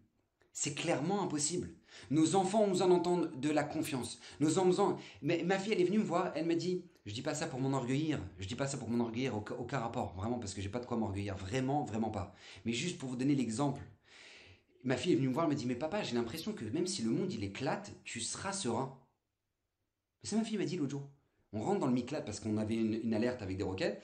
C'est 0.53 0.73
clairement 0.73 1.21
impossible. 1.21 1.69
Nos 2.09 2.35
enfants 2.35 2.67
nous 2.67 2.81
en 2.81 2.91
entendent 2.91 3.31
de 3.39 3.49
la 3.49 3.63
confiance. 3.63 4.19
Nos 4.39 4.57
enfants... 4.57 4.97
Mais 5.21 5.43
ma 5.43 5.59
fille, 5.59 5.73
elle 5.73 5.81
est 5.81 5.85
venue 5.85 5.99
me 5.99 6.03
voir, 6.03 6.31
elle 6.35 6.45
me 6.45 6.55
dit, 6.55 6.85
je 7.05 7.13
dis 7.13 7.21
pas 7.21 7.33
ça 7.33 7.47
pour 7.47 7.59
m'enorgueillir, 7.59 8.19
je 8.39 8.47
dis 8.47 8.55
pas 8.55 8.67
ça 8.67 8.77
pour 8.77 8.89
m'enorgueillir, 8.89 9.35
aucun, 9.35 9.55
aucun 9.55 9.79
rapport, 9.79 10.13
vraiment, 10.15 10.39
parce 10.39 10.53
que 10.53 10.61
j'ai 10.61 10.69
pas 10.69 10.79
de 10.79 10.85
quoi 10.85 10.97
m'orgueillir, 10.97 11.35
vraiment, 11.35 11.83
vraiment 11.83 12.09
pas. 12.09 12.33
Mais 12.63 12.71
juste 12.71 12.97
pour 12.97 13.09
vous 13.09 13.15
donner 13.17 13.35
l'exemple 13.35 13.81
Ma 14.85 14.97
fille 14.97 15.13
est 15.13 15.15
venue 15.15 15.29
me 15.29 15.33
voir, 15.33 15.45
elle 15.45 15.49
m'a 15.49 15.55
dit, 15.55 15.65
mais 15.65 15.75
papa, 15.75 16.03
j'ai 16.03 16.13
l'impression 16.13 16.53
que 16.53 16.63
même 16.65 16.85
si 16.85 17.01
le 17.01 17.09
monde 17.09 17.33
il 17.33 17.43
éclate, 17.43 17.91
tu 18.03 18.21
seras 18.21 18.53
serein. 18.53 18.95
C'est 20.21 20.35
ma 20.35 20.43
fille 20.43 20.59
m'a 20.59 20.65
dit 20.65 20.77
l'autre 20.77 20.91
jour. 20.91 21.09
On 21.53 21.61
rentre 21.61 21.79
dans 21.79 21.87
le 21.87 21.93
miclate 21.93 22.23
parce 22.23 22.39
qu'on 22.39 22.57
avait 22.57 22.75
une, 22.75 23.13
alerte 23.13 23.41
avec 23.41 23.57
des 23.57 23.63
roquettes. 23.63 24.03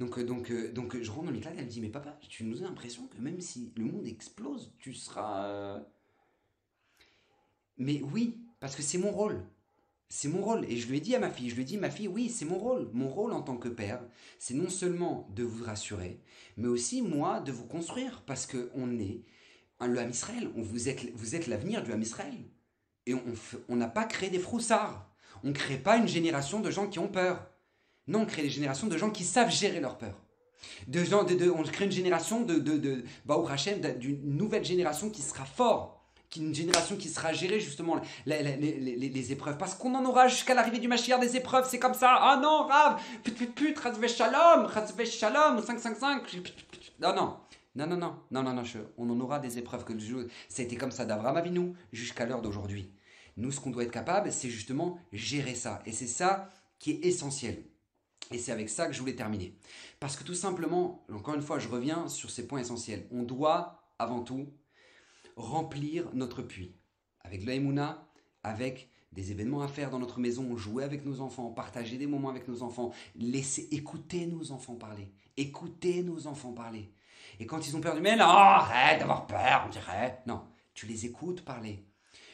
Donc, 0.00 0.18
euh, 0.18 0.24
donc, 0.24 0.50
euh, 0.50 0.72
donc 0.72 1.00
je 1.00 1.10
rentre 1.10 1.26
dans 1.26 1.30
le 1.30 1.36
miclate, 1.36 1.54
elle 1.56 1.66
me 1.66 1.70
dit, 1.70 1.80
mais 1.80 1.90
papa, 1.90 2.18
tu 2.28 2.42
nous 2.42 2.60
as 2.60 2.64
l'impression 2.64 3.06
que 3.06 3.18
même 3.18 3.40
si 3.40 3.72
le 3.76 3.84
monde 3.84 4.06
explose, 4.06 4.72
tu 4.80 4.94
seras... 4.94 5.46
Euh, 5.46 5.80
Mais 7.78 8.02
oui, 8.12 8.36
parce 8.58 8.74
que 8.74 8.82
c'est 8.82 8.98
mon 8.98 9.12
rôle. 9.12 9.44
C'est 10.08 10.28
mon 10.28 10.42
rôle. 10.42 10.64
Et 10.64 10.76
je 10.76 10.88
lui 10.88 10.96
ai 10.96 11.00
dit 11.00 11.14
à 11.14 11.20
ma 11.20 11.30
fille, 11.30 11.50
je 11.50 11.54
lui 11.54 11.62
ai 11.62 11.66
dit, 11.66 11.76
ma 11.76 11.90
fille, 11.90 12.08
oui, 12.08 12.30
c'est 12.30 12.44
mon 12.46 12.58
rôle. 12.58 12.90
Mon 12.92 13.08
rôle 13.08 13.32
en 13.32 13.42
tant 13.42 13.58
que 13.58 13.68
père, 13.68 14.02
c'est 14.40 14.54
non 14.54 14.70
seulement 14.70 15.28
de 15.36 15.44
vous 15.44 15.62
rassurer, 15.62 16.20
mais 16.56 16.66
aussi, 16.66 17.00
moi, 17.00 17.38
de 17.40 17.52
vous 17.52 17.66
construire. 17.66 18.22
Parce 18.22 18.46
qu'on 18.46 18.98
est 18.98 19.22
le 19.80 19.98
Ham 19.98 20.10
Israël. 20.10 20.50
On, 20.56 20.62
vous 20.62 20.88
êtes, 20.88 21.46
l'avenir 21.46 21.82
du 21.82 21.92
Ham 21.92 22.00
Israël. 22.00 22.38
Et 23.06 23.14
on 23.68 23.76
n'a 23.76 23.88
pas 23.88 24.04
créé 24.04 24.30
des 24.30 24.38
froussards. 24.38 25.08
On 25.44 25.48
ne 25.48 25.52
crée 25.52 25.78
pas 25.78 25.96
une 25.96 26.08
génération 26.08 26.60
de 26.60 26.70
gens 26.70 26.88
qui 26.88 26.98
ont 26.98 27.08
peur. 27.08 27.46
Non, 28.06 28.20
on 28.20 28.26
crée 28.26 28.42
des 28.42 28.50
générations 28.50 28.86
de 28.86 28.96
gens 28.96 29.10
qui 29.10 29.24
savent 29.24 29.50
gérer 29.50 29.80
leur 29.80 29.98
peur. 29.98 30.14
On 30.88 31.62
crée 31.62 31.84
une 31.84 31.92
génération 31.92 32.42
de, 32.42 32.58
de, 32.58 32.78
de 32.78 33.04
d'une 33.98 34.36
nouvelle 34.36 34.64
génération 34.64 35.10
qui 35.10 35.22
sera 35.22 35.44
fort 35.44 35.96
une 36.36 36.54
génération 36.54 36.96
qui 36.96 37.08
sera 37.08 37.32
gérée 37.32 37.60
justement 37.60 38.00
les, 38.26 39.32
épreuves. 39.32 39.56
Parce 39.58 39.74
qu'on 39.74 39.94
en 39.94 40.04
aura 40.04 40.28
jusqu'à 40.28 40.54
l'arrivée 40.54 40.78
du 40.78 40.88
Mashiach 40.88 41.20
des 41.20 41.36
épreuves, 41.36 41.66
c'est 41.68 41.78
comme 41.78 41.94
ça. 41.94 42.16
Ah 42.20 42.38
non, 42.42 42.66
Rav, 42.66 43.00
put 43.22 43.32
put 43.32 43.46
put, 43.46 43.74
shalom, 44.08 44.68
shalom, 45.04 45.62
555. 45.62 46.42
Non, 47.00 47.14
non. 47.14 47.36
Non, 47.76 47.86
non, 47.86 47.98
non, 47.98 48.16
non, 48.30 48.42
non, 48.42 48.54
non, 48.54 48.62
on 48.96 49.10
en 49.10 49.20
aura 49.20 49.38
des 49.38 49.58
épreuves 49.58 49.84
que 49.84 49.92
c'était 50.48 50.76
comme 50.76 50.90
ça 50.90 51.04
d'Abraham 51.04 51.36
Avinu 51.36 51.74
jusqu'à 51.92 52.24
l'heure 52.24 52.40
d'aujourd'hui. 52.40 52.90
Nous, 53.36 53.52
ce 53.52 53.60
qu'on 53.60 53.70
doit 53.70 53.84
être 53.84 53.90
capable, 53.90 54.32
c'est 54.32 54.48
justement 54.48 54.98
gérer 55.12 55.54
ça. 55.54 55.82
Et 55.84 55.92
c'est 55.92 56.06
ça 56.06 56.48
qui 56.78 56.92
est 56.92 57.04
essentiel. 57.04 57.64
Et 58.32 58.38
c'est 58.38 58.50
avec 58.50 58.70
ça 58.70 58.86
que 58.86 58.94
je 58.94 59.00
voulais 59.00 59.14
terminer. 59.14 59.58
Parce 60.00 60.16
que 60.16 60.24
tout 60.24 60.34
simplement, 60.34 61.04
encore 61.12 61.34
une 61.34 61.42
fois, 61.42 61.58
je 61.58 61.68
reviens 61.68 62.08
sur 62.08 62.30
ces 62.30 62.46
points 62.46 62.60
essentiels. 62.60 63.06
On 63.10 63.24
doit, 63.24 63.82
avant 63.98 64.22
tout, 64.22 64.48
remplir 65.36 66.08
notre 66.14 66.40
puits. 66.40 66.74
Avec 67.20 67.44
l'Aïmouna, 67.44 68.08
avec 68.42 68.88
des 69.12 69.32
événements 69.32 69.60
à 69.60 69.68
faire 69.68 69.90
dans 69.90 69.98
notre 69.98 70.18
maison, 70.18 70.56
jouer 70.56 70.82
avec 70.82 71.04
nos 71.04 71.20
enfants, 71.20 71.50
partager 71.50 71.98
des 71.98 72.06
moments 72.06 72.30
avec 72.30 72.48
nos 72.48 72.62
enfants, 72.62 72.92
laisser 73.16 73.68
écouter 73.70 74.26
nos 74.26 74.50
enfants 74.50 74.76
parler, 74.76 75.12
écouter 75.36 76.02
nos 76.02 76.26
enfants 76.26 76.52
parler. 76.52 76.90
Et 77.38 77.46
quand 77.46 77.66
ils 77.66 77.76
ont 77.76 77.80
peur 77.80 77.94
du 77.94 78.00
mail, 78.00 78.18
oh, 78.20 78.24
arrête 78.24 78.98
d'avoir 78.98 79.26
peur, 79.26 79.64
on 79.66 79.70
dirait. 79.70 80.22
Non, 80.26 80.42
tu 80.74 80.86
les 80.86 81.06
écoutes 81.06 81.44
parler, 81.44 81.84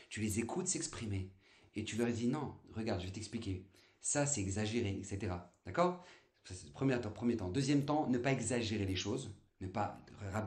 tu 0.09 0.21
les 0.21 0.39
écoutes 0.39 0.69
s'exprimer, 0.69 1.31
et 1.75 1.85
tu 1.85 1.97
leur 1.97 2.09
dis 2.09 2.29
non, 2.29 2.55
regarde, 2.75 3.01
je 3.01 3.07
vais 3.07 3.13
t'expliquer. 3.13 3.67
Ça, 4.01 4.27
c'est 4.27 4.41
exagéré, 4.41 4.99
etc. 4.99 5.33
D'accord? 5.65 6.05
Premier 6.75 7.01
temps, 7.01 7.11
premier 7.11 7.37
temps. 7.37 7.49
Deuxième 7.49 7.85
temps, 7.85 8.09
ne 8.09 8.19
pas 8.19 8.33
exagérer 8.33 8.85
les 8.85 8.97
choses 8.97 9.33
ne 9.63 9.69
pas 9.69 10.05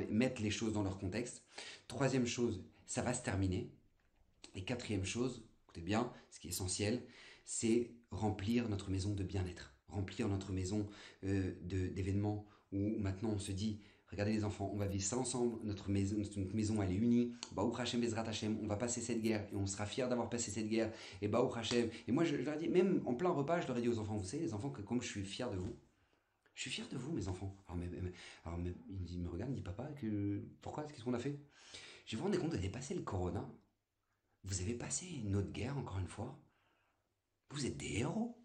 mettre 0.10 0.42
les 0.42 0.52
choses 0.52 0.74
dans 0.74 0.84
leur 0.84 1.00
contexte. 1.00 1.44
Troisième 1.88 2.28
chose, 2.28 2.64
ça 2.86 3.02
va 3.02 3.14
se 3.14 3.24
terminer. 3.24 3.72
Et 4.54 4.64
quatrième 4.64 5.06
chose, 5.06 5.44
écoutez 5.64 5.82
bien, 5.82 6.12
ce 6.30 6.40
qui 6.40 6.48
est 6.48 6.52
essentiel, 6.52 7.04
c'est 7.46 7.92
remplir 8.12 8.70
notre 8.70 8.92
maison 8.92 9.14
de 9.14 9.24
bien-être, 9.24 9.74
remplir 9.88 10.28
notre 10.28 10.52
maison 10.52 10.88
euh, 11.24 11.54
d'événements 11.62 12.46
où 12.72 12.98
maintenant 12.98 13.30
on 13.30 13.40
se 13.40 13.52
dit, 13.52 13.82
regardez 14.16 14.34
les 14.34 14.44
enfants, 14.44 14.70
on 14.74 14.78
va 14.78 14.88
vivre 14.88 15.04
ça 15.04 15.18
ensemble, 15.18 15.60
notre 15.64 15.90
maison, 15.90 16.16
notre 16.18 16.56
maison 16.56 16.82
elle 16.82 16.92
est 16.92 16.96
unie, 16.96 17.34
Baou 17.54 17.74
Hashem 17.78 18.02
Bezrat 18.02 18.28
Hashem, 18.28 18.58
on 18.64 18.68
va 18.68 18.78
passer 18.78 19.02
cette 19.02 19.22
guerre 19.22 19.48
et 19.52 19.56
on 19.56 19.68
sera 19.68 19.86
fiers 19.86 20.08
d'avoir 20.08 20.30
passé 20.30 20.52
cette 20.52 20.68
guerre, 20.68 20.92
et 21.22 21.28
Baou 21.28 21.54
Hashem, 21.54 21.90
et 22.08 22.12
moi 22.12 22.24
je, 22.24 22.36
leur 22.36 22.56
ai 22.56 22.58
dit, 22.58 22.70
même 22.70 23.02
en 23.06 23.14
plein 23.14 23.30
repas, 23.30 23.62
je 23.62 23.68
leur 23.68 23.78
ai 23.78 23.82
dit 23.82 23.90
aux 23.90 24.00
enfants, 24.00 24.18
vous 24.18 24.26
savez 24.26 24.44
les 24.44 24.54
enfants, 24.54 24.70
que 24.70 24.82
comme 24.82 25.02
je 25.02 25.08
suis 25.08 25.24
fier 25.24 25.52
de 25.52 25.58
vous, 25.58 25.76
je 26.56 26.62
suis 26.62 26.72
fier 26.72 26.88
de 26.88 26.98
vous, 26.98 27.12
mes 27.12 27.28
enfants. 27.28 27.54
Alors, 27.68 28.58
il 28.58 29.20
me 29.20 29.30
regarde, 29.30 29.52
il 29.52 29.56
me 29.56 29.58
dit 29.58 29.62
Papa, 29.62 29.90
que, 30.00 30.42
pourquoi 30.62 30.86
Qu'est-ce 30.86 31.04
qu'on 31.04 31.14
a 31.14 31.20
fait? 31.20 31.38
Je 32.06 32.16
vous 32.16 32.24
rendez 32.24 32.38
compte, 32.38 32.52
vous 32.52 32.56
avez 32.56 32.70
passé 32.70 32.94
le 32.94 33.02
corona. 33.02 33.46
Vous 34.44 34.62
avez 34.62 34.74
passé 34.74 35.06
une 35.06 35.36
autre 35.36 35.52
guerre, 35.52 35.78
encore 35.78 36.00
une 36.00 36.08
fois. 36.08 36.40
Vous 37.50 37.66
êtes 37.66 37.78
des 37.78 37.98
héros. 37.98 38.42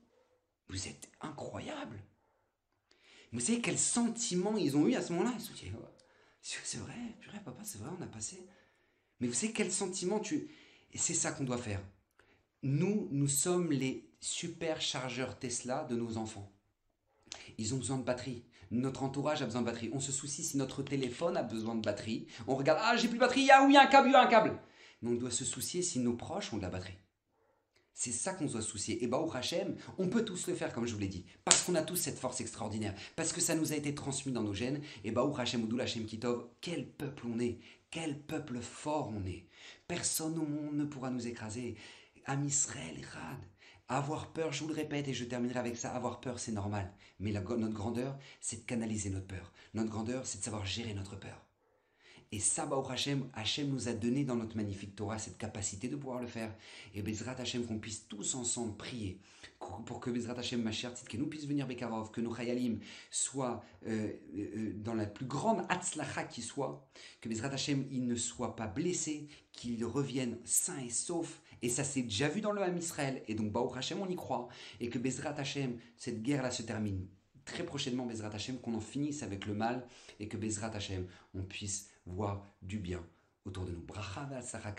Vous 0.68 0.88
êtes 0.88 1.10
incroyables. 1.20 2.02
Vous 3.32 3.40
savez 3.40 3.60
quel 3.60 3.78
sentiment 3.78 4.56
ils 4.56 4.76
ont 4.76 4.86
eu 4.86 4.94
à 4.94 5.02
ce 5.02 5.12
moment-là? 5.12 5.32
Ils 5.36 5.40
se 5.40 5.48
sont 5.48 5.54
dit 5.54 5.72
oh, 5.76 5.84
C'est 6.42 6.78
vrai, 6.78 6.94
papa, 7.44 7.62
c'est 7.64 7.78
vrai, 7.78 7.90
on 7.98 8.02
a 8.02 8.06
passé. 8.06 8.44
Mais 9.20 9.28
vous 9.28 9.34
savez 9.34 9.52
quel 9.52 9.70
sentiment 9.70 10.18
tu. 10.18 10.48
Et 10.92 10.98
c'est 10.98 11.14
ça 11.14 11.30
qu'on 11.30 11.44
doit 11.44 11.58
faire. 11.58 11.80
Nous, 12.62 13.08
nous 13.12 13.28
sommes 13.28 13.70
les 13.70 14.10
superchargeurs 14.20 15.38
Tesla 15.38 15.84
de 15.84 15.96
nos 15.96 16.16
enfants. 16.16 16.50
Ils 17.58 17.74
ont 17.74 17.78
besoin 17.78 17.98
de 17.98 18.02
batterie. 18.02 18.44
Notre 18.70 19.02
entourage 19.02 19.42
a 19.42 19.46
besoin 19.46 19.62
de 19.62 19.66
batterie. 19.66 19.90
On 19.92 20.00
se 20.00 20.12
soucie 20.12 20.44
si 20.44 20.56
notre 20.56 20.82
téléphone 20.82 21.36
a 21.36 21.42
besoin 21.42 21.74
de 21.74 21.82
batterie. 21.82 22.26
On 22.46 22.56
regarde, 22.56 22.80
ah, 22.82 22.96
j'ai 22.96 23.08
plus 23.08 23.16
de 23.16 23.20
batterie, 23.20 23.48
ah 23.50 23.64
oui, 23.66 23.76
un 23.76 23.86
câble, 23.86 24.08
il 24.08 24.12
y 24.12 24.14
a 24.14 24.22
un 24.22 24.28
câble. 24.28 24.58
Mais 25.02 25.10
on 25.10 25.14
doit 25.14 25.30
se 25.30 25.44
soucier 25.44 25.82
si 25.82 25.98
nos 26.00 26.14
proches 26.14 26.52
ont 26.52 26.56
de 26.56 26.62
la 26.62 26.70
batterie. 26.70 26.98
C'est 28.02 28.12
ça 28.12 28.32
qu'on 28.32 28.46
doit 28.46 28.62
soucier. 28.62 29.04
Et 29.04 29.06
bah, 29.06 29.18
au 29.18 29.30
Hachem, 29.30 29.76
on 29.98 30.08
peut 30.08 30.24
tous 30.24 30.46
le 30.46 30.54
faire, 30.54 30.72
comme 30.72 30.86
je 30.86 30.94
vous 30.94 31.00
l'ai 31.00 31.06
dit. 31.06 31.26
Parce 31.44 31.62
qu'on 31.62 31.74
a 31.74 31.82
tous 31.82 31.96
cette 31.96 32.18
force 32.18 32.40
extraordinaire. 32.40 32.94
Parce 33.14 33.30
que 33.30 33.42
ça 33.42 33.54
nous 33.54 33.74
a 33.74 33.76
été 33.76 33.94
transmis 33.94 34.32
dans 34.32 34.42
nos 34.42 34.54
gènes. 34.54 34.80
Et 35.04 35.10
bah, 35.10 35.22
au 35.22 35.38
Hachem, 35.38 35.64
Oudou 35.64 35.78
Hachem 35.78 36.06
Kitov, 36.06 36.48
quel 36.62 36.88
peuple 36.88 37.26
on 37.26 37.38
est. 37.38 37.58
Quel 37.90 38.18
peuple 38.18 38.62
fort 38.62 39.12
on 39.14 39.26
est. 39.26 39.44
Personne 39.86 40.38
au 40.38 40.46
monde 40.46 40.76
ne 40.76 40.86
pourra 40.86 41.10
nous 41.10 41.26
écraser. 41.26 41.76
Am 42.24 42.42
Israël, 42.42 43.04
Rad. 43.12 43.44
Avoir 43.88 44.32
peur, 44.32 44.50
je 44.50 44.62
vous 44.62 44.68
le 44.68 44.74
répète 44.76 45.06
et 45.06 45.12
je 45.12 45.26
terminerai 45.26 45.58
avec 45.58 45.76
ça, 45.76 45.92
avoir 45.92 46.20
peur 46.20 46.38
c'est 46.38 46.52
normal. 46.52 46.90
Mais 47.18 47.32
notre 47.32 47.74
grandeur, 47.74 48.18
c'est 48.40 48.62
de 48.62 48.66
canaliser 48.66 49.10
notre 49.10 49.26
peur. 49.26 49.52
Notre 49.74 49.90
grandeur, 49.90 50.26
c'est 50.26 50.38
de 50.38 50.44
savoir 50.44 50.64
gérer 50.64 50.94
notre 50.94 51.18
peur. 51.18 51.49
Et 52.32 52.38
ça, 52.38 52.64
bah, 52.66 52.80
Hachem, 52.88 53.28
Hachem 53.32 53.68
nous 53.68 53.88
a 53.88 53.92
donné 53.92 54.24
dans 54.24 54.36
notre 54.36 54.56
magnifique 54.56 54.94
Torah 54.94 55.18
cette 55.18 55.36
capacité 55.36 55.88
de 55.88 55.96
pouvoir 55.96 56.20
le 56.20 56.28
faire. 56.28 56.54
Et 56.94 57.02
Bezrat 57.02 57.34
Hachem, 57.38 57.66
qu'on 57.66 57.78
puisse 57.78 58.06
tous 58.06 58.34
ensemble 58.34 58.76
prier 58.76 59.18
pour 59.84 60.00
que 60.00 60.10
Bezrat 60.10 60.38
Hachem, 60.38 60.62
ma 60.62 60.72
chère 60.72 60.92
que 60.94 61.16
nous 61.16 61.26
puisse 61.26 61.46
venir 61.46 61.66
Bekarov, 61.66 62.10
que 62.10 62.20
nos 62.20 62.34
Chayalim 62.34 62.78
soient 63.10 63.62
euh, 63.86 64.12
euh, 64.36 64.72
dans 64.76 64.94
la 64.94 65.06
plus 65.06 65.26
grande 65.26 65.64
Hatzlacha 65.68 66.24
qui 66.24 66.40
soit, 66.40 66.88
que 67.20 67.28
Bezrat 67.28 67.48
Hachem, 67.48 67.86
il 67.90 68.06
ne 68.06 68.14
soit 68.14 68.56
pas 68.56 68.66
blessé, 68.66 69.28
qu'il 69.52 69.84
revienne 69.84 70.38
sain 70.44 70.78
et 70.78 70.90
sauf 70.90 71.42
et 71.62 71.68
ça 71.68 71.84
s'est 71.84 72.02
déjà 72.02 72.28
vu 72.28 72.40
dans 72.40 72.52
le 72.52 72.62
Ham 72.62 72.76
Israël. 72.76 73.22
Et 73.28 73.34
donc, 73.34 73.52
Baruch 73.52 73.76
Hashem, 73.76 74.00
on 74.00 74.08
y 74.08 74.16
croit. 74.16 74.48
Et 74.80 74.88
que 74.88 74.98
Bezrat 74.98 75.34
Hashem, 75.38 75.78
cette 75.96 76.22
guerre-là 76.22 76.50
se 76.50 76.62
termine 76.62 77.06
très 77.44 77.64
prochainement, 77.64 78.06
Bezrat 78.06 78.30
Hashem, 78.30 78.58
qu'on 78.60 78.74
en 78.74 78.80
finisse 78.80 79.22
avec 79.22 79.46
le 79.46 79.54
mal. 79.54 79.86
Et 80.18 80.28
que 80.28 80.36
Bezrat 80.36 80.70
Hashem, 80.74 81.06
on 81.34 81.42
puisse 81.42 81.88
voir 82.10 82.46
du 82.62 82.78
bien 82.78 83.04
autour 83.44 83.64
de 83.64 83.72
nous. 83.72 83.80
Bracha 83.80 84.28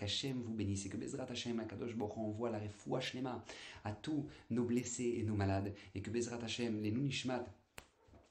Hashem 0.00 0.42
vous 0.42 0.54
bénisse. 0.54 0.86
Et 0.86 0.88
que 0.88 0.96
Bezrat 0.96 1.26
Hashem, 1.28 1.58
Akadosh 1.60 1.96
Baruch 1.96 2.16
envoie 2.16 2.50
la 2.50 2.58
refoua 2.58 3.00
shlema 3.00 3.44
à 3.84 3.92
tous 3.92 4.26
nos 4.50 4.64
blessés 4.64 5.16
et 5.18 5.22
nos 5.24 5.34
malades. 5.34 5.74
Et 5.94 6.02
que 6.02 6.10
Bezrat 6.10 6.42
Hashem, 6.42 6.82
les 6.82 6.90
Nunishmat, 6.90 7.44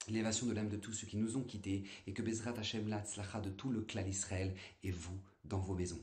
l'élévation 0.07 0.47
de 0.47 0.53
l'âme 0.53 0.69
de 0.69 0.77
tous 0.77 0.93
ceux 0.93 1.07
qui 1.07 1.17
nous 1.17 1.37
ont 1.37 1.43
quittés, 1.43 1.83
et 2.07 2.13
que 2.13 2.21
Bezrat 2.21 2.57
Hashem, 2.57 2.87
la 2.87 3.03
de 3.41 3.49
tout 3.49 3.69
le 3.69 3.81
clan 3.81 4.05
Israël, 4.05 4.53
et 4.83 4.91
vous 4.91 5.19
dans 5.45 5.59
vos 5.59 5.75
maisons. 5.75 5.99